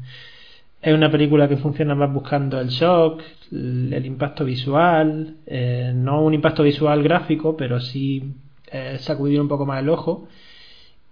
[0.80, 3.22] es una película que funciona más buscando el shock,
[3.52, 8.32] el, impacto visual, eh, no un impacto visual gráfico, pero sí
[8.72, 10.26] eh, sacudir un poco más el ojo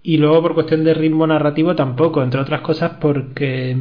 [0.05, 3.79] y luego por cuestión de ritmo narrativo tampoco, entre otras cosas porque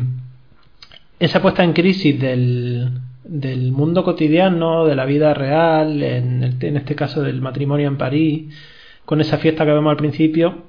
[1.19, 2.91] esa puesta en crisis del,
[3.25, 8.55] del mundo cotidiano, de la vida real, en, en este caso del matrimonio en París,
[9.03, 10.63] con esa fiesta que vemos al principio,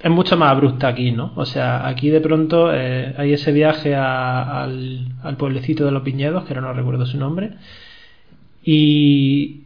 [0.00, 1.32] es mucho más abrupta aquí, ¿no?
[1.34, 6.44] O sea, aquí de pronto eh, hay ese viaje al, al, pueblecito de los viñedos,
[6.44, 7.54] que ahora no recuerdo su nombre,
[8.64, 9.62] y,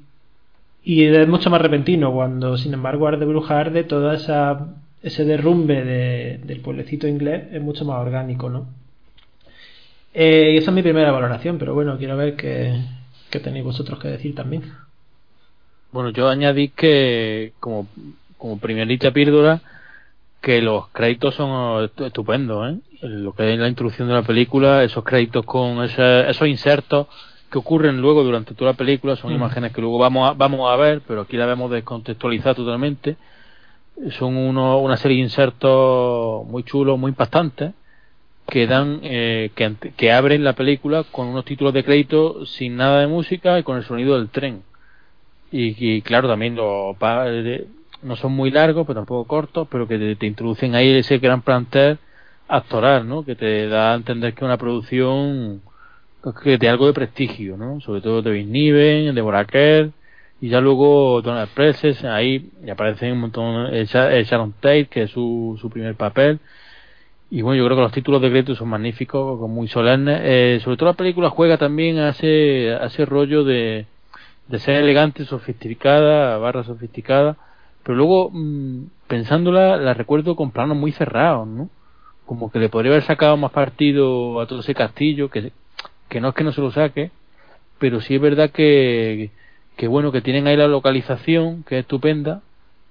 [0.82, 4.68] y es mucho más repentino cuando, sin embargo, Arde Bruja Arde, toda esa
[5.06, 8.66] ese derrumbe del pueblecito inglés es mucho más orgánico, ¿no?
[10.12, 12.82] Eh, y esa es mi primera valoración, pero bueno, quiero ver qué,
[13.30, 14.64] tenéis vosotros que decir también.
[15.92, 17.86] Bueno, yo añadí que como,
[18.36, 19.60] como primerita píldora
[20.40, 22.78] que los créditos son estupendos, ¿eh?
[23.02, 27.06] Lo que es la introducción de la película, esos créditos con esos insertos
[27.48, 29.36] que ocurren luego durante toda la película, son mm.
[29.36, 33.16] imágenes que luego vamos a, vamos a ver, pero aquí la vemos descontextualizada totalmente
[34.18, 37.73] son uno, una serie de insertos muy chulos, muy impactantes,
[38.48, 43.01] que dan, eh, que, que, abren la película con unos títulos de crédito sin nada
[43.01, 44.62] de música y con el sonido del tren.
[45.51, 46.97] Y, claro, también los
[48.02, 51.98] no son muy largos, pero tampoco cortos, pero que te, introducen ahí ese gran plantel
[52.48, 53.24] actoral, ¿no?
[53.24, 55.62] Que te da a entender que es una producción
[56.43, 57.81] que de algo de prestigio, ¿no?
[57.81, 59.90] Sobre todo de Vince Niven, de Boraker
[60.40, 65.70] y ya luego Donald Preses ahí aparecen un montón Sharon Tate que es su, su
[65.70, 66.40] primer papel.
[67.30, 70.20] Y bueno yo creo que los títulos de crédito son magníficos muy solemnes.
[70.22, 73.86] Eh, sobre todo la película juega también a ese rollo de,
[74.48, 77.36] de ser elegante sofisticada barra sofisticada.
[77.82, 81.70] Pero luego mm, pensándola la recuerdo con planos muy cerrados no
[82.26, 85.52] como que le podría haber sacado más partido a todo ese castillo que,
[86.08, 87.12] que no es que no se lo saque
[87.78, 89.30] pero sí es verdad que
[89.86, 92.40] bueno, que tienen ahí la localización, que es estupenda,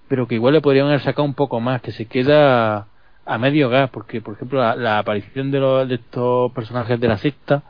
[0.08, 2.88] pero que igual le podrían haber sacado un poco más, que se queda
[3.26, 7.18] a medio gas, porque por ejemplo la, aparición de, los, de estos personajes de la
[7.18, 7.64] secta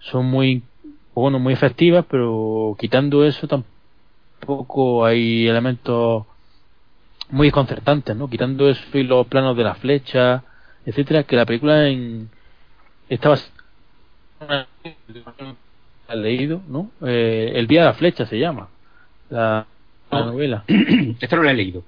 [0.00, 0.64] son muy,
[1.14, 6.26] bueno, muy efectivas, pero quitando eso tampoco hay elementos
[7.30, 8.28] muy desconcertantes, ¿no?
[8.28, 10.42] Quitando eso y los planos de la flecha,
[10.84, 12.28] etcétera, que la película en
[13.08, 13.36] estaba
[16.14, 16.90] leído, ¿no?
[17.06, 18.68] Eh, el Día de la Flecha se llama,
[19.28, 19.66] la,
[20.10, 20.64] novela.
[21.20, 21.82] Esta no la he leído.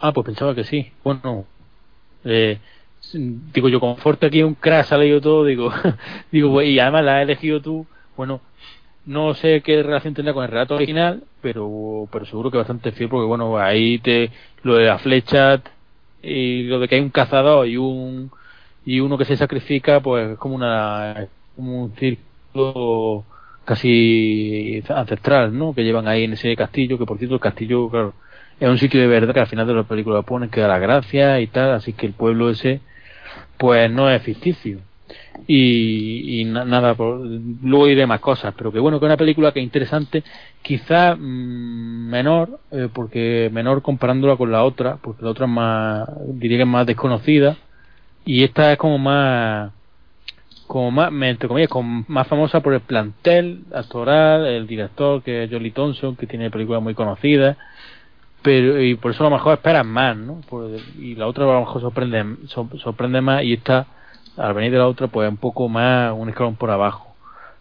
[0.00, 0.92] Ah, pues pensaba que sí.
[1.02, 1.46] Bueno,
[2.24, 2.58] eh,
[3.12, 5.72] digo yo, conforte aquí un crash ha leído todo, digo,
[6.32, 7.86] digo, pues, y además la has elegido tú,
[8.16, 8.40] bueno,
[9.06, 13.08] no sé qué relación tendrá con el relato original, pero, pero seguro que bastante fiel,
[13.08, 14.30] porque bueno, ahí te,
[14.62, 15.62] lo de la flecha
[16.22, 18.30] y lo de que hay un cazador y un,
[18.84, 23.24] y uno que se sacrifica, pues es como una, como un círculo
[23.66, 25.74] casi ancestral, ¿no?
[25.74, 28.14] Que llevan ahí en ese castillo, que por cierto el castillo, claro,
[28.60, 30.78] es un sitio de verdad que al final de la película ponen que da la
[30.78, 32.80] gracia y tal, así que el pueblo ese,
[33.58, 34.80] pues no es ficticio.
[35.46, 39.64] y, nada, por, luego iré más cosas, pero que bueno, que una película que es
[39.64, 40.24] interesante,
[40.62, 46.08] quizá mm, menor, eh, porque menor comparándola con la otra, porque la otra es más,
[46.28, 47.56] diría que es más desconocida,
[48.24, 49.72] y esta es como más,
[50.66, 55.50] como más, entre comillas, como más famosa por el plantel actoral, el director que es
[55.50, 57.56] Jolly Thompson, que tiene películas muy conocidas,
[58.42, 60.40] pero y por eso a lo mejor esperan más, ¿no?
[61.00, 63.86] y la otra a lo mejor sorprende, sorprende más y esta
[64.36, 67.14] al venir de la otra pues un poco más un escalón por abajo.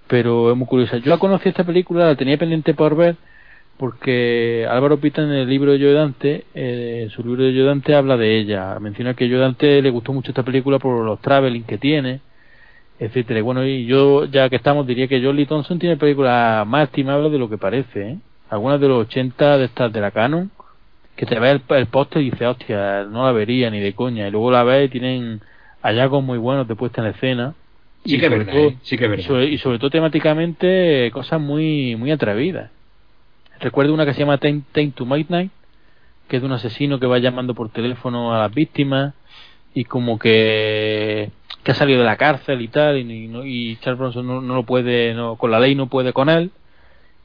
[0.07, 0.97] Pero es muy curiosa.
[0.97, 3.15] Yo la conocí esta película la tenía pendiente por ver
[3.77, 7.95] porque Álvaro Pita en el libro de Yo Dante eh, su libro de Yo Dante
[7.95, 8.77] habla de ella.
[8.79, 12.21] Menciona que Yo Dante le gustó mucho esta película por los traveling que tiene
[12.99, 17.31] etcétera bueno y yo ya que estamos diría que Jolly Thompson tiene películas más estimables
[17.31, 18.17] de lo que parece ¿eh?
[18.49, 20.51] algunas de los 80 de estas de la Canon
[21.15, 24.27] que te ve el, el póster y dices hostia no la vería ni de coña
[24.27, 25.41] y luego la ves y tienen
[25.85, 27.53] hallazgos muy buenos de puesta en escena.
[28.05, 28.77] Sí que, es verdad, ¿eh?
[28.81, 29.41] sí que verdad.
[29.41, 32.71] Y sobre, todo temáticamente cosas muy muy atrevidas.
[33.59, 34.63] Recuerdo una que se llama Time,
[34.95, 35.51] to Midnight,
[36.27, 39.13] que es de un asesino que va llamando por teléfono a las víctimas
[39.73, 41.29] y como que,
[41.65, 44.63] que ha salido de la cárcel y tal y, y Charles Bronson no, no, lo
[44.63, 46.51] puede no, con la ley no puede con él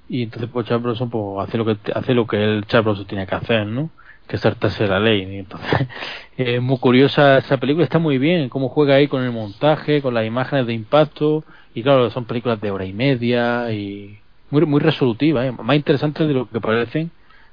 [0.08, 3.06] y entonces pues Charles Bronson pues, hace lo que hace lo que el Charles Bronson
[3.06, 3.90] tiene que hacer no
[4.30, 5.22] que saltarse la ley.
[5.38, 5.88] Entonces,
[6.36, 10.14] es muy curiosa esa película, está muy bien, cómo juega ahí con el montaje, con
[10.14, 11.44] las imágenes de impacto,
[11.74, 14.18] y claro, son películas de hora y media y
[14.50, 15.52] muy, muy resolutivas, ¿eh?
[15.52, 17.10] más interesantes de lo que parecen.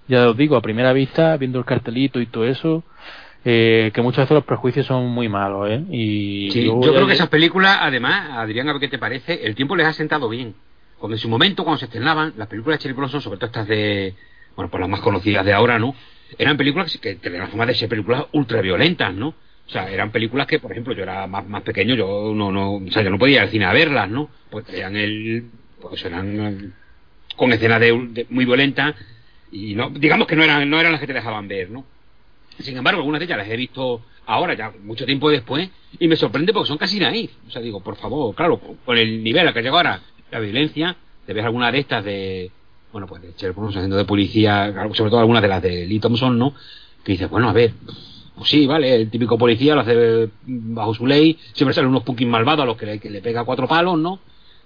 [0.08, 2.84] Ya os digo, a primera vista, viendo el cartelito y todo eso,
[3.46, 5.70] eh, que muchas veces los prejuicios son muy malos.
[5.70, 5.84] ¿eh?
[5.90, 9.76] Y yo creo que esas películas, además, Adrián, a ver qué te parece, el tiempo
[9.76, 10.56] les ha sentado bien.
[10.98, 13.68] Cuando en su momento, cuando se estrenaban, las películas de Cherry Bronson, sobre todo estas
[13.68, 14.16] de,
[14.56, 15.96] bueno, pues las más conocidas de ahora, ¿no?
[16.38, 19.30] eran películas que tenían la forma de ser películas ultraviolentas, ¿no?
[19.30, 22.76] O sea, eran películas que, por ejemplo, yo era más, más pequeño, yo no, no,
[22.76, 24.30] o sea, yo no podía ir al cine a verlas, ¿no?
[24.50, 25.50] Pues eran el,
[25.82, 26.74] pues eran
[27.36, 28.96] con escenas de, muy violentas
[29.52, 31.86] y no, digamos que no eran, no eran las que te dejaban ver, ¿no?
[32.60, 35.70] Sin embargo, algunas de ellas las he visto ahora, ya mucho tiempo después,
[36.00, 37.32] y me sorprende porque son casi naif.
[37.48, 40.02] O sea, digo, por favor, claro, con el nivel al que llegado ahora
[40.32, 42.52] la violencia, te ves alguna de estas de,
[42.92, 46.38] bueno, pues de Sherlock haciendo de policía, sobre todo algunas de las de Lee Thompson,
[46.38, 46.54] ¿no?
[47.04, 47.74] Que dice, bueno, a ver,
[48.36, 52.30] pues sí, vale, el típico policía lo hace bajo su ley, siempre salen unos punkins
[52.30, 54.20] malvados a los que le, pega cuatro palos, ¿no?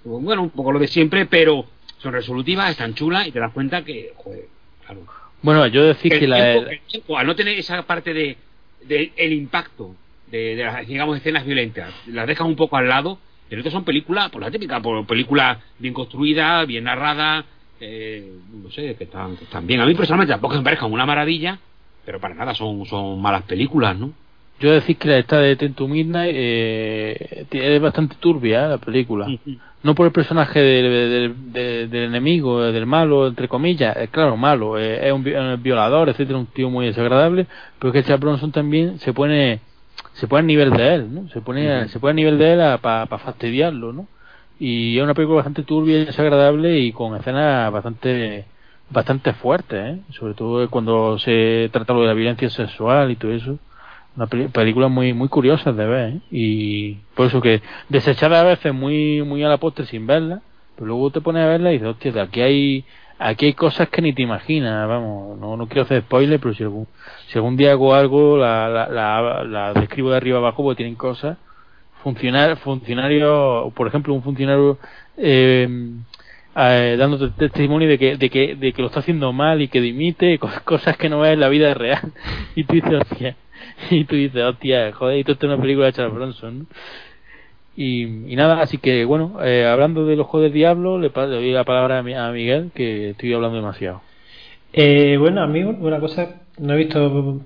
[0.03, 1.65] Bueno, un poco lo de siempre, pero
[1.99, 4.47] son resolutivas, están chulas y te das cuenta que, joder,
[4.85, 5.01] claro.
[5.41, 6.53] Bueno, yo decir que, la...
[7.17, 8.37] al no tener esa parte de,
[9.15, 9.95] el impacto
[10.27, 13.17] de, las, digamos, escenas violentas, las dejas un poco al lado,
[13.49, 17.45] pero estas son películas, por la típica, por películas bien construidas, bien narradas,
[17.79, 18.31] eh,
[18.63, 19.81] no sé, que están, que están bien.
[19.81, 21.59] A mí personalmente tampoco me parezcan una maravilla,
[22.05, 24.13] pero para nada son, son malas películas, ¿no?
[24.59, 29.27] Yo decir que esta de Ten to Midnight eh, es bastante turbia la película.
[29.83, 31.35] No por el personaje del,
[31.91, 35.23] enemigo, del malo, entre comillas, es claro, malo, es un,
[35.63, 37.47] violador, etcétera, un tío muy desagradable,
[37.79, 39.59] pero es que Charles Bronson también se pone
[40.13, 41.29] se pone a nivel de él, ¿no?
[41.29, 44.07] Se pone, se pone a nivel de él para fastidiarlo, ¿no?
[44.63, 48.45] y es una película bastante turbia y desagradable y con escenas bastante
[48.91, 49.99] bastante fuertes ¿eh?
[50.11, 53.57] sobre todo cuando se trata lo de la violencia sexual y todo eso
[54.15, 56.19] una película muy muy curiosa de ver ¿eh?
[56.31, 60.41] y por eso que desechada a veces muy muy a la postre sin verla
[60.75, 62.85] pero luego te pones a verla y dices hostia aquí hay
[63.19, 66.63] aquí hay cosas que ni te imaginas vamos no, no quiero hacer spoiler pero si
[66.63, 66.87] algún
[67.27, 70.95] si algún día hago algo la, la, la, la describo de arriba abajo porque tienen
[70.95, 71.37] cosas
[72.01, 74.77] funcionar, funcionario, por ejemplo, un funcionario
[75.17, 75.67] eh,
[76.55, 79.81] eh, dando testimonio de que, de, que, de que lo está haciendo mal y que
[79.81, 82.11] dimite, cosas que no ves en la vida real.
[82.55, 83.35] Y tú dices, hostia,
[83.89, 86.67] y tú dices, hostia, joder, y esto es una película de Charles Bronson.
[87.75, 91.51] Y, y, nada, así que bueno, eh, hablando de los juegos del diablo, le, doy
[91.51, 94.01] la palabra a, Miguel, que estoy hablando demasiado.
[94.73, 97.41] Eh, bueno, amigo, una cosa, no he visto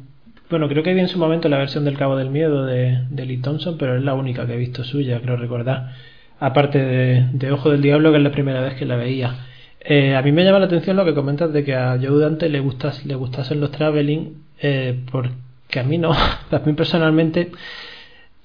[0.50, 3.26] bueno, creo que vi en su momento la versión del Cabo del Miedo de, de
[3.26, 5.94] Lee Thompson, pero es la única que he visto suya, creo recordar.
[6.40, 9.36] Aparte de, Ojo del Diablo, que es la primera vez que la veía.
[9.80, 12.50] Eh, a mí me llama la atención lo que comentas de que a Joe Dante
[12.50, 15.30] le, gustas, le gustasen los traveling, eh, porque
[15.74, 16.12] a mí no.
[16.52, 17.52] a mí personalmente.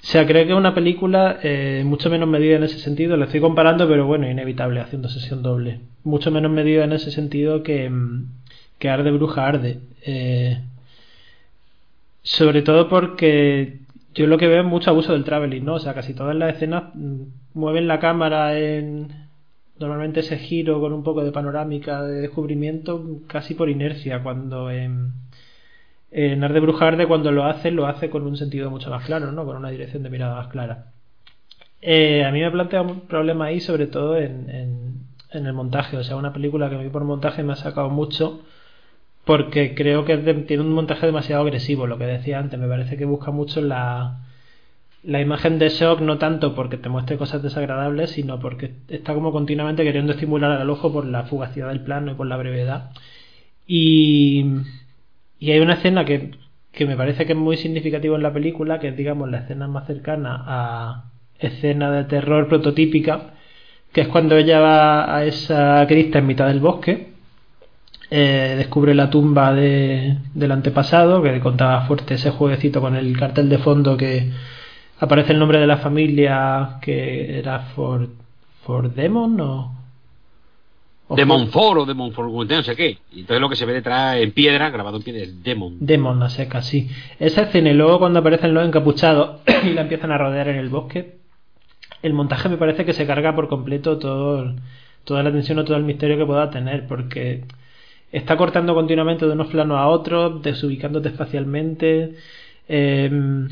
[0.03, 3.17] O sea, creo que es una película eh, mucho menos medida en ese sentido.
[3.17, 5.81] Le estoy comparando, pero bueno, inevitable, haciendo sesión doble.
[6.05, 8.27] Mucho menos medida en ese sentido que, mm,
[8.79, 9.81] que Arde Bruja Arde.
[10.07, 10.61] Eh,
[12.23, 13.81] sobre todo porque
[14.15, 15.75] yo lo que veo es mucho abuso del traveling, ¿no?
[15.75, 17.23] O sea, casi todas las escenas mm,
[17.55, 19.09] mueven la cámara en
[19.79, 25.13] normalmente ese giro con un poco de panorámica de descubrimiento casi por inercia cuando en,
[26.11, 29.45] en Arde Brujarde cuando lo hace lo hace con un sentido mucho más claro, ¿no?
[29.45, 30.87] Con una dirección de mirada más clara.
[31.83, 34.51] Eh, a mí me plantea un problema ahí, sobre todo en,
[35.33, 35.97] en, el montaje.
[35.97, 38.41] O sea, una película que a mí por montaje me ha sacado mucho
[39.25, 42.59] porque creo que tiene un montaje demasiado agresivo, lo que decía antes.
[42.59, 44.21] Me parece que busca mucho la,
[45.03, 49.33] la imagen de shock, no tanto porque te muestre cosas desagradables, sino porque está como
[49.33, 52.91] continuamente queriendo estimular al ojo por la fugacidad del plano y por la brevedad.
[53.67, 54.45] Y,
[55.41, 56.33] y hay una escena que,
[56.71, 59.67] que me parece que es muy significativa en la película, que es digamos la escena
[59.67, 61.05] más cercana a
[61.39, 63.35] escena de terror prototípica,
[63.93, 67.15] que es cuando ella va a esa crista en mitad del bosque,
[68.11, 73.49] eh, descubre la tumba de, del antepasado, que contaba fuerte ese jueguecito con el cartel
[73.49, 74.31] de fondo que
[74.99, 78.09] aparece el nombre de la familia que era For,
[78.65, 79.80] For Demon.
[81.17, 82.99] Demon For o Demon For no sé qué.
[83.13, 85.77] Y entonces lo que se ve detrás en piedra, grabado en piedra, es Demon.
[85.81, 86.89] Demon, a seca, sí.
[87.19, 90.69] Esa escena y luego cuando aparecen los encapuchados y la empiezan a rodear en el
[90.69, 91.17] bosque,
[92.03, 94.55] el montaje me parece que se carga por completo todo,
[95.05, 97.45] toda la tensión o todo el misterio que pueda tener, porque
[98.13, 102.15] está cortando continuamente de unos planos a otros, desubicándote espacialmente.
[102.69, 103.49] Em,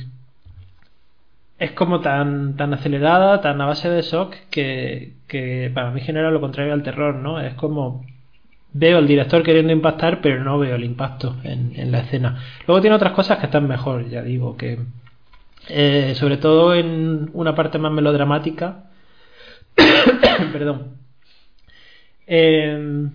[1.58, 6.30] es como tan, tan acelerada, tan a base de shock, que, que para mí genera
[6.30, 7.40] lo contrario al terror, ¿no?
[7.40, 8.04] Es como
[8.72, 12.42] veo el director queriendo impactar, pero no veo el impacto en, en la escena.
[12.66, 14.78] Luego tiene otras cosas que están mejor, ya digo, que
[15.68, 18.84] eh, sobre todo en una parte más melodramática.
[20.52, 20.96] Perdón.
[22.26, 23.08] Eh,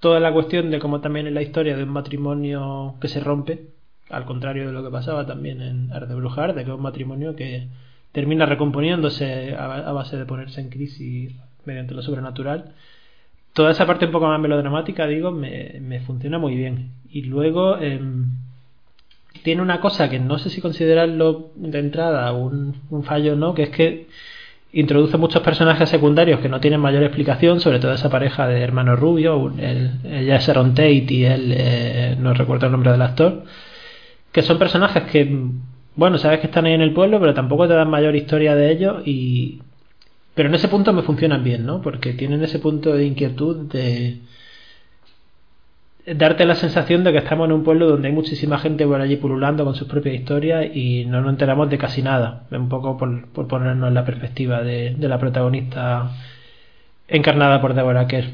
[0.00, 3.68] toda la cuestión de cómo también en la historia de un matrimonio que se rompe,
[4.10, 6.82] al contrario de lo que pasaba también en Arte de Brujar, de que es un
[6.82, 7.68] matrimonio que
[8.12, 11.34] termina recomponiéndose a, base de ponerse en crisis
[11.64, 12.72] mediante lo sobrenatural.
[13.52, 16.90] Toda esa parte un poco más melodramática, digo, me, me funciona muy bien.
[17.10, 18.30] Y luego, em,
[19.42, 22.74] tiene una cosa que no sé si considerarlo de entrada un,
[23.04, 24.06] fallo o no, que es que
[24.72, 28.98] introduce muchos personajes secundarios que no tienen mayor explicación, sobre todo esa pareja de hermanos
[28.98, 33.44] rubio, ella es Tate y él, eh, no recuerdo el nombre del actor,
[34.32, 35.48] que son personajes que,
[35.96, 38.70] bueno, sabes que están ahí en el pueblo, pero tampoco te dan mayor historia de
[38.70, 39.62] ellos y...
[40.34, 41.82] Pero en ese punto me funcionan bien, ¿no?
[41.82, 44.20] Porque tienen ese punto de inquietud de
[46.06, 49.16] darte la sensación de que estamos en un pueblo donde hay muchísima gente por allí
[49.16, 52.44] pululando con sus propias historias y no nos enteramos de casi nada.
[52.50, 56.10] Un poco por, ponernos en la perspectiva de, la protagonista
[57.08, 58.26] encarnada por Deborah Kerr.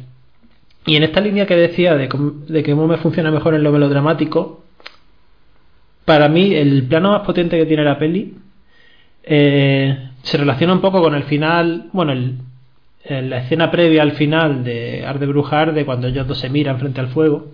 [0.84, 2.08] Y en esta línea que decía de,
[2.48, 4.62] de que cómo me funciona mejor en lo melodramático,
[6.06, 8.34] para mí el plano más potente que tiene la peli
[9.24, 12.38] eh, se relaciona un poco con el final, bueno, el,
[13.08, 17.00] la escena previa al final de Arde Brujar, de cuando ellos dos se miran frente
[17.00, 17.48] al fuego,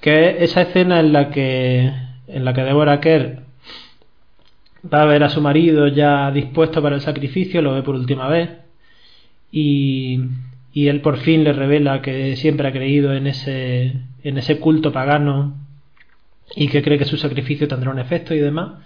[0.00, 1.92] que es esa escena en la que
[2.28, 3.40] en la que Deborah Kerr
[4.92, 8.28] va a ver a su marido ya dispuesto para el sacrificio, lo ve por última
[8.28, 8.50] vez
[9.50, 10.20] y,
[10.72, 14.92] y él por fin le revela que siempre ha creído en ese en ese culto
[14.92, 15.54] pagano
[16.54, 18.82] y que cree que su sacrificio tendrá un efecto y demás.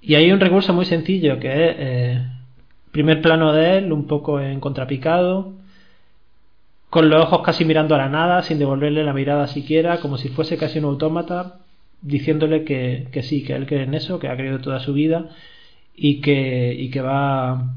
[0.00, 2.26] Y hay un recurso muy sencillo que es eh,
[2.92, 5.54] primer plano de él, un poco en contrapicado,
[6.90, 10.28] con los ojos casi mirando a la nada, sin devolverle la mirada siquiera, como si
[10.28, 11.60] fuese casi un autómata,
[12.02, 15.30] diciéndole que, que sí, que él cree en eso, que ha creído toda su vida
[15.94, 17.74] y que, y que va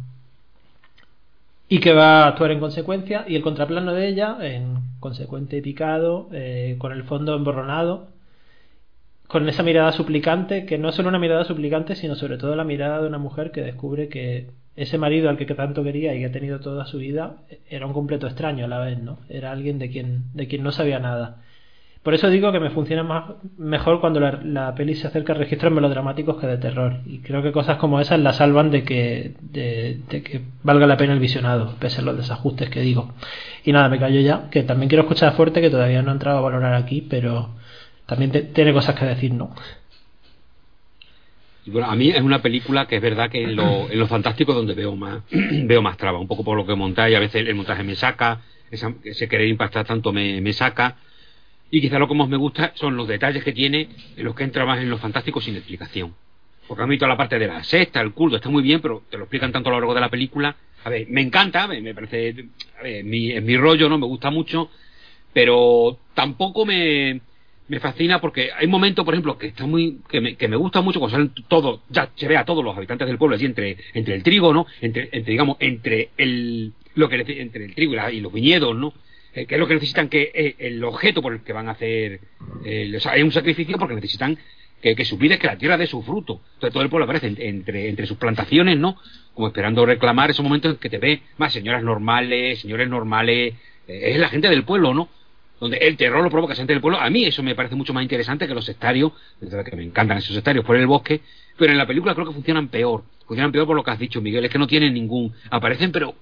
[1.68, 6.28] y que va a actuar en consecuencia y el contraplano de ella en consecuente picado
[6.34, 8.10] eh, con el fondo emborronado
[9.32, 12.66] con esa mirada suplicante que no es solo una mirada suplicante sino sobre todo la
[12.66, 16.26] mirada de una mujer que descubre que ese marido al que tanto quería y que
[16.26, 17.38] ha tenido toda su vida
[17.70, 19.20] era un completo extraño a la vez, ¿no?
[19.30, 21.38] Era alguien de quien, de quien no sabía nada.
[22.04, 23.26] Por eso digo que me funciona más,
[23.58, 27.02] mejor cuando la, peli se acerca a registros melodramáticos que de terror.
[27.06, 31.14] Y creo que cosas como esas la salvan de que, de, que valga la pena
[31.14, 33.14] el visionado, pese a los desajustes que digo.
[33.64, 36.40] Y nada, me callo ya, que también quiero escuchar fuerte, que todavía no he entrado
[36.40, 37.52] a valorar aquí, pero
[38.12, 39.56] también tiene cosas que decir, ¿no?
[41.68, 44.54] bueno, a mí es una película que es verdad que en lo, en lo fantástico
[44.54, 47.56] donde veo más veo más traba, un poco por lo que montáis, a veces el
[47.56, 50.98] montaje me saca, ese querer impactar tanto me, me saca,
[51.70, 54.44] y quizá lo que más me gusta son los detalles que tiene en los que
[54.44, 56.14] entra más en lo fantástico sin explicación.
[56.68, 59.04] Porque a mí toda la parte de la sexta, el culto, está muy bien, pero
[59.10, 60.54] te lo explican tanto a lo largo de la película.
[60.84, 62.48] A ver, me encanta, me parece,
[62.78, 63.98] a ver, mi, es mi rollo, ¿no?
[63.98, 64.70] Me gusta mucho,
[65.32, 67.22] pero tampoco me,
[67.72, 70.82] me fascina porque hay momentos, por ejemplo, que está muy, que me, que me gusta
[70.82, 73.78] mucho cuando salen todos, ya se ve a todos los habitantes del pueblo allí entre,
[73.94, 74.68] entre el trigo, ¿no?
[74.82, 78.94] Entre, entre digamos, entre el, lo que, entre el trigo y, los viñedos, ¿no?
[79.34, 82.20] Eh, que es lo que necesitan que el objeto por el que van a hacer,
[82.44, 84.38] o sea, hay un sacrificio porque necesitan
[84.82, 86.42] que, que su vida es que la tierra dé su fruto.
[86.56, 88.98] Entonces todo el pueblo aparece entre, entre sus plantaciones, ¿no?
[89.34, 93.54] Como esperando reclamar esos momentos en que te ve más señoras normales, señores normales,
[93.88, 95.08] eh, es la gente del pueblo, ¿no?
[95.62, 97.00] Donde el terror lo provoca gente del pueblo.
[97.00, 100.36] A mí eso me parece mucho más interesante que los sectarios, que me encantan esos
[100.36, 101.22] sectarios por el bosque,
[101.56, 103.04] pero en la película creo que funcionan peor.
[103.28, 105.32] Funcionan peor por lo que has dicho, Miguel, es que no tienen ningún...
[105.52, 106.16] Aparecen, pero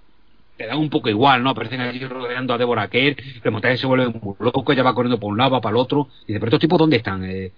[0.58, 1.52] te dan un poco igual, ¿no?
[1.52, 5.18] Aparecen allí rodeando a Deborah Kerr, el montaje se vuelve muy loco, ella va corriendo
[5.18, 7.24] por un lado, va para el otro, y dice, pero estos tipos, ¿dónde están?
[7.24, 7.54] Eh,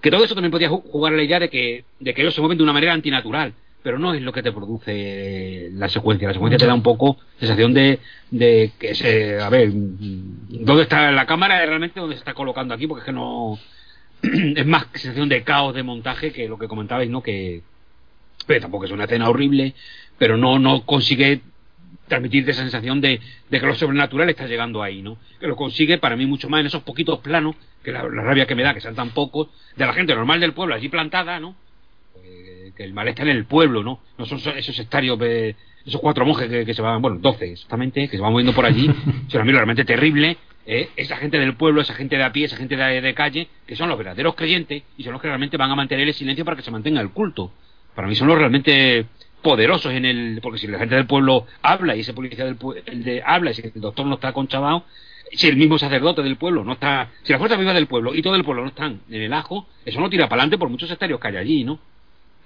[0.00, 2.40] que todo eso también podía jugar a la idea de que, de que ellos se
[2.40, 6.28] mueven de una manera antinatural, pero no es lo que te produce la secuencia.
[6.28, 7.98] La secuencia te da un poco sensación de,
[8.30, 11.64] de que se, a ver, ¿dónde está la cámara?
[11.66, 13.58] Realmente dónde se está colocando aquí, porque es que no,
[14.22, 17.22] es más sensación de caos de montaje que lo que comentabais, ¿no?
[17.22, 17.62] Que,
[18.46, 19.74] pero tampoco es una escena horrible,
[20.16, 21.40] pero no, no consigue
[22.06, 25.18] transmitirte esa sensación de, de, que lo sobrenatural está llegando ahí, ¿no?
[25.40, 28.46] Que lo consigue para mí mucho más en esos poquitos planos, que la, la rabia
[28.46, 31.40] que me da, que sean tan pocos, de la gente normal del pueblo allí plantada,
[31.40, 31.56] ¿no?
[32.76, 34.00] Que el mal está en el pueblo, ¿no?
[34.18, 38.08] No son esos estarios, de, esos cuatro monjes que, que, se van, bueno, doce exactamente,
[38.08, 38.90] que se van moviendo por allí,
[39.28, 42.56] es una realmente terrible, eh, esa gente del pueblo, esa gente de a pie, esa
[42.56, 45.70] gente de, de, calle, que son los verdaderos creyentes y son los que realmente van
[45.70, 47.52] a mantener el silencio para que se mantenga el culto.
[47.94, 49.06] Para mí son los realmente
[49.42, 52.80] poderosos en el porque si la gente del pueblo habla y ese policía del pueblo
[52.86, 54.84] de, habla y si el doctor no está conchabado
[55.32, 58.22] si el mismo sacerdote del pueblo no está si la fuerza viva del pueblo y
[58.22, 60.88] todo el pueblo no están en el ajo eso no tira para adelante por muchos
[60.90, 61.80] estarios que hay allí no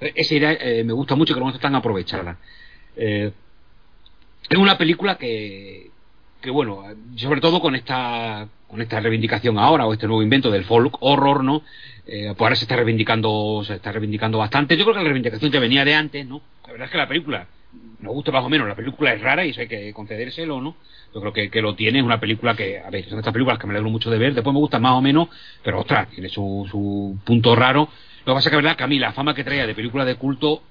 [0.01, 2.39] esa idea eh, me gusta mucho que no están aprovechada.
[2.97, 3.33] Eh,
[4.49, 5.91] es una película que
[6.41, 6.85] que bueno
[7.17, 11.43] sobre todo con esta con esta reivindicación ahora o este nuevo invento del folk horror
[11.43, 11.63] no
[12.07, 14.77] eh, pues ahora se está reivindicando se está reivindicando bastante.
[14.77, 17.09] Yo creo que la reivindicación ya venía de antes no la verdad es que la
[17.09, 17.47] película
[18.01, 20.77] nos gusta más o menos la película es rara y eso hay que concedérselo no
[21.15, 23.59] yo creo que, que lo tiene es una película que a ver son estas películas
[23.59, 25.29] que me alegro mucho de ver después me gusta más o menos
[25.65, 27.89] pero ostras tiene su, su punto raro
[28.27, 30.05] lo que pasa es que verdad que a mí la fama que traía de película
[30.05, 30.63] de culto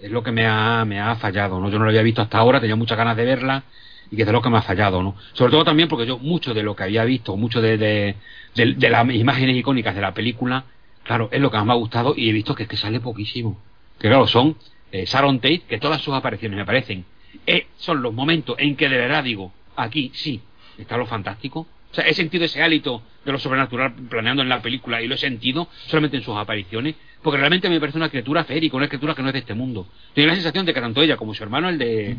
[0.00, 2.38] es lo que me ha, me ha fallado no yo no la había visto hasta
[2.38, 3.64] ahora tenía muchas ganas de verla
[4.12, 5.16] y que es lo que me ha fallado, ¿no?
[5.32, 8.14] Sobre todo también porque yo mucho de lo que había visto, mucho de, de,
[8.54, 10.64] de, las imágenes icónicas de la película,
[11.02, 13.58] claro, es lo que más me ha gustado y he visto que que sale poquísimo.
[13.98, 14.56] Que claro, son
[14.92, 17.06] eh, Sharon Tate, que todas sus apariciones me parecen,
[17.46, 20.42] eh, son los momentos en que de verdad digo, aquí sí,
[20.76, 21.66] está lo fantástico.
[21.92, 25.14] O sea, he sentido ese hálito de lo sobrenatural planeando en la película y lo
[25.14, 29.14] he sentido solamente en sus apariciones, porque realmente me parece una criatura férica, una criatura
[29.14, 29.86] que no es de este mundo.
[30.14, 32.16] Tengo la sensación de que tanto ella como su hermano, el de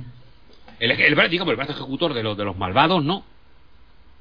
[0.79, 3.23] el, el, digamos, el brazo ejecutor de los, de los malvados, ¿no?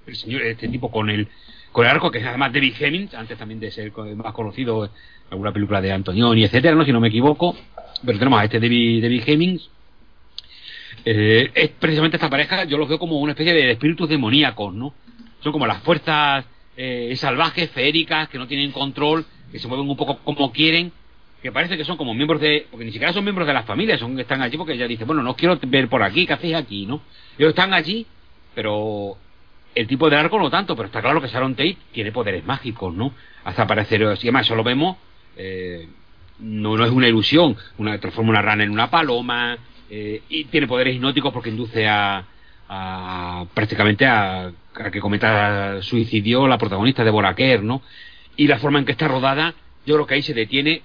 [0.06, 1.28] El señor, este tipo con el,
[1.70, 4.90] con el arco, que es además David Hemmings, antes también de ser más conocido en
[5.30, 6.84] alguna película de Antonioni, etcétera, ¿no?
[6.84, 7.56] Si no me equivoco.
[8.04, 9.70] Pero tenemos a este David, David Hemmings.
[11.04, 14.94] Eh, es precisamente esta pareja, yo los veo como una especie de espíritus demoníacos, ¿no?
[15.42, 16.44] Son como las fuerzas
[16.76, 20.92] eh, salvajes, feéricas, que no tienen control, que se mueven un poco como quieren,
[21.42, 23.98] que parece que son como miembros de porque ni siquiera son miembros de la familia
[23.98, 26.54] son que están allí porque ella dice bueno no quiero ver por aquí qué hacéis
[26.54, 27.02] aquí no
[27.36, 28.06] ellos están allí
[28.54, 29.16] pero
[29.74, 32.94] el tipo de arco no tanto pero está claro que Sharon Tate tiene poderes mágicos
[32.94, 33.12] no
[33.42, 34.96] hasta parecer y además eso lo vemos
[35.36, 35.88] eh,
[36.38, 37.56] no, no es una ilusión
[38.00, 39.58] transforma una rana en una paloma
[39.90, 42.24] eh, y tiene poderes hipnóticos porque induce a,
[42.68, 47.82] a prácticamente a, que cometa suicidio la protagonista de Boraker no
[48.36, 49.54] y la forma en que está rodada
[49.84, 50.82] yo creo que ahí se detiene.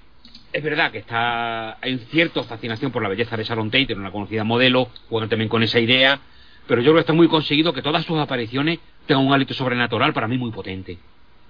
[0.52, 4.44] Es verdad que está hay cierta fascinación por la belleza de Sharon Tate, una conocida
[4.44, 6.20] modelo, juegan también con esa idea,
[6.66, 10.12] pero yo creo que está muy conseguido que todas sus apariciones tengan un hálito sobrenatural
[10.12, 10.98] para mí muy potente.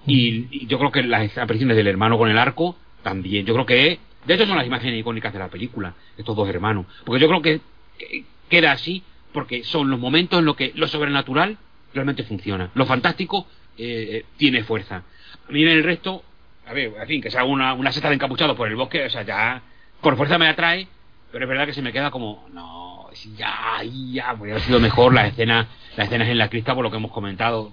[0.06, 3.66] Y, y, yo creo que las apariciones del hermano con el arco también, yo creo
[3.66, 7.28] que de hecho son las imágenes icónicas de la película, estos dos hermanos, porque yo
[7.28, 7.60] creo que,
[7.98, 9.02] que queda así
[9.32, 11.59] porque son los momentos en los que lo sobrenatural
[11.93, 13.47] realmente funciona, lo fantástico
[13.77, 15.02] eh, tiene fuerza.
[15.48, 16.24] A mí en el resto
[16.69, 19.10] a ver, en fin, que sea una, una seta de encapuchados por el bosque, o
[19.10, 19.62] sea, ya
[20.02, 20.86] por fuerza me atrae,
[21.32, 25.15] pero es verdad que se me queda como, no, ya, ya, podría haber sido mejor
[25.15, 25.66] la escena,
[25.97, 27.73] las escenas en la crista por lo que hemos comentado.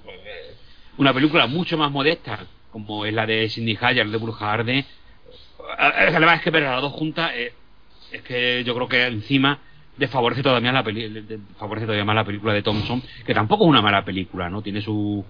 [0.98, 4.86] Una película mucho más modesta, como es la de Cindy Hayer, de Bruja Arde.
[5.78, 7.54] Además es que ver las dos juntas, eh,
[8.14, 9.60] es que yo creo que encima
[9.98, 11.24] desfavorece todavía la peli
[11.58, 14.62] favorece todavía más la película de Thompson, que tampoco es una mala película, ¿no?
[14.62, 15.26] Tiene su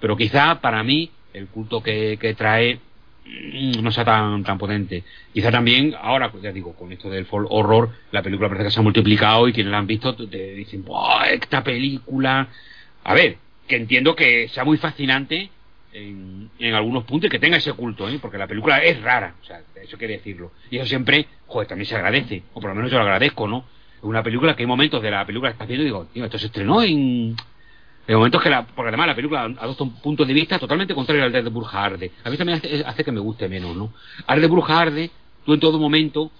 [0.00, 2.80] pero quizá para mí el culto que, que trae
[3.26, 5.02] Mm, no sea tan, tan potente.
[5.32, 8.80] Quizá también, ahora, ya digo, con esto del folk horror, la película parece que se
[8.80, 10.84] ha multiplicado y quienes la han visto te dicen,
[11.30, 12.48] esta película.
[13.04, 15.50] A ver, que entiendo que sea muy fascinante
[15.92, 18.18] en, en algunos puntos y que tenga ese culto, ¿eh?
[18.20, 20.52] porque la película es rara, o sea, eso quiere decirlo.
[20.70, 23.64] Y eso siempre, joder, también se agradece, o por lo menos yo lo agradezco, ¿no?
[24.02, 26.38] Una película que hay momentos de la película que estás viendo y digo, tío, esto
[26.38, 27.34] se estrenó en
[28.06, 30.94] De momento es que, la, porque además la película adopta un punto de vista totalmente
[30.94, 32.12] contrario al de Bruja Arde.
[32.24, 33.92] A mí también hace, que me guste menos, ¿no?
[34.26, 35.10] Al de Bruja Arde,
[35.44, 36.30] tú en todo momento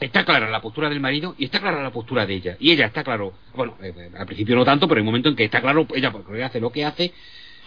[0.00, 2.56] está clara la postura del marido y está clara la postura de ella.
[2.60, 5.36] Y ella está claro, bueno, eh, al principio no tanto, pero hay un momento en
[5.36, 7.12] que está claro ella porque hace lo que hace,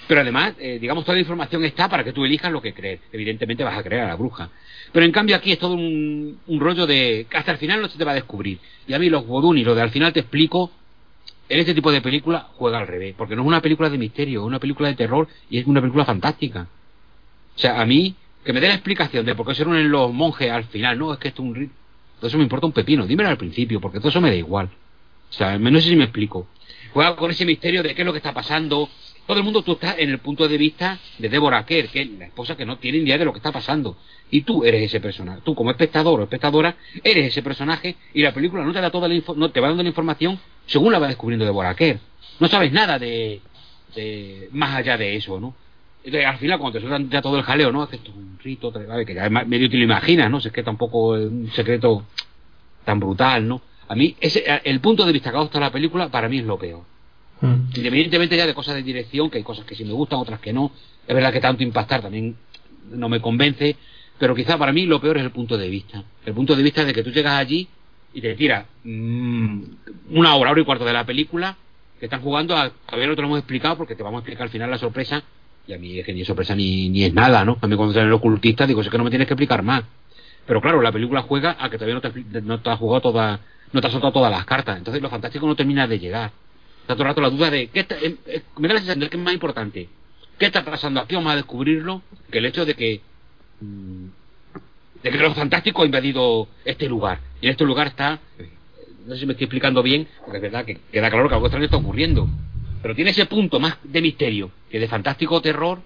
[0.09, 2.99] pero además, eh, digamos, toda la información está para que tú elijas lo que creer.
[3.13, 4.49] Evidentemente vas a creer a la bruja.
[4.91, 7.87] Pero en cambio aquí es todo un, un rollo de que hasta el final no
[7.89, 8.57] se te va a descubrir.
[8.87, 10.71] Y a mí los Boduni, lo de al final te explico,
[11.47, 14.39] en este tipo de película juega al revés, porque no es una película de misterio,
[14.41, 16.65] es una película de terror y es una película fantástica.
[17.55, 20.11] O sea, a mí, que me dé la explicación de por qué se unen los
[20.11, 21.75] monjes al final, no, es que esto es un ritmo.
[22.17, 24.71] Todo eso me importa un pepino, dímelo al principio, porque todo eso me da igual.
[25.29, 26.47] O sea, no sé si me explico.
[26.93, 28.89] Juega con ese misterio de qué es lo que está pasando.
[29.29, 32.09] Todo el mundo tú estás en el punto de vista de Deborah Kerr, que es
[32.17, 33.95] la esposa que no tiene idea de lo que está pasando.
[34.31, 35.41] Y tú eres ese personaje.
[35.43, 39.07] Tú como espectador o espectadora eres ese personaje y la película no te da toda
[39.07, 41.99] la no te va dando la información según la va descubriendo Deborah Kerr.
[42.39, 43.39] No sabes nada de,
[43.93, 45.53] de más allá de eso, ¿no?
[46.03, 47.87] Entonces, al final, cuando te sueltan ya todo el jaleo, ¿no?
[48.15, 50.39] Un rito, que ya medio te lo imaginas, ¿no?
[50.41, 52.03] Si es que tampoco es un secreto
[52.83, 53.61] tan brutal, ¿no?
[53.89, 56.57] A mí, ese, el punto de vista que adopta la película, para mí es lo
[56.57, 56.81] peor.
[57.41, 57.71] Mm.
[57.75, 60.53] Independientemente ya de cosas de dirección, que hay cosas que sí me gustan, otras que
[60.53, 60.71] no.
[61.07, 62.35] Es verdad que tanto impactar también
[62.91, 63.75] no me convence,
[64.17, 66.03] pero quizá para mí lo peor es el punto de vista.
[66.25, 67.67] El punto de vista de que tú llegas allí
[68.13, 69.61] y te tiras mmm,
[70.11, 71.55] una hora, hora y cuarto de la película,
[71.99, 74.43] que están jugando a, todavía no te lo hemos explicado porque te vamos a explicar
[74.43, 75.23] al final la sorpresa,
[75.67, 77.57] y a mí es que ni sorpresa ni, ni es nada, ¿no?
[77.61, 79.83] A mí cuando salen el ocultista digo, es que no me tienes que explicar más.
[80.47, 83.39] Pero claro, la película juega a que todavía no te, no te has jugado toda,
[83.71, 84.79] no te has soltado todas las cartas.
[84.79, 86.31] Entonces lo fantástico no termina de llegar.
[86.89, 89.01] Está todo el rato la duda de, ¿qué está, eh, eh, me da la sensación
[89.01, 89.87] de que es más importante.
[90.39, 91.13] ¿Qué está pasando aquí?
[91.13, 92.01] Vamos a descubrirlo.
[92.31, 93.01] Que el hecho de que,
[93.61, 94.07] mmm,
[95.03, 97.19] de que lo fantástico ha invadido este lugar.
[97.41, 98.19] Y en este lugar está,
[99.05, 101.45] no sé si me estoy explicando bien, porque es verdad que queda claro que algo
[101.45, 102.27] extraño está ocurriendo.
[102.81, 105.83] Pero tiene ese punto más de misterio que de fantástico terror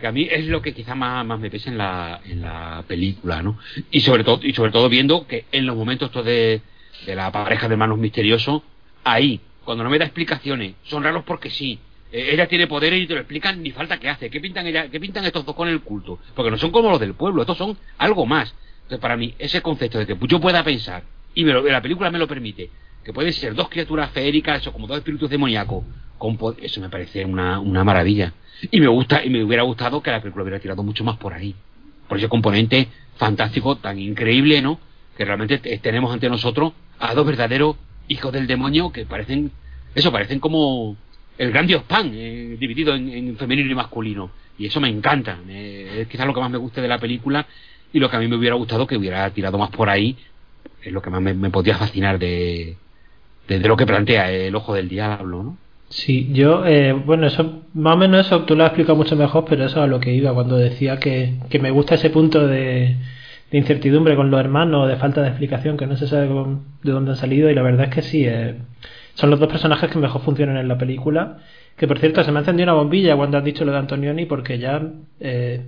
[0.00, 2.82] que a mí es lo que quizá más, más me pesa en la, en la
[2.88, 3.60] película, ¿no?
[3.92, 6.62] Y sobre todo, y sobre todo viendo que en los momentos estos de,
[7.06, 8.62] de la pareja de hermanos misteriosos,
[9.04, 11.78] ahí, cuando no me da explicaciones, son raros porque sí.
[12.12, 14.28] Eh, ella tiene poderes y te lo explican ni falta que hace.
[14.28, 16.18] ¿Qué pintan ella, qué pintan estos dos con el culto?
[16.34, 18.54] Porque no son como los del pueblo, estos son algo más.
[18.82, 22.10] Entonces, para mí, ese concepto de que yo pueda pensar, y me lo, la película
[22.10, 22.70] me lo permite,
[23.02, 25.84] que pueden ser dos criaturas feéricas o como dos espíritus demoníacos,
[26.18, 28.32] con eso me parece una, una maravilla.
[28.70, 31.32] Y me gusta, y me hubiera gustado que la película hubiera tirado mucho más por
[31.32, 31.54] ahí.
[32.06, 34.78] Por ese componente fantástico, tan increíble, ¿no?
[35.16, 37.76] Que realmente tenemos ante nosotros a dos verdaderos
[38.08, 39.50] hijos del demonio que parecen,
[39.94, 40.96] eso, parecen como
[41.38, 44.30] el gran dios pan, eh, dividido en, en, femenino y masculino.
[44.58, 45.38] Y eso me encanta.
[45.48, 47.46] Eh, es quizás lo que más me guste de la película
[47.92, 50.16] y lo que a mí me hubiera gustado que hubiera tirado más por ahí.
[50.82, 52.76] Es lo que más me, podía fascinar de,
[53.48, 55.56] de, de, lo que plantea el ojo del diablo, ¿no?
[55.92, 59.44] Sí, yo, eh, bueno, eso, más o menos eso tú lo has explicado mucho mejor,
[59.44, 62.46] pero eso es a lo que iba cuando decía que, que me gusta ese punto
[62.46, 62.96] de,
[63.52, 67.10] de, incertidumbre con los hermanos, de falta de explicación, que no se sabe de dónde
[67.12, 68.56] han salido, y la verdad es que sí, eh,
[69.14, 71.38] son los dos personajes que mejor funcionan en la película.
[71.76, 74.26] Que por cierto, se me ha encendido una bombilla cuando has dicho lo de Antonioni,
[74.26, 74.82] porque ya
[75.20, 75.66] eh,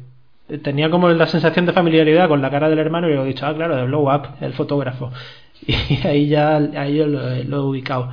[0.62, 3.46] tenía como la sensación de familiaridad con la cara del hermano y le he dicho,
[3.46, 5.12] ah, claro, de Blow Up, el fotógrafo.
[5.66, 8.10] Y ahí ya ahí lo, he ubicado.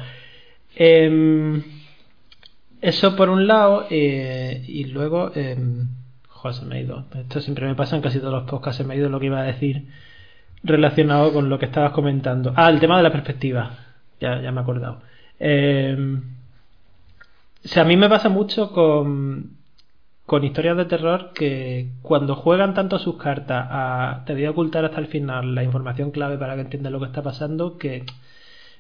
[0.76, 1.62] Eh,
[2.82, 5.56] eso por un lado, eh, y luego, eh,
[6.42, 7.06] joder, se me ha ido.
[7.14, 9.28] Esto siempre me pasa en casi todos los podcasts, se me ha ido lo que
[9.28, 9.88] iba a decir
[10.64, 12.54] relacionado con lo que estabas comentando.
[12.56, 13.78] Ah, el tema de la perspectiva.
[14.20, 15.02] Ya, ya me he acordado.
[15.40, 16.20] Eh,
[17.64, 19.58] o sea, a mí me pasa mucho con,
[20.26, 24.86] con historias de terror que cuando juegan tanto sus cartas a te voy a ocultar
[24.86, 28.06] hasta el final la información clave para que entiendas lo que está pasando, que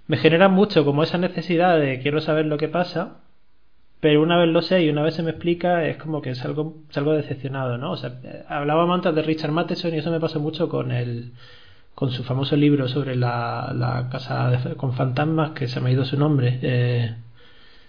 [0.07, 3.17] me generan mucho como esa necesidad de quiero saber lo que pasa
[4.01, 6.75] pero una vez lo sé y una vez se me explica es como que salgo,
[6.89, 7.91] salgo decepcionado, ¿no?
[7.91, 8.19] O sea,
[8.49, 11.31] hablábamos antes de Richard Matheson y eso me pasó mucho con el
[11.93, 15.93] con su famoso libro sobre la, la casa de, con fantasmas que se me ha
[15.93, 17.15] ido su nombre eh,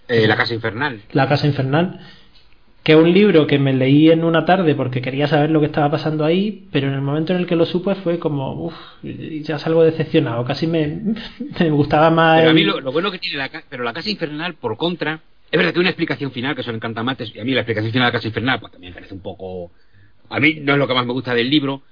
[0.07, 1.99] eh, la casa infernal la casa infernal
[2.83, 5.67] que es un libro que me leí en una tarde porque quería saber lo que
[5.67, 8.75] estaba pasando ahí, pero en el momento en el que lo supe fue como, uff,
[9.01, 10.99] ya salgo decepcionado, casi me,
[11.61, 12.39] me gustaba más...
[12.39, 15.21] Pero a mí lo, lo, bueno que tiene la, pero la casa infernal, por contra,
[15.53, 18.07] es verdad que una explicación final, que son encantamates, y a mí la explicación final
[18.07, 19.71] de casa infernal, pues también me parece un poco...
[20.27, 21.83] A mí no es lo que más me gusta del libro,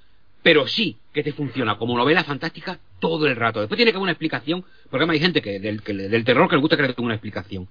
[0.41, 3.59] pero sí que te funciona como novela fantástica todo el rato.
[3.59, 6.49] Después tiene que haber una explicación, porque además hay gente que del, que, del terror
[6.49, 7.67] que le gusta que le tenga una explicación.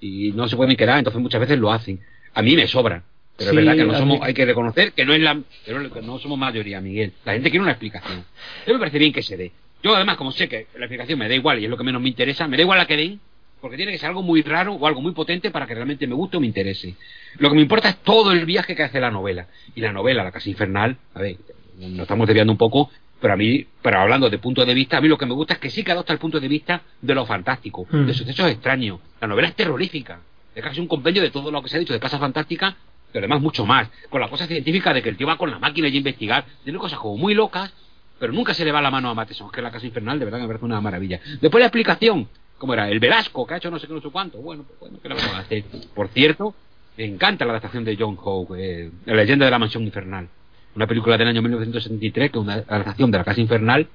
[0.00, 1.98] Y no se pueden quedar, entonces muchas veces lo hacen.
[2.34, 3.02] A mí me sobra.
[3.36, 5.72] Pero sí, es verdad que no somos, hay que reconocer que no es la, que
[5.74, 7.14] no, que no somos mayoría, Miguel.
[7.24, 8.24] La gente quiere una explicación.
[8.64, 9.50] Yo me parece bien que se dé.
[9.82, 12.00] Yo además, como sé que la explicación me da igual y es lo que menos
[12.00, 13.20] me interesa, me da igual la que den,
[13.62, 16.14] porque tiene que ser algo muy raro o algo muy potente para que realmente me
[16.14, 16.96] guste o me interese.
[17.38, 19.46] Lo que me importa es todo el viaje que hace la novela.
[19.74, 21.36] Y la novela, La Casa Infernal, a ver,
[21.78, 22.90] nos estamos desviando un poco,
[23.20, 25.54] pero a mí, pero hablando de punto de vista, a mí lo que me gusta
[25.54, 28.04] es que sí que adopta el punto de vista de lo fantástico, Mm.
[28.06, 28.98] de sucesos extraños.
[29.20, 30.18] La novela es terrorífica,
[30.54, 32.76] es casi un compendio de todo lo que se ha dicho de Casa Fantástica,
[33.12, 35.60] pero además mucho más, con la cosa científica de que el tío va con la
[35.60, 37.72] máquina y a investigar, tiene cosas como muy locas,
[38.18, 40.24] pero nunca se le va la mano a Matheson, que es la Casa Infernal, de
[40.24, 41.20] verdad que me parece una maravilla.
[41.40, 42.28] Después la explicación,
[42.62, 42.88] ¿cómo era?
[42.88, 45.08] El Velasco, que ha hecho no sé qué, no sé cuánto, bueno, pues bueno, ¿qué
[45.08, 45.64] le vamos a hacer?
[45.94, 46.54] Por cierto,
[46.96, 50.28] me encanta la adaptación de John Howe, eh, La leyenda de la mansión infernal
[50.76, 53.88] una película del año 1973, que es una adaptación de La Casa Infernal,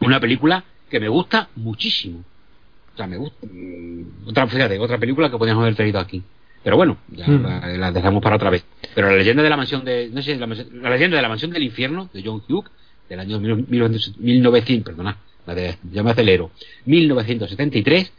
[0.00, 2.22] una película que me gusta muchísimo.
[2.94, 3.46] O sea, me gusta.
[3.50, 6.22] mm, Otra, fíjate, otra película que podríamos haber traído aquí.
[6.62, 7.42] Pero bueno, ya Mm.
[7.42, 8.64] la, la dejamos para otra vez.
[8.94, 10.10] Pero la leyenda de la mansión de.
[10.12, 12.70] No sé, la, la leyenda de la mansión del infierno, de John Hughes,
[13.08, 15.16] del año 1900, 1900 perdona,
[15.90, 16.50] ya me acelero,
[16.86, 18.12] 1973,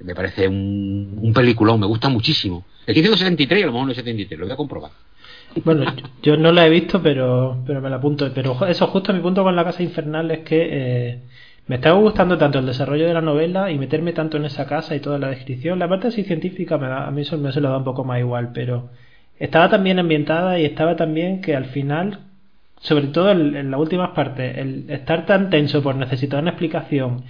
[0.00, 2.64] me parece un, un peliculón, me gusta muchísimo.
[2.86, 4.90] El 573 y a lo mejor no es 73, lo voy a comprobar.
[5.64, 5.84] Bueno,
[6.22, 8.30] yo- no la he visto, pero, pero me la apunto.
[8.34, 11.18] Pero eso, justo mi punto con la casa infernal es que eh,
[11.66, 14.94] me estaba gustando tanto el desarrollo de la novela y meterme tanto en esa casa
[14.94, 15.78] y toda la descripción.
[15.78, 18.04] La parte así científica me da- a mí eso me se lo da un poco
[18.04, 18.90] más igual, pero
[19.38, 22.20] estaba tan bien ambientada y estaba tan bien que al final,
[22.80, 27.22] sobre todo en, en las últimas partes, el estar tan tenso por necesitar una explicación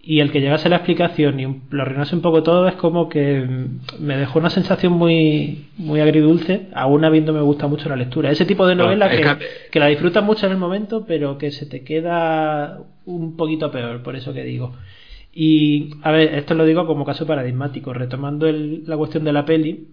[0.00, 3.40] y el que llegase la explicación y lo arruinase un poco todo es como que
[3.40, 8.30] mm, me dejó una sensación muy muy agridulce aún habiéndome gustado mucho la lectura.
[8.30, 9.16] Ese tipo de novela que-
[9.72, 14.02] que la disfrutas mucho en el momento pero que se te queda un poquito peor
[14.02, 14.74] por eso que digo.
[15.32, 19.44] Y a ver esto lo digo como caso paradigmático retomando el- la cuestión de la
[19.44, 19.88] peli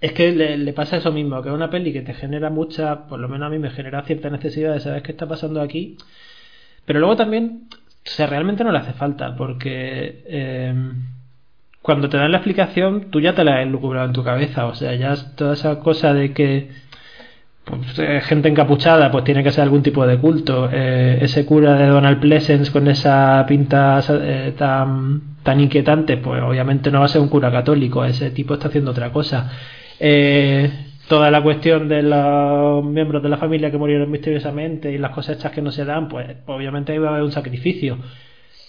[0.00, 3.20] es que le, pasa eso mismo, que es una peli que te genera mucha, por
[3.20, 5.96] lo menos a mí me genera cierta necesidad de saber qué está pasando aquí,
[6.86, 10.74] pero luego también, o sea, realmente no le hace falta, porque eh,
[11.82, 14.74] cuando te dan la explicación, tú ya te la has elucubrado en tu cabeza, o
[14.74, 16.70] sea, ya toda esa cosa de que
[17.64, 21.74] pues, eh, gente encapuchada, pues tiene que ser algún tipo de culto, eh, ese cura
[21.74, 27.08] de Donald Pleasence con esa pinta eh, tan, tan inquietante, pues obviamente no va a
[27.08, 29.50] ser un cura católico, ese tipo está haciendo otra cosa.
[30.00, 30.70] Eh,
[31.08, 35.52] toda la cuestión de los miembros de la familia que murieron misteriosamente y las cosechas
[35.52, 37.98] que no se dan, pues obviamente iba a haber un sacrificio.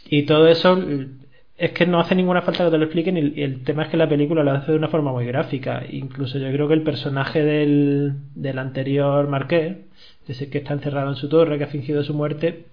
[0.09, 1.21] Y todo eso mm,
[1.57, 3.89] es que no hace ninguna falta que te lo expliquen y y el tema es
[3.89, 5.83] que la película lo hace de una forma muy gráfica.
[5.89, 9.77] Incluso yo creo que el personaje del, del anterior marqués,
[10.27, 12.65] ese que está encerrado en su torre, que ha fingido su muerte,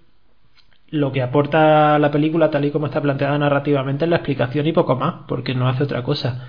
[0.91, 4.73] lo que aporta la película tal y como está planteada narrativamente es la explicación y
[4.73, 6.49] poco más, porque no hace otra cosa.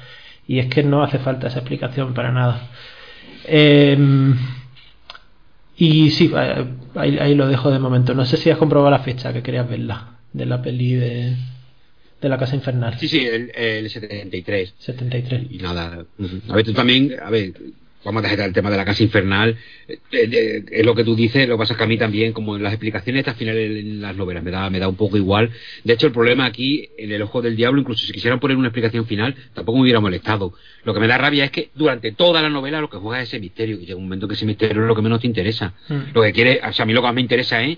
[0.49, 2.69] Y es que no hace falta esa explicación para nada.
[3.45, 4.35] Em,
[5.77, 6.65] y sí, eh,
[6.95, 8.15] ahí, ahí lo dejo de momento.
[8.15, 11.35] No sé si has comprobado la fecha que querías verla de la peli de,
[12.19, 12.97] de la Casa Infernal.
[12.97, 14.73] Sí, sí, el, el 73.
[14.79, 15.51] 73.
[15.51, 16.03] Y nada,
[16.49, 17.53] a ver, tú también, a ver,
[18.03, 19.57] vamos a dejar el tema de la casa infernal.
[19.87, 22.33] Eh, eh, es lo que tú dices, lo que pasa es que a mí también,
[22.33, 25.17] como en las explicaciones estas finales en las novelas, me da, me da un poco
[25.17, 25.51] igual.
[25.83, 28.67] De hecho, el problema aquí, en El Ojo del Diablo, incluso si quisieran poner una
[28.67, 30.53] explicación final, tampoco me hubiera molestado.
[30.83, 33.29] Lo que me da rabia es que durante toda la novela lo que juega es
[33.29, 35.73] ese misterio, y llega un momento que ese misterio es lo que menos te interesa.
[35.87, 36.13] Mm.
[36.13, 37.77] Lo que quiere, o sea, a mí lo que más me interesa es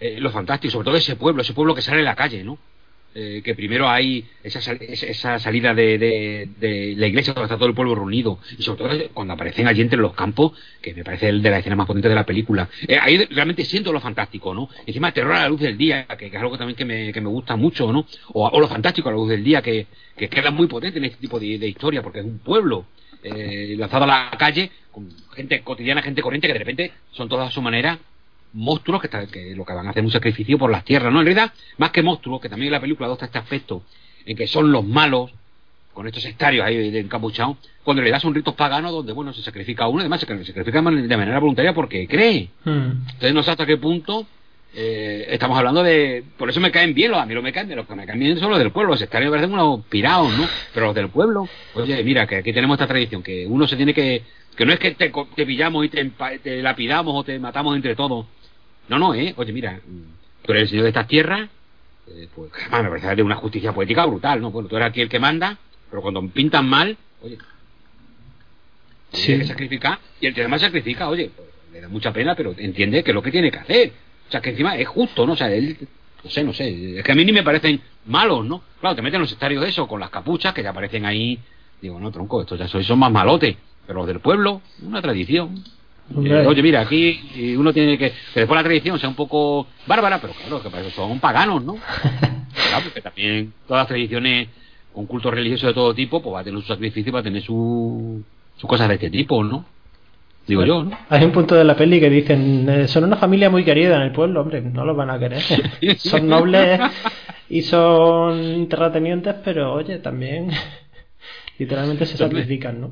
[0.00, 2.58] eh, lo fantástico, sobre todo ese pueblo, ese pueblo que sale en la calle, ¿no?
[3.12, 7.74] Eh, que primero hay esa, esa- salida de, de- la iglesia donde está todo el
[7.74, 11.42] pueblo reunido y sobre todo cuando aparecen allí entre los campos que me parece el
[11.42, 14.68] de las escenas más potentes de la película Eh, ahí realmente siento lo fantástico ¿no?
[14.86, 17.20] encima terror a la luz del día que, que es algo también que me, que
[17.20, 18.06] me gusta mucho ¿no?
[18.32, 21.06] o, o lo fantástico a la luz del día que, que queda muy potente en
[21.06, 22.86] este tipo de, de historia porque es un pueblo
[23.24, 27.48] eh, lanzado a la calle con gente cotidiana, gente corriente que de repente son todas
[27.48, 27.98] a su manera
[28.52, 31.20] monstruos que, está- que lo que van a hacer un sacrificio por las tierras, ¿no?
[31.20, 33.82] En realidad, más que monstruos, que también en la película adopta este aspecto
[34.26, 35.30] en que son los malos,
[35.94, 39.42] con estos sectarios ahí de encapuchados, cuando le das un ritos paganos donde, bueno, se
[39.42, 42.48] sacrifica a uno, además se sacrifica de manera voluntaria porque cree.
[42.64, 42.70] Mm.
[43.06, 44.26] Entonces no sé hasta qué punto
[44.74, 46.22] eh, estamos hablando de...
[46.38, 48.06] Por eso me caen bien los, a mí no me caen bien, los que me
[48.06, 50.46] caen bien son los del pueblo, los sectarios parecen unos pirados, ¿no?
[50.72, 53.92] Pero los del pueblo, oye, mira, que aquí tenemos esta tradición, que uno se tiene
[53.94, 54.22] que...
[54.56, 56.04] Que no es que te, te pillamos y te,
[56.42, 58.26] te lapidamos o te matamos entre todos.
[58.90, 59.32] No, no, ¿eh?
[59.36, 61.48] Oye, mira, mm, tú eres el señor de estas tierras,
[62.08, 64.50] eh, pues además me parece de una justicia poética brutal, ¿no?
[64.50, 65.56] Bueno, tú eres aquí el que manda,
[65.88, 67.38] pero cuando pintan mal, oye,
[69.12, 69.26] Sí.
[69.26, 72.54] tiene que sacrificar, y el que además sacrifica, oye, pues, le da mucha pena, pero
[72.58, 73.92] entiende que es lo que tiene que hacer.
[74.28, 75.32] O sea, que encima es justo, ¿no?
[75.32, 75.76] O sea, él,
[76.24, 78.62] no sé, no sé, es que a mí ni me parecen malos, ¿no?
[78.80, 81.38] Claro, te meten los estarios eso, con las capuchas, que ya aparecen ahí,
[81.80, 83.56] digo, no, tronco, estos ya sois, son más malotes,
[83.86, 85.62] pero los del pueblo, una tradición.
[86.24, 88.10] Eh, oye, mira, aquí y uno tiene que.
[88.10, 91.64] Que después la tradición sea un poco bárbara, pero claro, que para eso son paganos,
[91.64, 91.76] ¿no?
[92.52, 94.48] Claro, porque también todas las tradiciones
[94.94, 97.42] un culto religioso de todo tipo, pues va a tener su sacrificio, va a tener
[97.42, 98.22] su,
[98.56, 99.64] sus cosas de este tipo, ¿no?
[100.46, 100.98] Digo yo, ¿no?
[101.08, 104.02] Hay un punto de la peli que dicen, eh, son una familia muy querida en
[104.02, 105.42] el pueblo, hombre, no los van a querer.
[105.98, 106.80] son nobles
[107.48, 110.50] y son terratenientes, pero oye, también
[111.58, 112.90] literalmente se sacrifican, ¿no?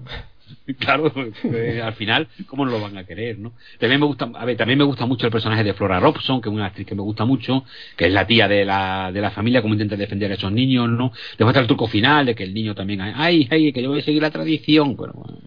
[0.78, 1.34] Claro, pues,
[1.82, 3.52] al final, ¿cómo no lo van a querer, no?
[3.78, 6.48] También me gusta, a ver, también me gusta mucho el personaje de Flora Robson, que
[6.48, 7.64] es una actriz que me gusta mucho,
[7.96, 10.88] que es la tía de la, de la familia, cómo intenta defender a esos niños,
[10.88, 11.12] ¿no?
[11.30, 14.00] Después está el truco final de que el niño también, ay, ay, que yo voy
[14.00, 15.38] a seguir la tradición, bueno, bueno.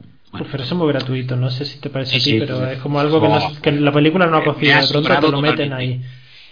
[0.49, 2.99] Pero eso es muy gratuito, no sé si te parece a ti, pero es como
[2.99, 6.01] algo que, no, que, la película no ha cogido, de pronto te lo meten ahí.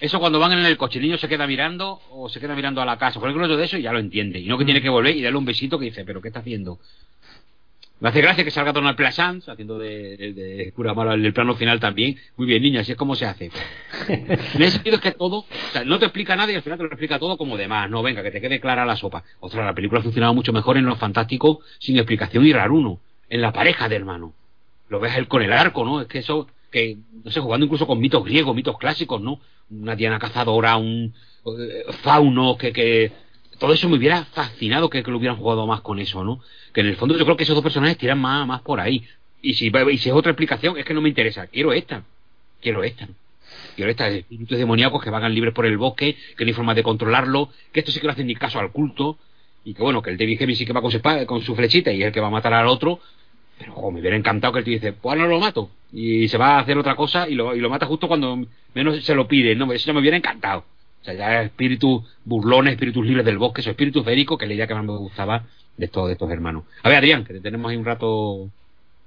[0.01, 2.81] Eso cuando van en el coche, el niño se queda mirando o se queda mirando
[2.81, 4.39] a la casa, por ejemplo, de eso y ya lo entiende.
[4.39, 6.39] Y no que tiene que volver y darle un besito que dice, pero ¿qué está
[6.39, 6.79] haciendo?
[8.01, 11.33] Me hace gracia que salga Donald Pleasance haciendo de, de, de cura malo en el
[11.33, 12.17] plano final también.
[12.37, 13.51] Muy bien, niña, así es como se hace.
[14.07, 16.77] en ese sentido es que todo, o sea, no te explica nada y al final
[16.77, 17.89] te lo explica todo como demás.
[17.89, 19.23] No, venga, que te quede clara la sopa.
[19.41, 23.01] Otra, la película ha funcionado mucho mejor en lo fantástico, sin explicación y raruno.
[23.29, 24.33] En la pareja de hermano.
[24.87, 26.01] Lo ves él con el arco, ¿no?
[26.01, 29.41] Es que eso, que, no sé, jugando incluso con mitos griegos, mitos clásicos, ¿no?
[29.69, 31.13] Una Diana cazadora, un
[31.45, 33.11] eh, fauno que, que
[33.59, 36.39] todo eso me hubiera fascinado que, lo hubieran jugado más con eso, ¿no?
[36.73, 39.05] Que en el fondo yo creo que esos dos personajes tiran más, más por ahí.
[39.41, 41.47] Y si, y si es otra explicación, es que no me interesa.
[41.47, 42.03] Quiero esta.
[42.61, 43.07] Quiero esta.
[43.75, 44.07] Quiero esta.
[44.07, 47.81] Espíritus demoníacos que vagan libres por el bosque, que no hay forma de controlarlo, que
[47.81, 49.17] esto sí que no hacen ni caso al culto.
[49.65, 51.91] Y que bueno, que el David Hemming sí que va con su, con su flechita
[51.91, 52.99] y es el que va a matar al otro.
[53.57, 55.69] Pero jo, me hubiera encantado que el tío dice, pues no lo mato.
[55.91, 58.39] Y se va a hacer otra cosa y lo, lo mata justo cuando
[58.73, 59.55] menos se lo pide.
[59.55, 60.63] No, eso me hubiera encantado.
[61.01, 64.55] O sea, ya espíritus burlones, espíritus libres del bosque, esos espíritus féricos, que es la
[64.55, 65.43] idea que más me gustaba
[65.77, 66.63] de estos, de estos hermanos.
[66.83, 68.49] A ver, Adrián, que te tenemos ahí un rato.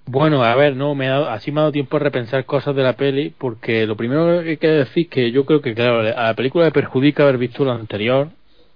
[0.06, 2.74] Bueno, a ver, no, me ha dado, así me ha dado tiempo a repensar cosas
[2.74, 6.00] de la peli, porque lo primero que hay que decir que yo creo que, claro,
[6.00, 8.30] a la película le perjudica haber visto lo anterior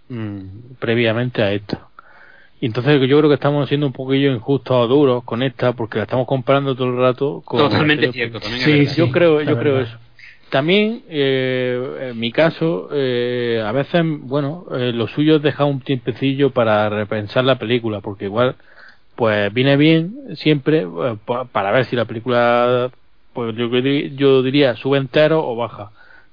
[0.08, 1.88] mmm, previamente a esta.
[2.60, 5.98] Y entonces yo creo que estamos siendo un poquillo injustos o duros con esta, porque
[5.98, 7.58] la estamos comparando todo el rato con.
[7.58, 9.98] Totalmente cierto, también Sí, sí, yo creo, yo creo eso.
[10.50, 15.80] También, eh, en mi caso, eh, a veces, bueno, eh, lo suyo es dejar un
[15.80, 18.54] tiempecillo para repensar la película, porque igual,
[19.16, 21.16] pues viene bien siempre eh,
[21.52, 22.90] para ver si la película,
[23.32, 25.90] pues yo, yo diría, sube entero o baja.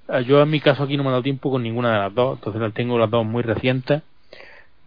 [0.10, 2.14] Eh, yo en mi caso aquí no me he dado tiempo con ninguna de las
[2.14, 4.04] dos, entonces las tengo las dos muy recientes,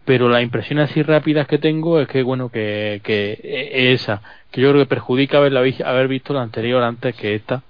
[0.05, 4.21] pero las impresiones así rápidas que tengo es que, bueno, que, que esa,
[4.51, 7.63] que yo creo que perjudica haberla, haber visto la anterior antes que esta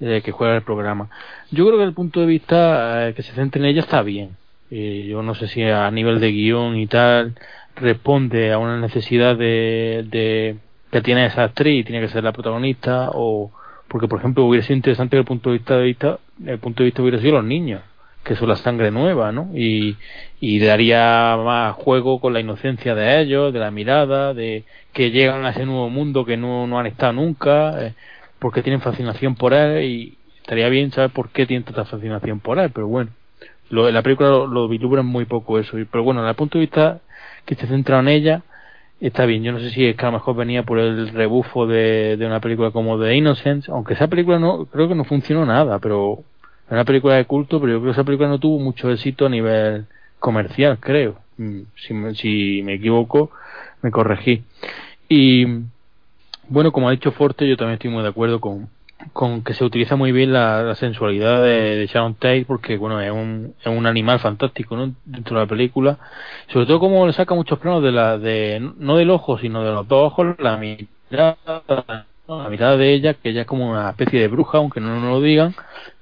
[0.00, 1.10] eh, que juega el programa.
[1.50, 4.36] Yo creo que el punto de vista eh, que se centre en ella está bien.
[4.70, 7.34] Eh, yo no sé si a nivel de guion y tal
[7.76, 10.56] responde a una necesidad de, de
[10.90, 13.50] que tiene esa actriz y tiene que ser la protagonista o
[13.88, 16.82] porque por ejemplo hubiera sido interesante que el punto de vista, de vista el punto
[16.82, 17.82] de vista hubiera sido los niños
[18.22, 19.50] que son la sangre nueva ¿no?
[19.54, 19.96] y,
[20.40, 25.44] y daría más juego con la inocencia de ellos de la mirada de que llegan
[25.44, 27.94] a ese nuevo mundo que no, no han estado nunca eh,
[28.40, 32.58] porque tienen fascinación por él y estaría bien saber por qué tienen tanta fascinación por
[32.58, 33.10] él, pero bueno,
[33.70, 37.00] lo, la película lo, lo muy poco eso, pero bueno, desde el punto de vista
[37.44, 38.42] que esté centrado en ella,
[39.00, 39.42] está bien.
[39.42, 42.26] Yo no sé si es que a lo mejor venía por el rebufo de, de
[42.26, 46.24] una película como The Innocence, aunque esa película no creo que no funcionó nada, pero
[46.66, 49.26] es una película de culto, pero yo creo que esa película no tuvo mucho éxito
[49.26, 49.86] a nivel
[50.18, 51.16] comercial, creo.
[51.76, 53.30] Si me, si me equivoco,
[53.82, 54.42] me corregí.
[55.08, 55.46] Y
[56.50, 58.68] bueno, como ha dicho Forte, yo también estoy muy de acuerdo con,
[59.12, 63.54] con que se utiliza muy bien la, sensualidad de, Sharon Tate porque bueno es un,
[63.60, 64.92] es un animal fantástico ¿no?
[65.04, 65.98] dentro de la película
[66.52, 69.72] sobre todo como le saca muchos planos de la de no del ojo sino de
[69.72, 71.36] los dos ojos la mirada
[72.28, 75.20] la mirada de ella que ella es como una especie de bruja aunque no lo
[75.20, 75.54] digan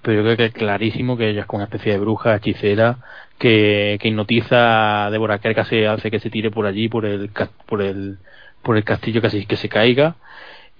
[0.02, 2.98] pero yo creo que es clarísimo que ella es como una especie de bruja hechicera
[3.38, 7.30] que, que hipnotiza a Deborah Kerr que hace que se tire por allí por el
[7.66, 8.18] por el
[8.62, 10.16] por el castillo casi que se caiga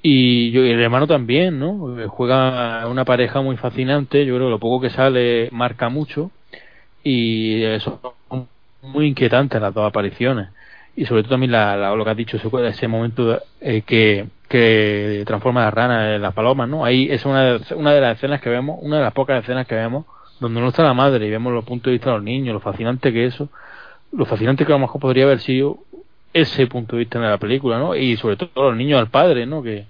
[0.03, 1.97] y, yo, y el hermano también, ¿no?
[2.09, 6.31] Juega una pareja muy fascinante, yo creo que lo poco que sale marca mucho
[7.03, 8.01] y eso
[8.31, 8.39] es
[8.83, 10.49] muy inquietante las dos apariciones
[10.99, 15.23] y sobre todo también la, lo que has dicho ese, ese momento eh, que, que
[15.27, 16.85] transforma a la rana en las palomas, ¿no?
[16.85, 19.67] Ahí es una de, una de las escenas que vemos, una de las pocas escenas
[19.67, 20.07] que vemos
[20.41, 22.61] donde no está la madre y vemos los puntos de vista de los niños, lo
[22.61, 23.49] fascinante que eso,
[24.13, 25.79] lo fascinante que a lo mejor podría haber sido
[26.33, 27.95] ese punto de vista de la película, ¿no?
[27.95, 29.63] Y sobre todo los niños al padre, ¿no?
[29.63, 29.87] Que,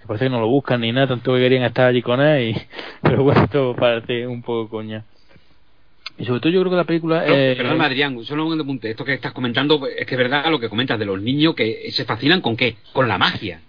[0.00, 2.50] que parece que no lo buscan ni nada, tanto que querían estar allí con él,
[2.50, 2.62] y,
[3.02, 5.04] pero bueno, esto parece un poco coña.
[6.18, 7.24] Y sobre todo yo creo que la película...
[7.26, 8.90] No, eh, perdón, Adrián, solo un apunte.
[8.90, 11.90] Esto que estás comentando es que es verdad lo que comentas de los niños que
[11.90, 12.76] se fascinan con qué?
[12.92, 13.60] Con la magia.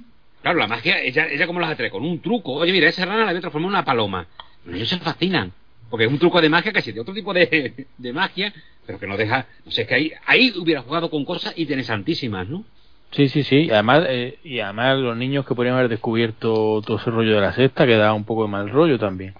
[0.42, 2.54] Claro, la magia, ella, ella como las atrae, con un truco.
[2.56, 4.28] Oye, mira, esa rana la voy a transformar en una paloma.
[4.66, 5.54] Los niños se fascinan.
[5.90, 8.54] Porque es un truco de magia que si de otro tipo de, de magia,
[8.86, 12.64] pero que no deja, no sé, que ahí, ahí hubiera jugado con cosas interesantísimas, ¿no?
[13.12, 13.70] Sí, sí, sí.
[13.72, 17.54] Además, eh, y además los niños que podrían haber descubierto todo ese rollo de la
[17.54, 19.36] sexta, que da un poco de mal rollo también.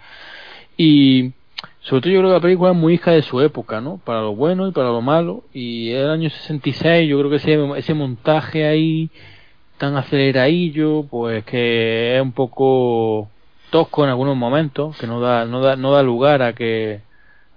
[0.78, 1.32] Y
[1.82, 3.98] sobre todo yo creo que la película es muy hija de su época, ¿no?
[3.98, 5.44] Para lo bueno y para lo malo.
[5.54, 9.10] Y el año 66, yo creo que ese, ese montaje ahí
[9.78, 13.30] tan aceleradillo, pues que es un poco
[13.72, 17.02] tosco en algunos momentos, que no da, no da, no da lugar a que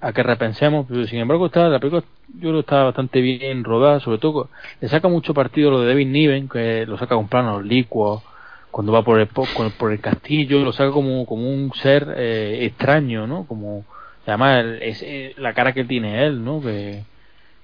[0.06, 2.04] a que repensemos, pero sin embargo está la película
[2.34, 4.50] yo creo está bastante bien rodada, sobre todo
[4.80, 8.22] le saca mucho partido lo de David Niven, que lo saca con planos licuos,
[8.70, 13.26] cuando va por el por el castillo, lo saca como, como un ser eh, extraño,
[13.26, 13.46] ¿no?
[13.46, 13.84] Como
[14.26, 16.60] además es, eh, la cara que tiene él, ¿no?
[16.60, 17.02] Que,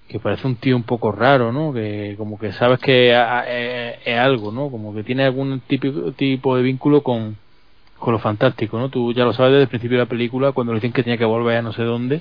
[0.09, 1.73] que parece un tío un poco raro, ¿no?
[1.73, 4.71] Que como que sabes que es, algo, ¿no?
[4.71, 7.37] Como que tiene algún tipo, tipo de vínculo con,
[8.03, 8.89] con lo fantástico, ¿no?
[8.89, 11.19] Tú ya lo sabes desde el principio de la película, cuando le dicen que tenía
[11.19, 12.21] que volver a no sé dónde,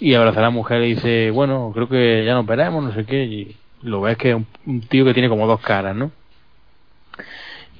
[0.00, 3.04] y abraza a la mujer y dice, bueno, creo que ya nos veremos, no sé
[3.04, 4.36] qué, y lo ves que es
[4.66, 6.12] un, tío que tiene como dos caras, ¿no?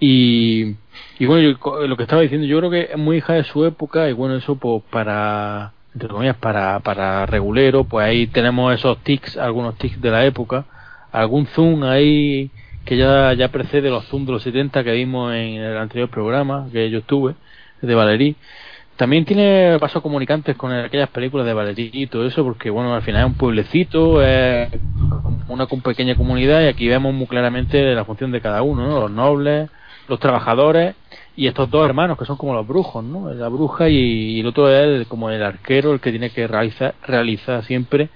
[0.01, 0.75] Y,
[1.19, 1.57] y bueno,
[1.87, 4.35] lo que estaba diciendo, yo creo que es muy hija de su época, y bueno,
[4.35, 10.01] eso pues para entre comillas, para, para regulero, pues ahí tenemos esos tics, algunos tics
[10.01, 10.65] de la época,
[11.11, 12.51] algún zoom ahí
[12.89, 16.69] que ya, ya precede los zoom de los 70 que vimos en el anterior programa
[16.73, 17.35] que yo tuve,
[17.83, 18.35] de Valerí.
[18.97, 23.03] También tiene pasos comunicantes con aquellas películas de Valerí y todo eso, porque bueno, al
[23.03, 24.71] final es un pueblecito, es
[25.49, 29.01] una pequeña comunidad y aquí vemos muy claramente la función de cada uno, ¿no?
[29.01, 29.69] los nobles,
[30.09, 30.95] los trabajadores
[31.37, 33.31] y estos dos hermanos que son como los brujos, ¿no?
[33.35, 37.63] La bruja y, el otro es como el arquero, el que tiene que realizar, realizar
[37.65, 38.09] siempre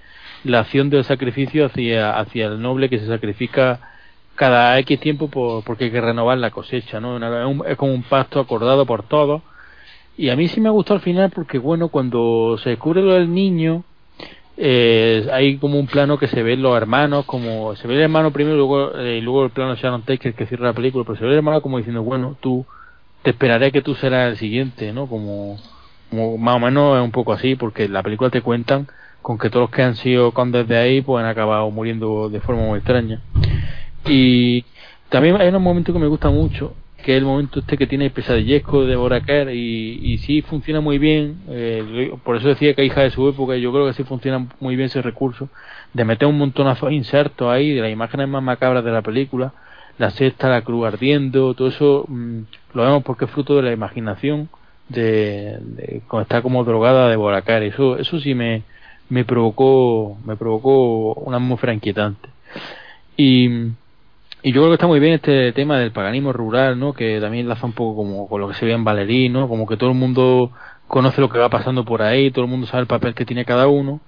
[0.45, 3.92] la acción del sacrificio hacia, hacia el noble que se sacrifica
[4.35, 7.19] cada X tiempo por, porque hay que renovar la cosecha, ¿no?
[7.67, 9.43] Es, como un pacto acordado por todos.
[10.17, 13.33] Y a mí sí me gustó al final porque, bueno, cuando se descubre lo del
[13.33, 13.85] niño,
[14.57, 18.31] eh, hay como un plano que se ven los hermanos, como se ve el hermano
[18.31, 21.17] primero luego, eh, y luego el plano de Sharon Taker que cierra la película, pero
[21.19, 22.67] se ve el hermano como diciendo, bueno, tú
[23.23, 25.07] te esperaré que tú serás el siguiente, ¿no?
[25.07, 25.59] Como,
[26.39, 28.89] más o menos es un poco así, porque la película te cuentan
[29.23, 32.41] con que todos los que han sido condes de ahí pues han acabado muriendo de
[32.41, 33.21] forma muy extraña.
[34.07, 34.65] Y
[35.09, 38.07] también hay un momento que me gusta mucho, que es el momento este que tiene
[38.07, 42.85] el pesadillesco de Boraker y, y sí funciona muy bien, eh, por eso decía que
[42.85, 45.49] hija de su época, y yo creo que sí funciona muy bien ese recurso,
[45.93, 49.53] de meter un montonazo de insertos ahí de las imágenes más macabras de la película,
[49.99, 52.41] la sexta, la cruz ardiendo, todo eso mm,
[52.75, 54.49] lo vemos porque es fruto de la imaginación
[54.89, 57.63] de, de está como drogada de Boracar.
[57.63, 58.63] Eso, eso sí me,
[59.09, 62.29] me provocó, me provocó una atmósfera inquietante.
[63.17, 63.49] Y,
[64.43, 66.93] y yo creo que está muy bien este tema del paganismo rural, ¿no?
[66.95, 69.49] Que también enlaza un poco como con lo que se ve en Valerí, ¿no?
[69.49, 70.51] Como que todo el mundo
[70.89, 73.45] conoce lo que va pasando por ahí, todo el mundo sabe el papel que tiene
[73.45, 74.01] cada uno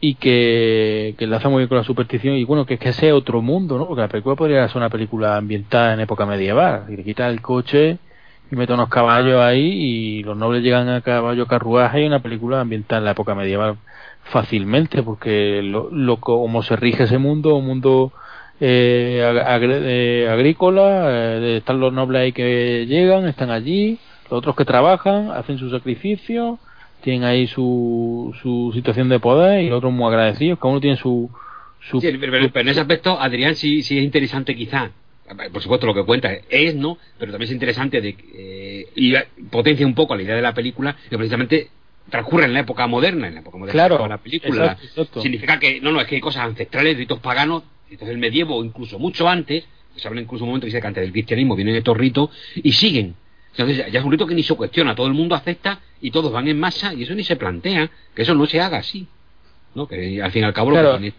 [0.00, 3.12] y que, que enlaza muy bien con la superstición y bueno, que es que ese
[3.12, 3.86] otro mundo, ¿no?
[3.86, 7.40] Porque la película podría ser una película ambientada en época medieval, y le quita el
[7.42, 7.98] coche
[8.50, 12.60] y mete unos caballos ahí y los nobles llegan a caballo carruaje y una película
[12.60, 13.76] ambientada en la época medieval
[14.24, 18.12] fácilmente porque lo, lo como se rige ese mundo, un mundo
[18.60, 23.98] eh, eh agrícola, eh, están los nobles ahí que llegan, están allí,
[24.30, 26.58] los otros que trabajan, hacen su sacrificio
[27.06, 30.96] tienen ahí su, su situación de poder y los otros muy agradecidos, cada uno tiene
[30.96, 31.30] su...
[31.80, 34.90] su sí, pero, en ese aspecto, Adrián, sí, sí es interesante quizá,
[35.52, 36.98] por supuesto lo que cuenta es, ¿no?
[37.16, 39.14] Pero también es interesante de, eh, y
[39.50, 41.70] potencia un poco la idea de la película, que precisamente
[42.10, 44.76] transcurre en la época moderna, en la época moderna claro, de la película.
[45.20, 48.98] Significa que, no, no, es que hay cosas ancestrales, ritos paganos, ritos del medievo, incluso
[48.98, 49.64] mucho antes,
[49.96, 52.72] se habla incluso un momento que dice que antes del cristianismo vienen estos ritos, y
[52.72, 53.14] siguen
[53.58, 56.30] entonces ya es un rito que ni se cuestiona, todo el mundo acepta y todos
[56.30, 59.06] van en masa y eso ni se plantea, que eso no se haga así.
[59.74, 59.86] ¿no?
[59.86, 61.12] Que al fin y al cabo lo que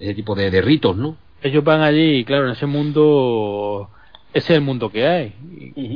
[0.00, 1.16] ese tipo de, ritos, ¿no?
[1.42, 3.90] Ellos van allí y claro, en ese mundo,
[4.32, 5.34] ese es el mundo que hay.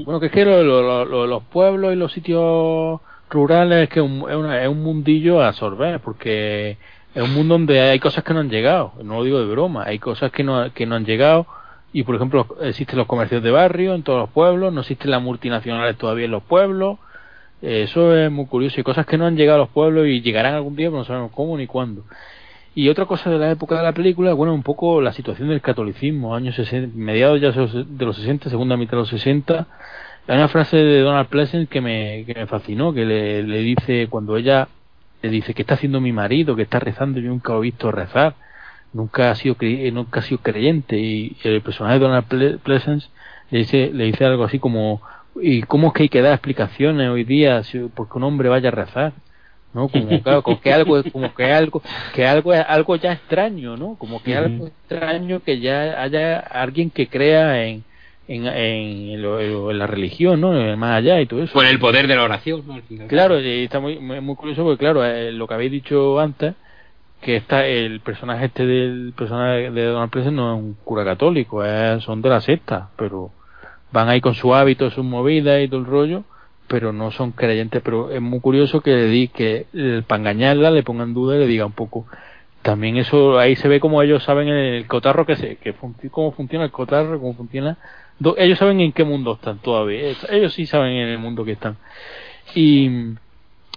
[0.05, 3.01] Bueno, que es que los pueblos y los sitios
[3.31, 6.77] rurales es que es, un, es, un mundillo a absorber, porque
[7.15, 9.85] es un mundo donde hay cosas que no han llegado, no lo digo de broma,
[9.85, 11.47] hay cosas que no, que no han llegado.
[11.93, 15.21] Y por ejemplo existen los comercios de barrio en todos los pueblos, no existen las
[15.21, 16.99] multinacionales todavía en los pueblos,
[17.61, 18.81] eso es muy curioso.
[18.81, 21.05] Y cosas que no han llegado a los pueblos y llegarán algún día pero no
[21.05, 22.05] sabemos cómo ni cuándo.
[22.75, 25.61] Y otra cosa de la época de la película, bueno, un poco la situación del
[25.61, 29.67] catolicismo, años 60, mediados ya de los 60, segunda mitad de los 60,
[30.29, 34.39] hay una frase de Donald Pleasant que me, que me fascinó, que le dice cuando
[34.39, 34.69] ella
[35.23, 38.35] le dice que está haciendo mi marido, que está rezando, yo nunca he visto rezar.
[38.93, 39.57] Nunca ha sido
[39.93, 43.09] nunca ha sido creyente y el personaje de Donald Pleasence
[43.51, 45.01] le dice le dice algo así como
[45.41, 48.69] y cómo es que hay que dar explicaciones hoy día si, porque un hombre vaya
[48.69, 49.15] a rezar
[49.75, 49.89] ¿no?
[49.89, 51.83] Como, claro, como que algo, como que algo,
[52.15, 53.97] que algo es algo ya extraño, ¿no?
[53.97, 57.85] Como que algo extraño que ya haya alguien que crea en,
[58.29, 60.53] en, en, la religión, ¿no?
[60.77, 61.53] Más allá y todo eso.
[61.53, 63.07] Con el poder de la oración, ¿no?
[63.09, 66.55] claro, y está muy, muy curioso porque, claro, eh, lo que habéis dicho antes,
[67.21, 71.63] que está el personaje este del personaje de Donald Pleasant no es un cura católico,
[72.01, 73.31] son de la secta, pero
[73.93, 76.25] van ahí con su hábito, sus movidas y todo el rollo,
[76.67, 77.81] pero no son creyentes.
[77.85, 79.67] Pero es muy curioso que le di que
[80.07, 82.07] para engañarla le pongan duda y le diga un poco.
[82.63, 85.75] También eso ahí se ve como ellos saben el cotarro que se, que
[86.11, 87.79] cómo funciona el cotarro, cómo funciona.
[88.37, 90.15] Ellos saben en qué mundo están todavía.
[90.31, 91.77] Ellos sí saben en el mundo que están.
[92.55, 93.15] Y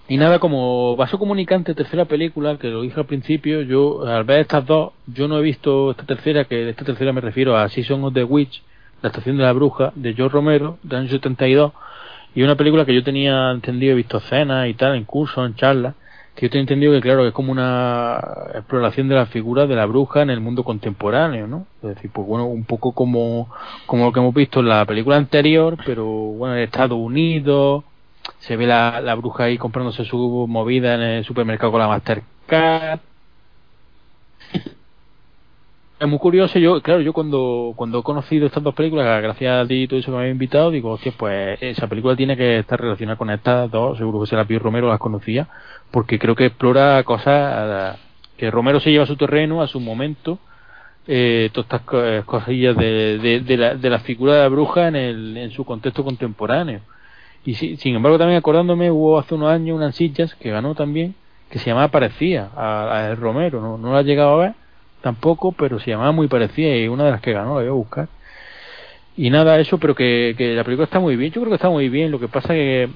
[0.07, 4.41] y nada, como vaso comunicante, tercera película, que lo dije al principio, yo al ver
[4.41, 7.67] estas dos, yo no he visto esta tercera, que de esta tercera me refiero a
[7.69, 8.61] Season of the Witch,
[9.01, 11.73] la estación de la bruja, de George Romero, de año 72,
[12.35, 15.55] y una película que yo tenía entendido, he visto escenas y tal, en cursos, en
[15.55, 15.95] charlas,
[16.35, 18.19] que yo tenía entendido que claro, es como una
[18.53, 21.65] exploración de la figura de la bruja en el mundo contemporáneo, ¿no?
[21.81, 23.49] Es decir, pues bueno, un poco como,
[23.85, 27.85] como lo que hemos visto en la película anterior, pero bueno, en Estados Unidos,
[28.39, 32.99] se ve la, la bruja ahí comprándose su movida en el supermercado con la Mastercard.
[35.97, 39.67] es muy curioso, yo, claro, yo cuando, cuando he conocido estas dos películas, gracias a
[39.67, 42.79] ti y todo eso que me habéis invitado, digo, pues esa película tiene que estar
[42.79, 45.47] relacionada con estas dos, seguro que será Pío Romero las conocía,
[45.91, 47.97] porque creo que explora cosas
[48.35, 50.37] que Romero se lleva a su terreno, a su momento,
[51.07, 55.63] eh, todas estas cosillas de, de, la, figura de la bruja en, el, en su
[55.63, 56.81] contexto contemporáneo.
[57.45, 61.15] Y sin embargo, también acordándome, hubo hace unos años unas sillas que ganó también,
[61.49, 64.64] que se llamaba Parecía, a, El Romero, no, no la he llegado a ver
[65.05, 67.73] tampoco, pero se llamaba muy parecida y una de las que ganó la voy a
[67.73, 68.07] buscar.
[69.15, 71.69] Y nada, eso, pero que, que la película está muy bien, yo creo que está
[71.69, 72.89] muy bien, lo que pasa que,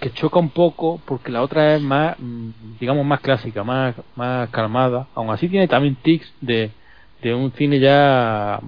[0.00, 4.50] que choca un poco porque la otra es más, mm, digamos, más clásica, más, más
[4.50, 6.72] calmada, aún así tiene también tics de,
[7.22, 8.58] de un cine ya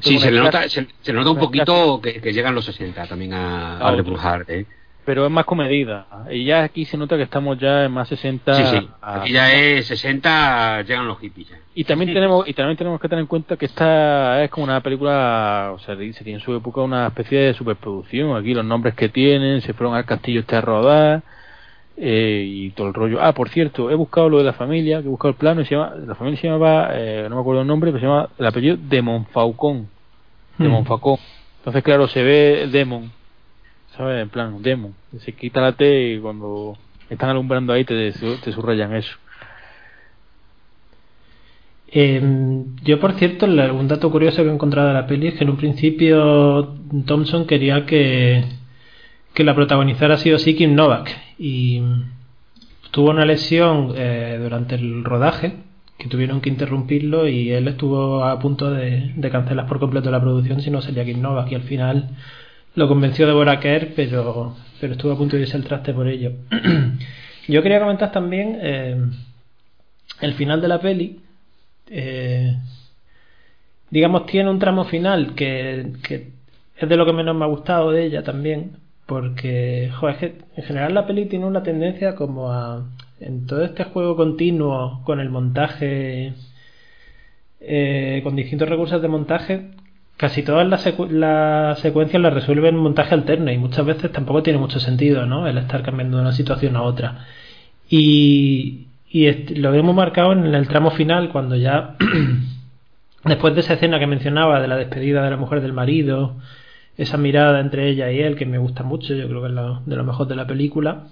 [0.00, 3.94] Sí, se le, nota, se, nota un poquito que, llegan los 60 también a, a
[3.94, 4.46] repujar.
[4.48, 4.64] ¿eh?
[5.08, 6.04] Pero es más comedida.
[6.30, 8.52] Y ya aquí se nota que estamos ya en más 60.
[8.52, 8.88] Sí, sí.
[9.00, 11.48] Aquí ya es 60, llegan los hippies.
[11.74, 14.82] Y también tenemos y también tenemos que tener en cuenta que esta es como una
[14.82, 18.36] película, o sea, se tiene en su época una especie de superproducción.
[18.36, 21.22] Aquí los nombres que tienen, se fueron al castillo este a rodar
[21.96, 23.18] eh, y todo el rollo.
[23.22, 25.64] Ah, por cierto, he buscado lo de la familia, que he buscado el plano y
[25.64, 28.28] se llama, la familia se llamaba, eh, no me acuerdo el nombre, pero se llama
[28.38, 29.88] el apellido de Monfaucón,
[30.58, 30.70] de hmm.
[30.70, 31.16] Monfaucón.
[31.60, 33.10] Entonces, claro, se ve Demon,
[33.98, 34.94] En plan, Demon.
[35.18, 36.78] Se quita la T y cuando
[37.10, 39.16] están alumbrando ahí te, te subrayan eso.
[41.90, 45.44] Em, yo, por cierto, un dato curioso que he encontrado de la peli es que
[45.44, 46.76] en un principio
[47.06, 48.44] Thompson quería que,
[49.32, 51.80] que la protagonizara sido Sikin Novak y
[52.90, 55.54] tuvo una lesión eh, durante el rodaje
[55.96, 60.60] que tuvieron que interrumpirlo y él estuvo a punto de, cancelar por completo la producción
[60.60, 62.10] si no sería Kim Novak y al final
[62.78, 66.32] lo convenció de Kerr pero, pero estuvo a punto de irse el traste por ello
[67.48, 68.96] yo quería comentar también eh,
[70.20, 71.20] el final de la peli
[71.90, 72.56] eh,
[73.90, 75.92] digamos tiene un tramo final que,
[76.76, 78.76] es de lo que menos me ha gustado de ella también
[79.06, 82.84] porque, es que en general la peli tiene una tendencia como a.
[83.20, 86.34] En todo este juego continuo con el montaje.
[87.58, 89.70] Eh, con distintos recursos de montaje,
[90.18, 90.82] casi todas las,
[91.80, 95.46] secuencias las resuelven en montaje alterno y muchas veces tampoco tiene mucho sentido, ¿no?
[95.46, 97.26] El estar cambiando de una situación a otra.
[97.88, 101.96] Y, y lo vemos marcado en el tramo final, cuando ya.
[103.24, 106.36] después de esa escena que mencionaba de la despedida de la mujer del marido
[106.96, 109.80] esa mirada entre ella y él que me gusta mucho, yo creo que es lo,
[109.86, 111.04] de lo mejor de la película.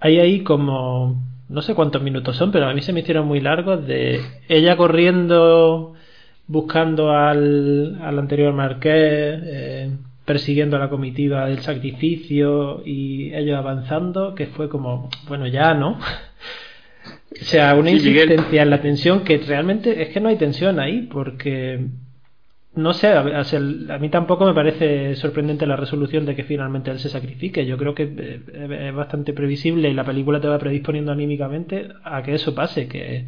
[0.00, 3.40] Hay ahí como, no sé cuántos minutos son, pero a mí se me hicieron muy
[3.40, 5.94] largos de ella corriendo
[6.46, 9.90] buscando al, al anterior marqués, eh,
[10.24, 15.98] persiguiendo a la comitiva del sacrificio y ellos avanzando, que fue como, bueno, ya, ¿no?
[17.40, 21.02] o sea, una insistencia en la tensión que realmente es que no hay tensión ahí,
[21.02, 21.86] porque
[22.76, 27.08] no sé, a, mí tampoco me parece sorprendente la resolución de que finalmente él se
[27.08, 27.64] sacrifique.
[27.66, 32.22] Yo creo que eh, es bastante previsible y la película te va predisponiendo anímicamente a
[32.24, 33.26] que eso pase, que,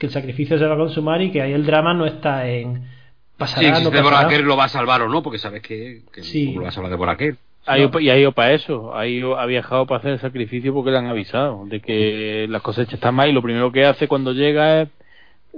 [0.00, 2.84] el sacrificio se va a consumar y que ahí el drama no está en
[3.36, 6.02] pasar sí, si por aquel lo va a salvar o no, porque sabes que,
[6.54, 7.36] lo va a salvar de por aquel.
[8.00, 11.06] y ha ido para eso, ha, ha viajado para hacer el sacrificio porque le han
[11.06, 14.88] avisado de que las cosechas están mal y lo primero que hace cuando llega es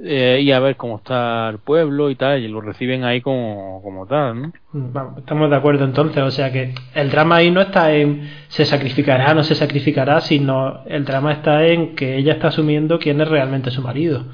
[0.05, 3.81] eh, y a ver cómo está el pueblo y tal, y lo reciben ahí como,
[3.83, 4.53] como tal, ¿no?
[4.73, 8.65] Vamos, estamos de acuerdo entonces, o sea que el drama ahí no está en se
[8.65, 13.29] sacrificará, no se sacrificará, sino el drama está en que ella está asumiendo quién es
[13.29, 14.25] realmente su marido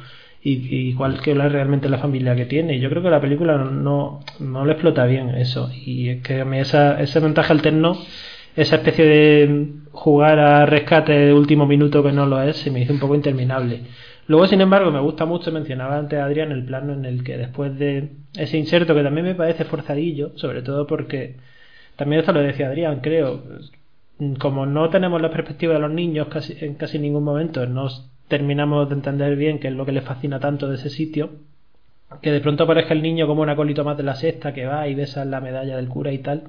[0.44, 2.74] y, cuál es realmente la familia que tiene.
[2.76, 5.70] Y yo creo que la película no, no le explota bien eso.
[5.72, 7.97] Y es que a mí esa, ese montaje alterno,
[8.56, 12.80] esa especie de jugar a rescate de último minuto que no lo es, se me
[12.80, 13.82] hizo un poco interminable.
[14.28, 17.76] Luego, sin embargo, me gusta mucho, mencionaba antes Adrián, el plano en el que después
[17.78, 21.36] de ese inserto, que también me parece forzadillo, sobre todo porque,
[21.96, 23.42] también esto lo decía Adrián, creo,
[24.38, 27.88] como no tenemos la perspectiva de los niños casi, en casi ningún momento, no
[28.28, 31.30] terminamos de entender bien qué es lo que les fascina tanto de ese sitio,
[32.20, 34.86] que de pronto aparezca el niño como un acólito más de la sexta que va
[34.86, 36.44] y besa la medalla del cura y tal,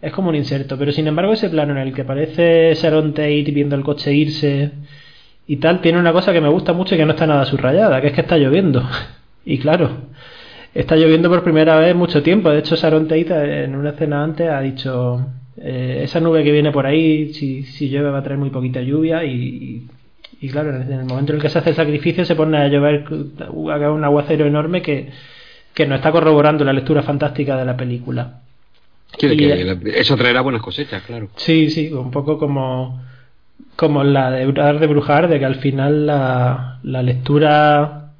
[0.00, 3.50] es como un inserto, pero sin embargo ese plano en el que aparece Sharon Tate
[3.52, 4.72] viendo el coche irse
[5.46, 8.00] y tal, tiene una cosa que me gusta mucho y que no está nada subrayada,
[8.00, 8.82] que es que está lloviendo.
[9.46, 9.90] Y claro,
[10.74, 12.48] está lloviendo por primera vez mucho tiempo.
[12.48, 15.22] De hecho, Sharon Tate en una escena antes ha dicho,
[15.58, 18.80] eh, esa nube que viene por ahí, si, si llueve va a traer muy poquita
[18.80, 19.86] lluvia y,
[20.40, 22.68] y, claro, en el momento en el que se hace el sacrificio se pone a
[22.68, 23.04] llover
[23.38, 25.10] a un aguacero enorme que,
[25.74, 28.40] que nos está corroborando la lectura fantástica de la película.
[29.18, 31.28] que eso traerá buenas cosechas, claro.
[31.36, 33.02] Sí, sí, un poco como
[33.76, 38.12] como la de de Brujar, de que al final la, la lectura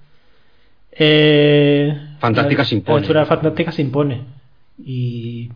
[0.92, 2.94] eh, fantástica se impone.
[2.94, 4.22] La lectura fantástica se impone.
[4.84, 5.50] Y,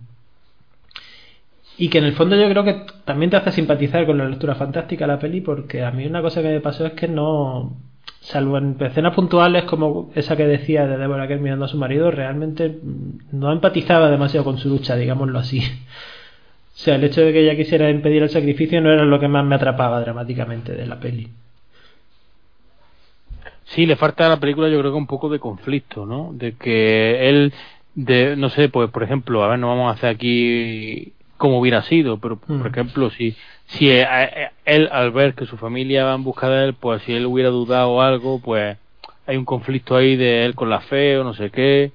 [1.77, 4.55] y que en el fondo yo creo que también te hace simpatizar con la lectura
[4.55, 7.77] fantástica de la peli, porque a mí una cosa que me pasó es que no,
[8.21, 12.11] salvo en escenas puntuales como esa que decía de Deborah Kerr mirando a su marido,
[12.11, 12.79] realmente
[13.33, 15.63] no empatizaba demasiado con su lucha, digámoslo así.
[16.79, 19.27] O sea, el hecho de que ella quisiera impedir el sacrificio no era lo que
[19.27, 21.29] más me atrapaba dramáticamente de la peli.
[23.65, 26.31] Sí, le falta a la película yo creo que un poco de conflicto, ¿no?
[26.33, 27.53] De que él,
[27.97, 31.83] de, no sé, pues por ejemplo, a ver, no vamos a hacer aquí como hubiera
[31.83, 32.67] sido, pero por mm.
[32.69, 33.35] ejemplo, si,
[33.67, 37.03] si eh, eh, él al ver que su familia va en busca de él, pues
[37.03, 38.79] si él hubiera dudado algo, pues
[39.27, 41.91] hay un conflicto ahí de él con la fe o no sé qué,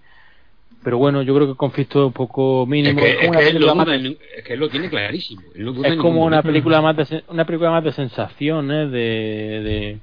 [0.83, 2.99] pero bueno, yo creo que el conflicto es un poco mínimo.
[2.99, 5.41] Es que, él, lo, tiene clarísimo.
[5.83, 9.97] es como una película, más de, una película más de sensaciones, de, de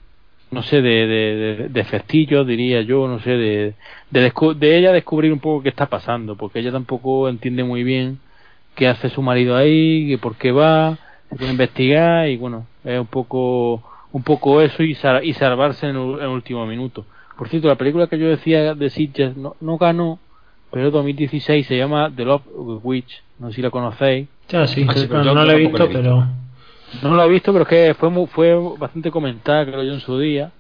[0.51, 3.75] no sé, de, de, de, festillos, diría yo, no sé, de,
[4.11, 8.19] de, de ella descubrir un poco qué está pasando, porque ella tampoco entiende muy bien
[8.75, 10.99] qué hace su marido ahí, por qué va,
[11.29, 13.83] se puede investigar y bueno, es un poco
[14.13, 17.05] un poco eso y, y salvarse en el, último minuto.
[17.39, 20.19] Por cierto, la película que yo decía de Sitges no, no ganó
[20.71, 22.45] pero 2016 se llama The Love
[22.83, 24.29] Witch, no sé si la conocéis.
[24.49, 26.27] Ya, sí, ah, no, la he visto, pero...
[27.03, 30.19] No la he visto, pero es que fue fue bastante comentada, creo yo, en su
[30.19, 30.51] día.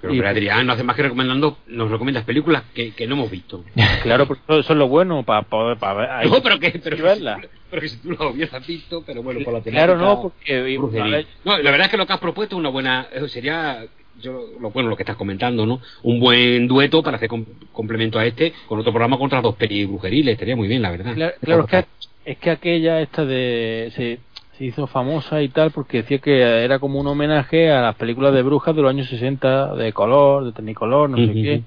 [0.00, 3.30] Pero, y, Adrián no hace más que recomendando, nos recomiendas películas que, que no hemos
[3.30, 3.64] visto.
[4.02, 6.30] claro, porque eso, es lo bueno para poder para ver.
[6.30, 7.40] No, pero que, pero, verla.
[7.68, 9.86] pero que si tú lo hubieras visto, pero bueno, por la temática.
[9.86, 11.26] Claro, no, porque.
[11.44, 13.08] No, la verdad es que lo que has propuesto es una buena.
[13.26, 13.84] Sería
[14.20, 17.28] yo lo bueno lo que estás comentando no un buen dueto para hacer
[17.72, 21.14] complemento a este con otro programa contra dos pelis brujeriles estaría muy bien la verdad.
[21.14, 21.84] Claro, es, que,
[22.24, 24.18] es que aquella esta de se,
[24.56, 28.34] se, hizo famosa y tal porque decía que era como un homenaje a las películas
[28.34, 31.62] de brujas de los años 60 de color de tecnicolor no sé qué.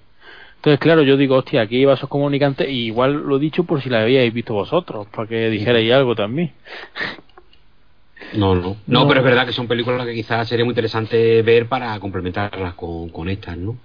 [0.58, 3.82] entonces claro yo digo hostia aquí hay vasos comunicantes y igual lo he dicho por
[3.82, 6.52] si la habíais visto vosotros para que dijerais algo también
[8.34, 11.68] no, no, no, pero es verdad que son películas que quizás sería muy interesante ver
[11.68, 13.76] para complementarlas con, con estas, ¿no?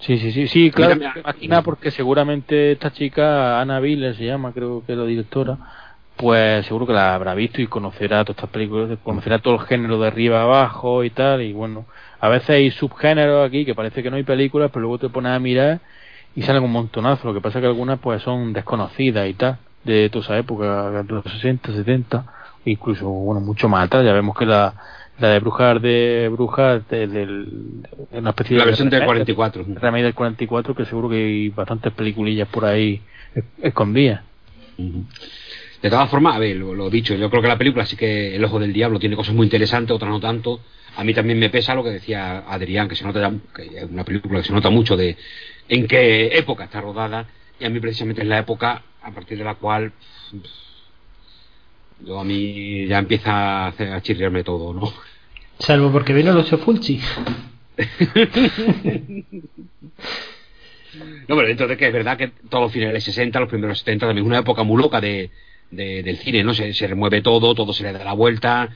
[0.00, 0.94] Sí, sí, sí, sí, claro.
[0.94, 5.58] Imagina porque seguramente esta chica, Ana Viller se llama, creo que es la directora,
[6.16, 9.98] pues seguro que la habrá visto y conocerá todas estas películas, conocerá todo el género
[10.00, 11.84] de arriba abajo y tal, y bueno,
[12.18, 15.32] a veces hay subgéneros aquí que parece que no hay películas, pero luego te pones
[15.32, 15.80] a mirar
[16.34, 19.58] y salen un montonazo, lo que pasa es que algunas pues son desconocidas y tal,
[19.84, 22.24] de toda esa época, de los 60, 70
[22.64, 24.74] incluso bueno mucho más atrás ya vemos que la,
[25.18, 27.46] la de Brujas de Brujas de, de,
[28.12, 32.48] una especie la versión del 44 remake del 44 que seguro que hay bastantes peliculillas
[32.48, 33.02] por ahí
[33.62, 34.22] escondidas.
[35.82, 38.34] De todas formas a ver lo, he dicho yo creo que la película sí que
[38.34, 40.60] El Ojo del Diablo tiene cosas muy interesantes otras no tanto.
[40.96, 44.04] A mí también me pesa lo que decía Adrián que se nota que es una
[44.04, 45.16] película que se nota mucho de
[45.68, 47.26] en qué época está rodada
[47.58, 49.92] y a mí precisamente es la época a partir de la cual
[52.06, 54.92] yo a mí ya empieza a, hacer, a chirriarme todo, ¿no?
[55.58, 57.00] Salvo porque vino Lucio Fulci.
[61.28, 64.06] no, pero dentro de que es verdad que todos los finales 60, los primeros 70
[64.06, 65.30] también es una época muy loca de,
[65.70, 66.54] del cine, ¿no?
[66.54, 68.70] Se, se, remueve todo, todo se le da la vuelta.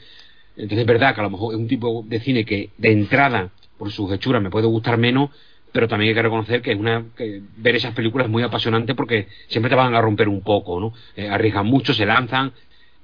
[0.56, 3.51] Entonces es verdad que a lo mejor es un tipo de cine que de entrada,
[3.78, 5.30] por sus hechuras, me puede gustar menos,
[5.72, 8.94] pero también hay que reconocer que es una que ver esas películas es muy apasionante
[8.94, 10.92] porque siempre te van a romper un poco, ¿no?
[11.16, 12.52] Eh, arriesgan mucho, se lanzan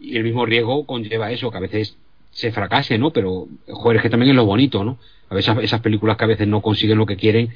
[0.01, 1.97] y el mismo riesgo conlleva eso, que a veces
[2.31, 3.11] se fracase, ¿no?
[3.11, 4.99] Pero, joder, es que también es lo bonito, ¿no?
[5.29, 7.51] A veces esas películas que a veces no consiguen lo que quieren,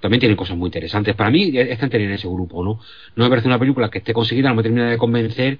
[0.00, 1.14] también tienen cosas muy interesantes.
[1.14, 2.80] Para mí están teniendo ese grupo, ¿no?
[3.16, 5.58] No me parece una película que esté conseguida, no me termina de convencer,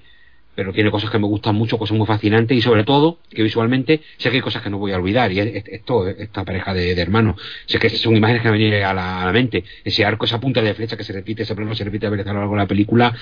[0.55, 4.01] pero tiene cosas que me gustan mucho, cosas muy fascinantes y sobre todo que visualmente
[4.17, 7.41] sé que hay cosas que no voy a olvidar y esto, esta pareja de, hermanos,
[7.65, 10.39] sé que son imágenes que me vienen a la, a la, mente, ese arco, esa
[10.39, 12.55] punta de flecha que se repite, ese plano se repite a veces a lo largo
[12.55, 13.15] de la película,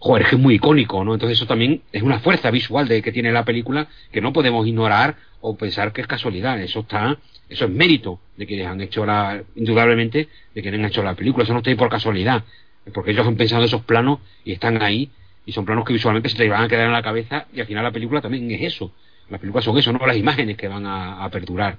[0.00, 1.14] joder, es que es muy icónico, ¿no?
[1.14, 4.66] Entonces eso también es una fuerza visual de que tiene la película que no podemos
[4.66, 7.18] ignorar o pensar que es casualidad, eso está,
[7.48, 11.44] eso es mérito de quienes han hecho la, indudablemente, de quienes han hecho la película,
[11.44, 12.44] eso no está ahí por casualidad,
[12.92, 15.10] porque ellos han pensado esos planos y están ahí
[15.44, 17.66] y son planos que visualmente se te van a quedar en la cabeza y al
[17.66, 18.92] final la película también es eso.
[19.28, 21.78] Las películas son eso, no las imágenes que van a, aperturar.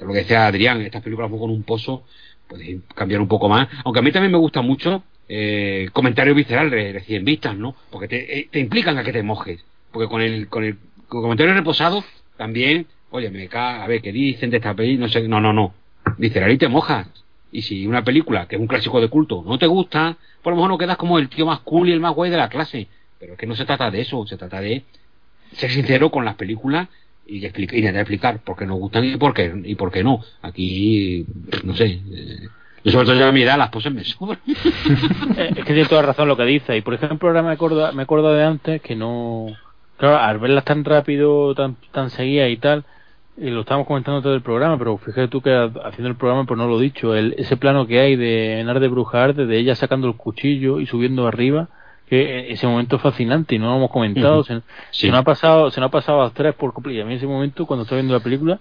[0.00, 2.04] Lo que decía Adrián, estas películas con un pozo
[2.48, 3.68] pueden cambiar un poco más.
[3.84, 5.02] Aunque a mí también me gusta mucho
[5.34, 7.74] eh, comentario visceral recién vistas, ¿no?
[7.90, 9.64] Porque te, eh, te, implican a que te mojes.
[9.90, 10.76] Porque con el, con el,
[11.08, 12.04] comentario reposado
[12.36, 15.06] también, oye, me cae, a ver, ¿qué dicen de esta película?
[15.06, 15.72] No sé, no, no, no.
[16.18, 17.08] Visceral y te mojas.
[17.50, 20.56] Y si una película, que es un clásico de culto, no te gusta, por lo
[20.56, 22.88] mejor no quedas como el tío más cool y el más guay de la clase.
[23.18, 24.82] Pero es que no se trata de eso, se trata de
[25.52, 26.88] ser sincero con las películas
[27.26, 30.22] y, explicar, intentar explicar por qué nos gustan y por qué, y por qué no.
[30.42, 31.24] Aquí,
[31.64, 31.86] no sé.
[31.86, 32.48] Eh,
[32.84, 34.40] yo sobre todo ya mi edad las poses me sobran.
[35.36, 36.76] Eh, es que tiene toda razón lo que dice.
[36.76, 39.46] Y por ejemplo, ahora me acuerdo, me acuerdo de antes que no.
[39.96, 42.84] Claro, al verlas tan rápido, tan, tan seguidas y tal,
[43.36, 46.58] y lo estábamos comentando todo el programa, pero fíjate tú que haciendo el programa pues
[46.58, 49.74] no lo he dicho, el, ese plano que hay de Enar de Bruja de ella
[49.74, 51.68] sacando el cuchillo y subiendo arriba,
[52.08, 54.54] que ese momento es fascinante y no lo hemos comentado, se,
[55.08, 57.26] nos ha pasado, se nos ha pasado a tres por completo, y a mí ese
[57.26, 58.60] momento cuando estaba viendo la película,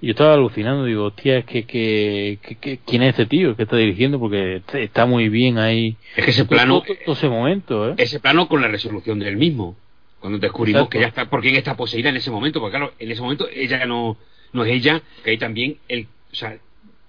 [0.00, 3.76] yo estaba alucinando, digo, hostia, es que, que, que, ¿quién es ese tío que está
[3.76, 4.20] dirigiendo?
[4.20, 5.96] Porque está muy bien ahí.
[6.16, 7.94] Es que ese plano, ese momento, ¿eh?
[7.98, 9.76] ese plano con la resolución del mismo
[10.20, 13.10] cuando descubrimos que ella está, por quién está poseída en ese momento, porque claro, en
[13.10, 14.16] ese momento ella no,
[14.52, 16.58] no es ella, que hay también el, o sea,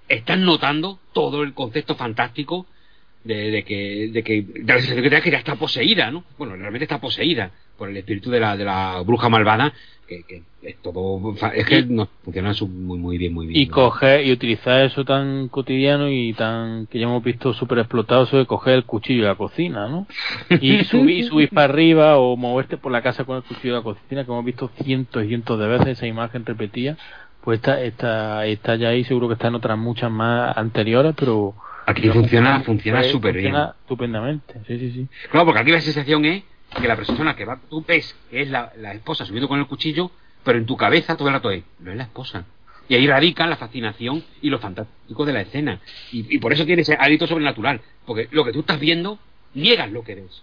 [0.07, 2.67] están notando todo el concepto fantástico
[3.23, 6.23] de, de que, de que, de la sensación que que ya está poseída, ¿no?
[6.37, 9.73] Bueno, realmente está poseída por el espíritu de la, de la bruja malvada
[10.05, 14.31] que, es todo es que no, funciona muy muy bien muy bien y coger y
[14.31, 18.73] utilizar eso tan cotidiano y tan que ya hemos visto súper explotado eso de coger
[18.73, 20.07] el cuchillo de la cocina ¿no?
[20.61, 23.83] y subir subir para arriba o moverte por la casa con el cuchillo de la
[23.83, 26.97] cocina que hemos visto cientos y cientos de veces esa imagen repetida
[27.41, 31.53] pues está está está ya ahí seguro que está en otras muchas más anteriores pero
[31.85, 35.07] aquí funciona funciona súper bien estupendamente sí sí sí.
[35.31, 38.49] Claro porque aquí la sensación es que la persona que va, tú ves que es
[38.49, 40.11] la, la esposa subiendo con el cuchillo,
[40.43, 42.45] pero en tu cabeza todo el rato es, no es la esposa.
[42.89, 45.79] Y ahí radica la fascinación y lo fantástico de la escena.
[46.11, 47.81] Y, por eso tiene ese hábito sobrenatural.
[48.05, 49.19] Porque lo que tú estás viendo,
[49.53, 50.41] niegas lo que ves.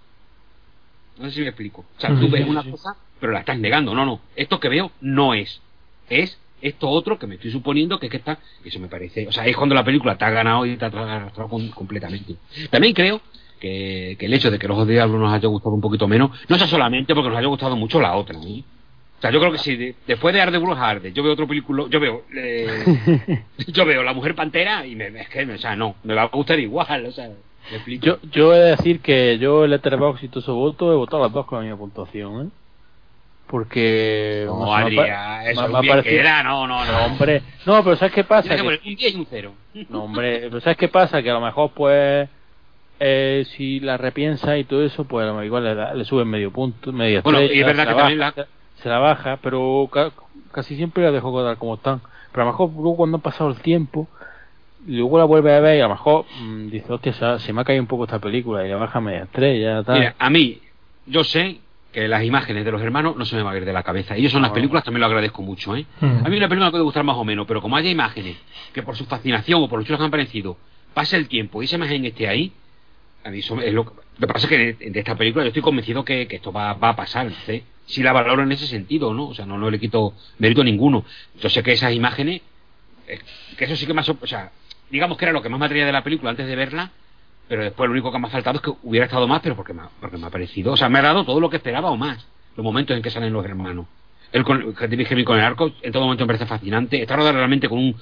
[1.18, 1.84] No sé si me explico.
[1.96, 3.94] O sea, tú ves una cosa, pero la estás negando.
[3.94, 4.20] No, no.
[4.36, 5.60] Esto que veo no es.
[6.08, 8.38] Es esto otro que me estoy suponiendo que es que está.
[8.64, 9.26] Eso me parece.
[9.26, 12.36] O sea, es cuando la película te ha ganado y te ha arrastrado completamente.
[12.70, 13.20] También creo
[13.60, 16.30] que, el hecho de que los ojos de diablo nos haya gustado un poquito menos
[16.48, 18.38] no sea solamente porque nos haya gustado mucho la otra.
[18.38, 21.84] O sea, yo creo que si después de Arde Bruja Arde, yo veo otro película,
[21.88, 25.96] yo veo eh, yo veo La Mujer Pantera y me, es que, o sea, no,
[26.04, 27.28] me va a gustar igual, o sea,
[27.70, 28.04] me explico.
[28.04, 31.22] Yo, yo he de decir que yo el Letterboxd y todo su voto he votado
[31.22, 32.50] las dos con la misma puntuación, ¿eh?
[33.46, 38.56] Porque no, Adrián, eso no, no, no, no, hombre, no, pero ¿sabes qué pasa?
[38.56, 39.52] Que, un 10 y un 0.
[39.88, 41.22] No, hombre, pero ¿sabes qué pasa?
[41.22, 42.28] Que a lo mejor pues
[43.00, 47.20] eh, si la repiensa y todo eso, pues igual le, le sube medio punto, media
[47.22, 48.34] Bueno, y es verdad que también la...
[48.82, 49.88] se la baja, pero
[50.52, 52.00] casi siempre la dejo tal como están.
[52.32, 54.08] Pero a lo mejor luego cuando ha pasado el tiempo,
[54.86, 57.64] luego la vuelve a ver y a lo mejor mm, dice, hostia, se, me ha
[57.64, 59.82] caído un poco esta película y la baja media estrella.
[59.82, 59.98] Tal.
[59.98, 60.60] Mira, a mí,
[61.06, 61.60] yo sé
[61.92, 64.18] que las imágenes de los hermanos no se me van a ir de la cabeza.
[64.18, 65.74] Y eso en las películas también lo agradezco mucho.
[65.74, 65.86] ¿eh?
[66.00, 66.26] Hmm.
[66.26, 68.36] A mí una película me puede gustar más o menos, pero como haya imágenes
[68.74, 70.58] que por su fascinación o por los chulos que han parecido,
[70.92, 72.52] pase el tiempo y esa imagen esté ahí,
[73.26, 76.28] a mí es lo, que pasa es que de, esta película yo estoy convencido que,
[76.30, 77.30] esto va, va, a pasar,
[77.86, 79.28] si la valoro en ese sentido, ¿no?
[79.28, 81.04] O sea, no, no le quito mérito ninguno.
[81.40, 82.42] Yo sé que esas imágenes,
[83.08, 83.18] eh,
[83.56, 84.52] que eso sí que más, o sea,
[84.90, 86.92] digamos que era lo que más me de la película antes de verla,
[87.48, 89.72] pero después lo único que me ha faltado es que hubiera estado más, pero porque
[89.72, 91.96] me, porque me ha parecido, o sea, me ha dado todo lo que esperaba o
[91.96, 92.26] más,
[92.56, 93.86] los momentos en que salen los hermanos.
[94.32, 97.34] El con, que dirige con el arco, en todo momento me parece fascinante, está rodado
[97.34, 97.96] realmente con un,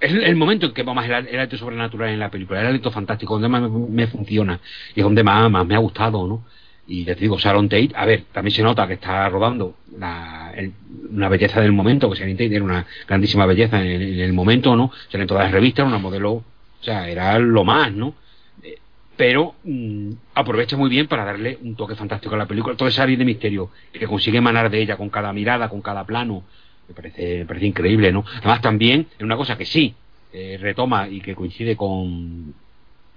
[0.00, 3.34] es el momento en que más el, el sobrenatural en la película, el alto fantástico,
[3.34, 4.60] donde más me, funciona
[4.94, 6.44] y es donde más, más me ha gustado, ¿no?
[6.86, 11.28] Y ya te digo, Sharon Tate, a ver, también se nota que está rodando una
[11.30, 14.90] belleza del momento, que Sharon Tate era una grandísima belleza en, el momento, ¿no?
[15.10, 16.44] Salen todas las revistas, una modelo O
[16.82, 18.14] sea, era lo más, ¿no?
[18.62, 18.78] Eh,
[19.16, 23.04] pero mm, aprovecha muy bien para darle un toque fantástico a la película, toda esa
[23.04, 26.44] área de misterio que consigue emanar de ella con cada mirada, con cada plano,
[26.88, 28.24] me parece, me parece increíble, ¿no?
[28.38, 29.94] Además también es una cosa que sí
[30.32, 32.54] eh, retoma y que coincide con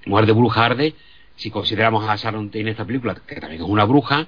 [0.06, 0.94] Mujer de Brujarde,
[1.36, 4.28] si consideramos a Sharon Tate en esta película, que también es una bruja,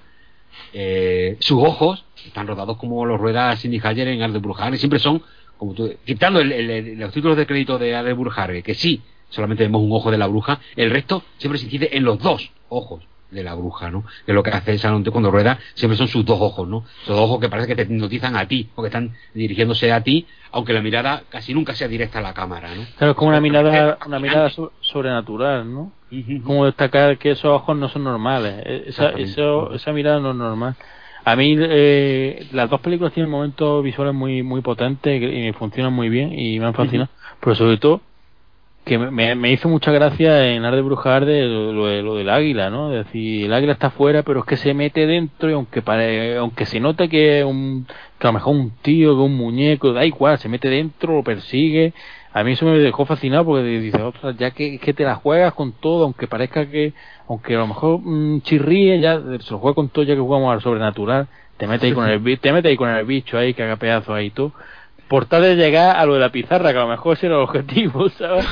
[0.73, 5.21] eh, sus ojos están rodados como los ruedas Cindy Haller en Arde Brujarde, siempre son,
[5.57, 9.81] como tú, quitando el- los títulos de crédito de Arde Brujarde, que sí, solamente vemos
[9.81, 13.43] un ojo de la bruja, el resto siempre se incide en los dos ojos de
[13.43, 14.03] la bruja, ¿no?
[14.25, 16.83] Que lo que hace Sharon Tate cuando rueda, siempre son sus dos ojos, ¿no?
[17.03, 20.27] Esos dos ojos que parece que te hipnotizan a ti, porque están dirigiéndose a ti,
[20.51, 22.83] aunque la mirada casi nunca sea directa a la cámara, ¿no?
[22.97, 24.49] Claro, es como una mirada, una mirada
[24.81, 25.91] sobrenatural, ¿no?
[26.43, 28.63] Como destacar que esos ojos no son normales.
[28.65, 30.75] Eh, Esa, eso- esa mirada no es normal.
[31.25, 35.93] A mí eh, las dos películas tienen momentos visuales muy muy potentes y me funcionan
[35.93, 37.09] muy bien y me han fascinado.
[37.41, 38.01] Pero sobre todo
[38.85, 42.15] que me- me, hizo mucha gracia en Ar de Brujar de lo, lo de- lo
[42.15, 42.91] del águila, ¿no?
[42.93, 46.37] Es decir, el águila está afuera, pero es que se mete dentro y aunque pare,
[46.37, 47.85] aunque se note que un
[48.19, 51.23] que a lo mejor un tío, que un muñeco, da igual, se mete dentro, lo
[51.23, 51.93] persigue.
[52.33, 55.53] A mí eso me dejó fascinado porque dice, ostras, ya que, que te la juegas
[55.53, 56.93] con todo, aunque parezca que,
[57.27, 60.51] aunque a lo mejor mm, chirríe, ya se lo juega con todo, ya que jugamos
[60.53, 61.27] al sobrenatural,
[61.57, 64.15] te mete ahí con el te mete ahí con el bicho ahí, que haga pedazos
[64.15, 64.53] ahí y todo.
[65.09, 67.35] Por tal de llegar a lo de la pizarra, que a lo mejor ese era
[67.35, 68.45] el objetivo, ¿sabes?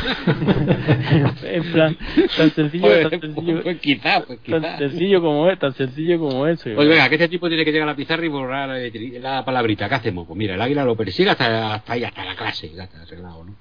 [1.43, 1.97] en plan,
[2.35, 4.77] tan sencillo, Pues, tan sencillo, pues quizá, pues tan quizá.
[4.77, 6.69] sencillo como es, tan sencillo como eso.
[6.75, 9.45] Oye, venga, que este tipo tiene que llegar a la pizarra y borrar eh, la
[9.45, 9.88] palabrita.
[9.88, 10.27] ¿Qué hacemos?
[10.27, 12.69] Pues mira, el águila lo persigue hasta, hasta ahí, hasta la clase.
[12.75, 13.53] Ya está arreglado, ¿no?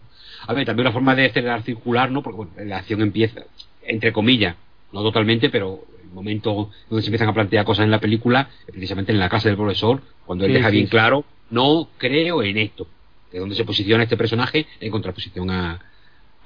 [0.47, 2.23] A ver, también una forma de acelerar circular, ¿no?
[2.23, 3.43] Porque bueno, la acción empieza,
[3.87, 4.57] entre comillas,
[4.93, 9.13] no totalmente, pero el momento donde se empiezan a plantear cosas en la película precisamente
[9.13, 10.91] en la casa del profesor, cuando él Sí, deja sí, bien sí.
[10.91, 12.87] claro, no creo en esto.
[13.33, 15.81] De donde se posiciona este personaje en contraposición a,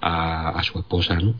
[0.00, 1.34] a, a su esposa, ¿no?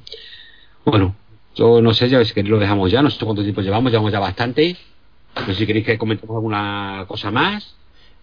[0.85, 1.15] Bueno,
[1.55, 4.13] yo no sé, ya si queréis lo dejamos ya, no sé cuánto tiempo llevamos, llevamos
[4.13, 4.77] ya bastante.
[5.37, 7.77] No sé si queréis que comentemos alguna cosa más.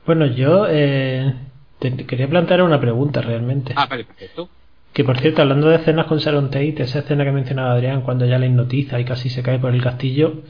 [0.05, 1.33] Bueno, yo eh,
[1.79, 3.73] te quería plantear una pregunta realmente.
[3.75, 4.49] Ah, vale, perfecto.
[4.93, 8.25] Que por cierto, hablando de escenas con Sharon Tate, esa escena que mencionaba Adrián cuando
[8.25, 10.41] ya la hipnotiza y casi se cae por el castillo.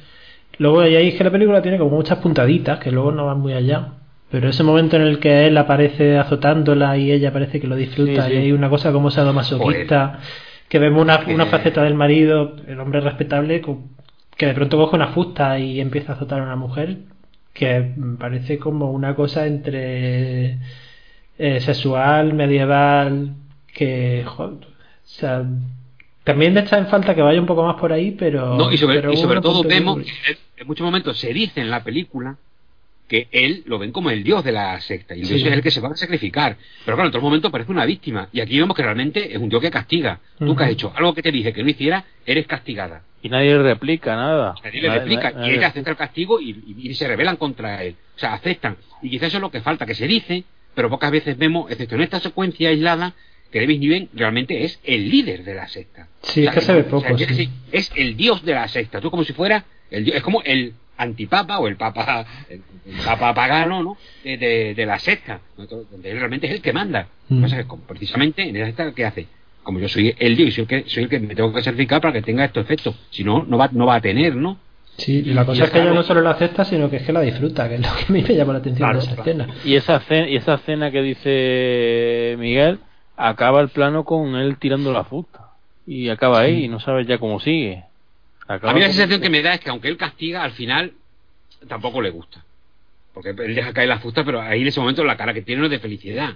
[0.58, 3.54] Luego ahí es que la película tiene como muchas puntaditas que luego no van muy
[3.54, 3.94] allá.
[4.30, 8.26] Pero ese momento en el que él aparece azotándola y ella parece que lo disfruta
[8.26, 8.34] Sí, sí.
[8.34, 10.20] y hay una cosa como sadomasoquista,
[10.68, 13.62] que vemos una, una faceta del marido, el hombre respetable,
[14.36, 16.98] que de pronto coge una fusta y empieza a azotar a una mujer,
[17.54, 20.58] que parece como una cosa entre
[21.40, 23.34] eh, sexual, medieval,
[23.74, 24.68] que joder, o
[25.04, 25.46] sea,
[26.26, 28.78] también le echa en falta que vaya un poco más por ahí, pero No, y
[28.78, 30.00] sobre, y sobre todo vemos,
[30.58, 32.36] en muchos momentos se dice en la película
[33.08, 35.36] que él lo ven como el dios de la secta y Sí.
[35.36, 36.58] es el que se va a sacrificar.
[36.86, 39.48] Pero claro, en otros momentos parece una víctima y aquí vemos que realmente es un
[39.50, 40.20] dios que castiga.
[40.38, 43.04] Tú que has hecho algo que te dije que no hiciera, eres castigada.
[43.22, 44.56] Y nadie le replica nada.
[44.64, 47.84] Nadie le replica nadie- y ella acepta el castigo y, y- y se rebelan contra
[47.84, 47.96] él.
[48.16, 48.78] O sea, aceptan.
[49.02, 50.44] Y quizás eso es lo que falta, que se dice,
[50.76, 53.14] pero pocas veces vemos, excepto en esta secuencia aislada,
[53.52, 56.10] que David Niven realmente es el líder de la secta.
[56.22, 57.50] Sí, O sea, es que se ve o sea, poco, sí.
[57.72, 59.00] es el dios de la secta.
[59.00, 63.06] Tú como si fuera el dios, es como el antipapa o el papa el, el
[63.06, 63.98] papa pagano ¿no?
[64.24, 67.44] de, de- de la secta donde él realmente es el que manda Mm.
[67.44, 69.28] Que que, como precisamente en esa secta ¿qué hace?
[69.64, 71.62] como yo soy el dios y soy el que soy el que me tengo que
[71.62, 74.58] sacrificar para que tenga estos efectos si no no va no va a tener ¿no?
[74.96, 77.04] Sí, y la cosa Y es que ella no solo la acepta, sino que es
[77.04, 79.06] que la disfruta, que es lo que a mí me llama la atención Claro, de
[79.06, 79.30] esa claro.
[79.30, 79.56] escena.
[79.64, 82.80] Y esa cena, y esa escena que dice Miguel
[83.16, 85.52] acaba el plano con él tirando la fusta.
[85.86, 87.84] Y acaba ahí y no sabes ya cómo sigue.
[88.48, 90.94] A mí la sensación que me da es que aunque él castiga al final
[91.68, 92.44] tampoco le gusta
[93.14, 95.60] porque él deja caer la fusta pero ahí en ese momento la cara que tiene
[95.60, 96.36] no es de felicidad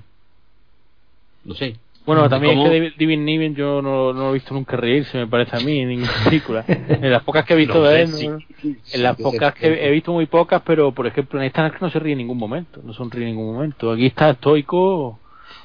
[1.46, 1.76] no sé
[2.06, 2.66] Bueno, ¿Y también cómo?
[2.66, 5.60] es que David, Niven yo no, no lo he visto nunca reírse, me parece a
[5.60, 6.66] mí, en ninguna película.
[6.68, 9.24] en las pocas que he visto No, de él, sí, no- sí, en las sí,
[9.24, 12.00] pocas que he visto muy pocas, pero por ejemplo en esta es que no se
[12.00, 13.92] ríe en ningún momento, no sonríe en ningún momento.
[13.92, 15.20] Aquí está estoico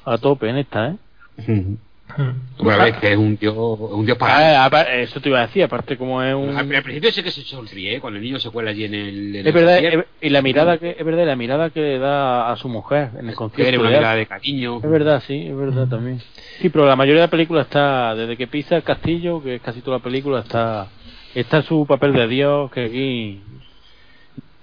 [0.05, 0.95] a tope en esta, ¿eh?
[2.17, 2.23] Ujú.
[2.23, 2.63] Mm.
[2.63, 4.67] Bueno, a ver, que es un dios, un dios pagano.
[4.75, 6.49] Ah, eso te iba a decir, aparte como es un...
[6.57, 7.99] Al, al principio sé que se sonríe ¿eh?
[8.01, 9.35] cuando el niño se cuela allí en el.
[9.35, 11.99] en Es el verdad, es- y la mirada que es verdad, la mirada que le
[11.99, 13.79] da a su mujer en el concierto.
[13.79, 14.77] una de mirada de cariño.
[14.83, 16.19] Es verdad, sí, es verdad también.
[16.59, 19.61] Sí, pero la mayoría de la película está, desde que pisa el castillo, que es
[19.61, 20.87] casi toda la película, está
[21.35, 23.41] está su papel de Dios, que aquí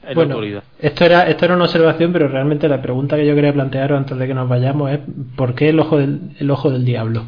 [0.02, 0.64] es la Bueno, autoridad.
[0.80, 4.18] esto era, esto era una observación, pero realmente la pregunta que yo quería plantearos antes
[4.18, 4.98] de que nos vayamos es
[5.36, 7.24] ¿por qué el ojo del, el ojo del diablo?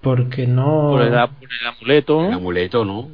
[0.00, 0.88] Porque no...
[0.90, 2.36] Por el, por el amuleto, El ¿no?
[2.36, 3.08] amuleto, ¿no?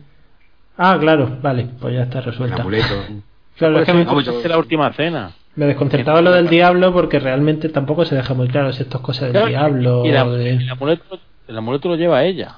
[0.77, 2.63] Ah, claro, vale, pues ya está El resuelta.
[2.63, 3.07] amuleto.
[3.57, 5.33] Claro, es que me, Vamos, yo- la última cena.
[5.57, 9.03] me desconcertaba lo del diablo porque realmente tampoco se deja muy claro si esto es
[9.05, 12.57] cosa del Claro, diablo y la- o de- el, amuleto, el amuleto lo lleva ella.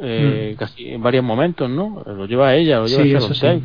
[0.00, 2.02] eh, casi en varios momentos, ¿no?
[2.06, 3.62] Lo lleva ella, lo lleva Sí, eso sí.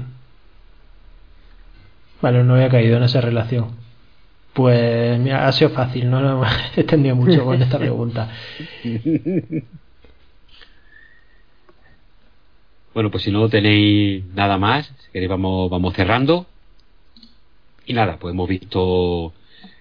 [2.22, 3.68] Vale, no había caído en esa relación.
[4.54, 8.30] Pues mira, ha sido fácil, no no me he extendido mucho con esta pregunta.
[12.96, 16.46] Bueno, pues si no tenéis nada más, si queréis vamos, vamos cerrando.
[17.86, 19.34] Y nada, pues hemos visto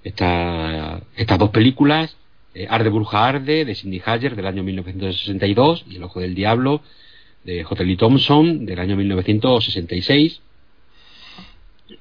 [0.02, 2.16] esta- estas dos películas,
[2.54, 6.82] eh, Arde Bruja Arde, de Cindy Hager, del año 1962, y El Ojo del Diablo,
[7.44, 7.84] de J.
[7.84, 10.40] Lee Thompson, del año 1966.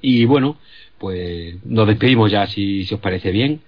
[0.02, 0.58] Y bueno,
[0.98, 3.60] pues nos despedimos ya, si, os parece bien.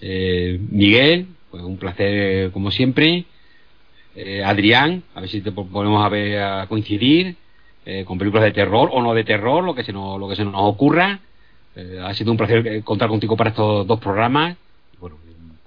[0.00, 3.24] Eh, Miguel, pues un placer como siempre.
[4.20, 7.36] Eh, Adrián, a ver si te po- ponemos a ver a coincidir
[7.86, 10.34] eh, con películas de terror o no de terror, lo que se nos, lo que
[10.34, 11.20] se nos ocurra.
[11.76, 14.56] Eh, ha sido un placer eh, contar contigo para estos dos programas.
[15.00, 15.16] Bueno,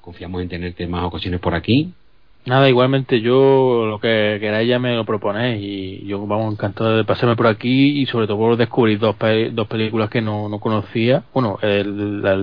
[0.01, 1.93] confiamos en tenerte más ocasiones por aquí.
[2.43, 7.05] Nada, igualmente yo lo que queráis ya me lo proponéis y yo vamos encantado de
[7.05, 10.59] pasarme por aquí y sobre todo por descubrir dos, pe- dos películas que no, no
[10.59, 11.23] conocía.
[11.33, 12.35] Bueno, el, la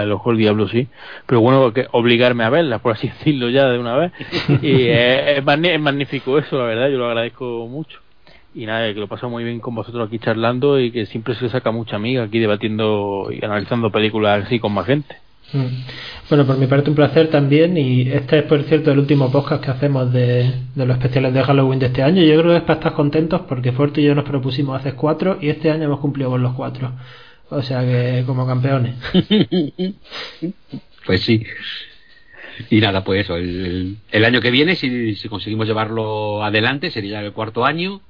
[0.00, 0.88] del Ojo del Diablo sí,
[1.26, 4.12] pero bueno, que obligarme a verlas, por así decirlo ya de una vez.
[4.62, 8.00] Y es, es es magnífico eso, la verdad, yo lo agradezco mucho.
[8.54, 11.50] Y nada, que lo paso muy bien con vosotros aquí charlando y que siempre se
[11.50, 15.23] saca mucha amiga aquí debatiendo y analizando películas así con más gente.
[15.54, 15.84] Mm.
[16.28, 19.62] Bueno, por mi parte un placer también y este es por cierto el último podcast
[19.64, 22.22] que hacemos de, los especiales de Halloween de este año.
[22.22, 25.38] Yo creo que es para estar contentos porque Fuerte y yo nos propusimos hacer cuatro
[25.40, 26.92] y este año hemos cumplido con los cuatro.
[27.50, 28.96] O sea que como campeones.
[31.06, 31.44] Pues sí.
[32.70, 37.20] Y nada, pues eso, el- el año que viene, si, si conseguimos llevarlo adelante, sería
[37.20, 38.00] el cuarto año.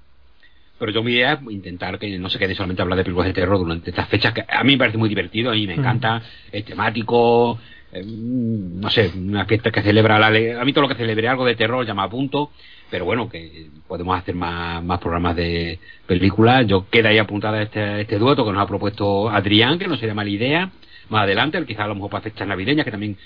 [0.85, 3.33] Pero yo mi idea es intentar que no se quede solamente hablar de películas de
[3.33, 6.21] terror durante estas fechas, que a mí me parece muy divertido, a mí me encanta,
[6.53, 7.59] es temático,
[7.91, 11.47] eh, no sé, una fiesta que celebra la A mí todo lo que celebre algo
[11.47, 12.51] de terror llama a punto,
[12.91, 16.67] pero bueno, que podemos hacer más, más programas de películas.
[16.67, 20.13] Yo queda ahí apuntada este, este dueto que nos ha propuesto Adrián, que no sería
[20.13, 20.71] mala idea.
[21.09, 23.17] Más adelante, quizá a lo mejor para fechas navideñas, que también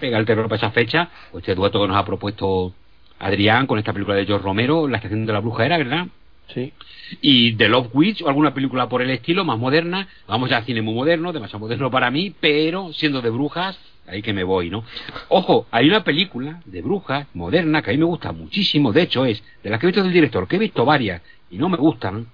[0.00, 2.74] pega el terror para esa fecha, pues este dueto que nos ha propuesto
[3.20, 6.08] Adrián con esta película de George Romero, La estación de la bruja era, ¿verdad?
[6.54, 6.72] Sí.
[7.20, 10.08] Y The Love Witch o alguna película por el estilo, más moderna.
[10.26, 14.22] Vamos ya al cine muy moderno, demasiado moderno para mí, pero siendo de brujas, ahí
[14.22, 14.82] que me voy, ¿no?
[15.28, 19.24] Ojo, hay una película de brujas moderna que a mí me gusta muchísimo, de hecho
[19.26, 21.20] es de las que he visto del director, que he visto varias
[21.50, 22.26] y no me gustan.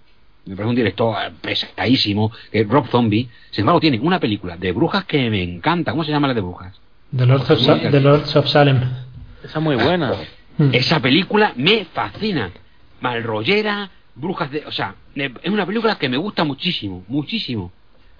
[0.47, 3.29] Me parece un director pesadísimo, que es Rob Zombie.
[3.51, 5.91] Sin embargo, tiene una película de brujas que me encanta.
[5.93, 6.79] ¿Cómo se llama la de brujas?
[7.17, 8.77] The Lords of, Sa- The Lords of Salem.
[9.43, 10.13] Esa es muy buena.
[10.73, 12.51] Esa película me fascina.
[13.01, 14.65] Malrollera, brujas de.
[14.67, 17.73] O sea, es una película que me gusta muchísimo, muchísimo.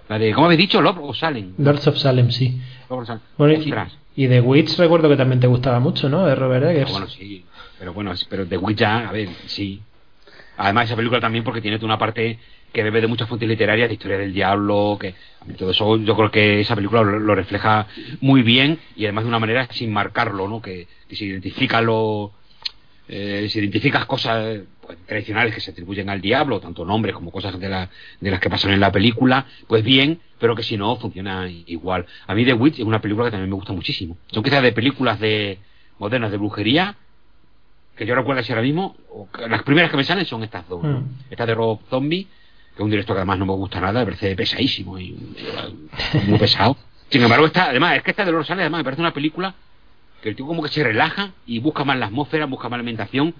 [0.07, 0.81] La de, ¿cómo habéis dicho?
[0.81, 1.53] Love o Salem.
[1.57, 2.59] Lords of Salem, sí.
[2.89, 3.21] Love o Salem.
[3.37, 3.53] Bueno,
[4.15, 6.25] y, y The Witch recuerdo que también te gustaba mucho, ¿no?
[6.25, 6.91] De Robert Pero Eggers.
[6.91, 7.43] bueno, sí.
[7.79, 9.81] Pero bueno, pero The Witch ya, a ver, sí.
[10.57, 12.39] Además, esa película también porque tiene una parte
[12.71, 15.15] que bebe de muchas fuentes literarias, de historia del diablo, que
[15.57, 17.87] todo eso yo creo que esa película lo, lo refleja
[18.21, 20.61] muy bien y además de una manera sin marcarlo, ¿no?
[20.61, 22.33] Que, que se identifica lo
[23.07, 27.59] eh, si identificas cosas pues, tradicionales que se atribuyen al diablo, tanto nombres como cosas
[27.59, 30.95] de, la- de las que pasan en la película, pues bien, pero que si no
[30.97, 32.05] funciona igual.
[32.27, 34.17] A mí The Witch es una película que también me gusta muchísimo.
[34.31, 35.59] Son quizás de películas de
[35.99, 36.95] modernas de brujería
[37.95, 40.67] que yo recuerdo así ahora mismo, o que las primeras que me salen son estas
[40.67, 40.83] dos.
[40.83, 40.99] ¿no?
[40.99, 41.07] Mm.
[41.29, 44.05] Esta de Rob Zombie, que es un director que además no me gusta nada, me
[44.07, 45.15] parece pesadísimo y
[46.13, 46.75] y muy pesado.
[47.09, 49.53] Sin embargo, esta, además, es que esta de Los Sales, además, me parece una película
[50.25, 52.81] que el tío como que se relaja y busca más la atmósfera, busca más la
[52.81, 53.35] ambientación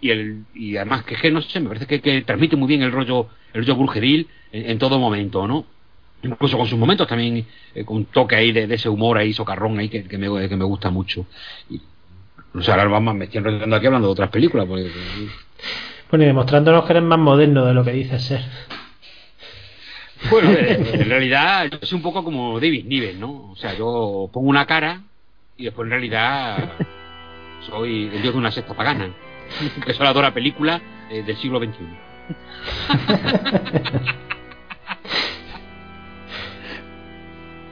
[0.00, 2.68] y el y además que, es que no sé, me parece que, que transmite muy
[2.68, 5.66] bien el rollo el rollo brujeril en, en todo momento, ¿no?
[6.22, 7.44] Incluso con sus momentos también
[7.74, 10.48] eh, con un toque ahí de, de ese humor ahí socarrón ahí que, que me,
[10.48, 11.26] que me gusta mucho.
[11.68, 11.80] Y,
[12.54, 14.66] no sé, ahora vamos, me estoy enrollando aquí hablando de otras películas.
[14.68, 14.92] Porque,
[16.08, 18.44] Bueno, y demostrándonos que eres más moderno de lo que dices ser.
[20.30, 23.50] Bueno, en realidad yo soy un poco como David Niven, ¿no?
[23.50, 25.02] O sea, yo pongo una cara
[25.58, 26.70] y después en realidad
[27.68, 29.10] soy el dios de una secta pagana.
[29.84, 30.80] Que solo adora películas
[31.10, 31.74] eh, del siglo XXI.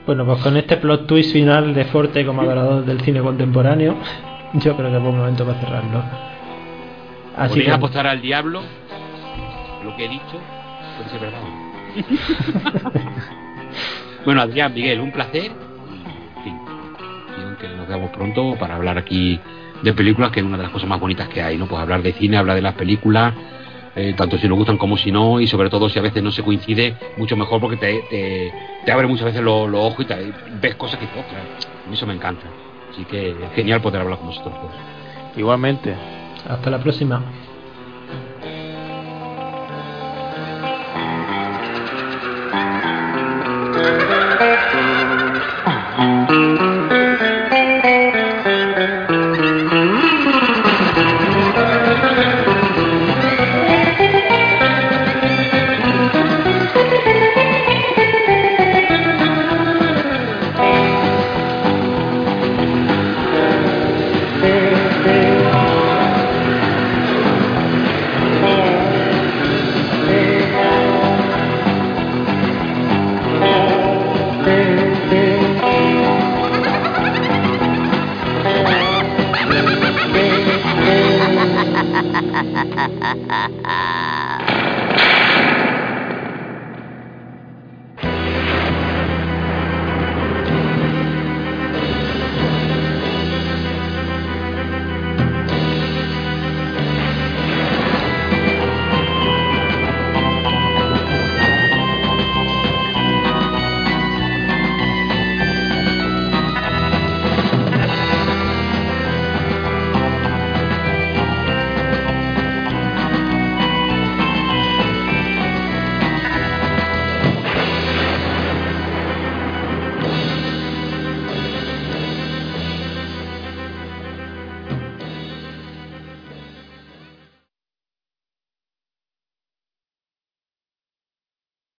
[0.06, 3.96] Bueno, pues con este plot twist final de Forte como adorador del cine contemporáneo,
[4.54, 6.04] yo creo que es buen momento para cerrarlo.
[7.36, 8.62] Así Podéis que, apostar al diablo
[9.84, 10.40] lo que he dicho
[10.96, 11.40] puede ser verdad.
[14.24, 15.65] bueno, Adrián, Miguel, un placer.
[17.88, 19.40] Veamos pronto para hablar aquí
[19.82, 21.66] de películas, que es una de las cosas más bonitas que hay, ¿no?
[21.66, 23.34] Pues hablar de cine, hablar de las películas,
[23.94, 26.30] eh, tanto si nos gustan como si no, y sobre todo si a veces no
[26.30, 28.52] se coincide, mucho mejor porque te, te,
[28.84, 31.94] te abre muchas veces los los ojos y te, ves cosas que ostras, a mí
[31.94, 32.46] eso me encanta.
[32.90, 34.54] Así que es genial poder hablar con vosotros.
[35.36, 35.94] Igualmente.
[36.48, 37.22] Hasta la próxima.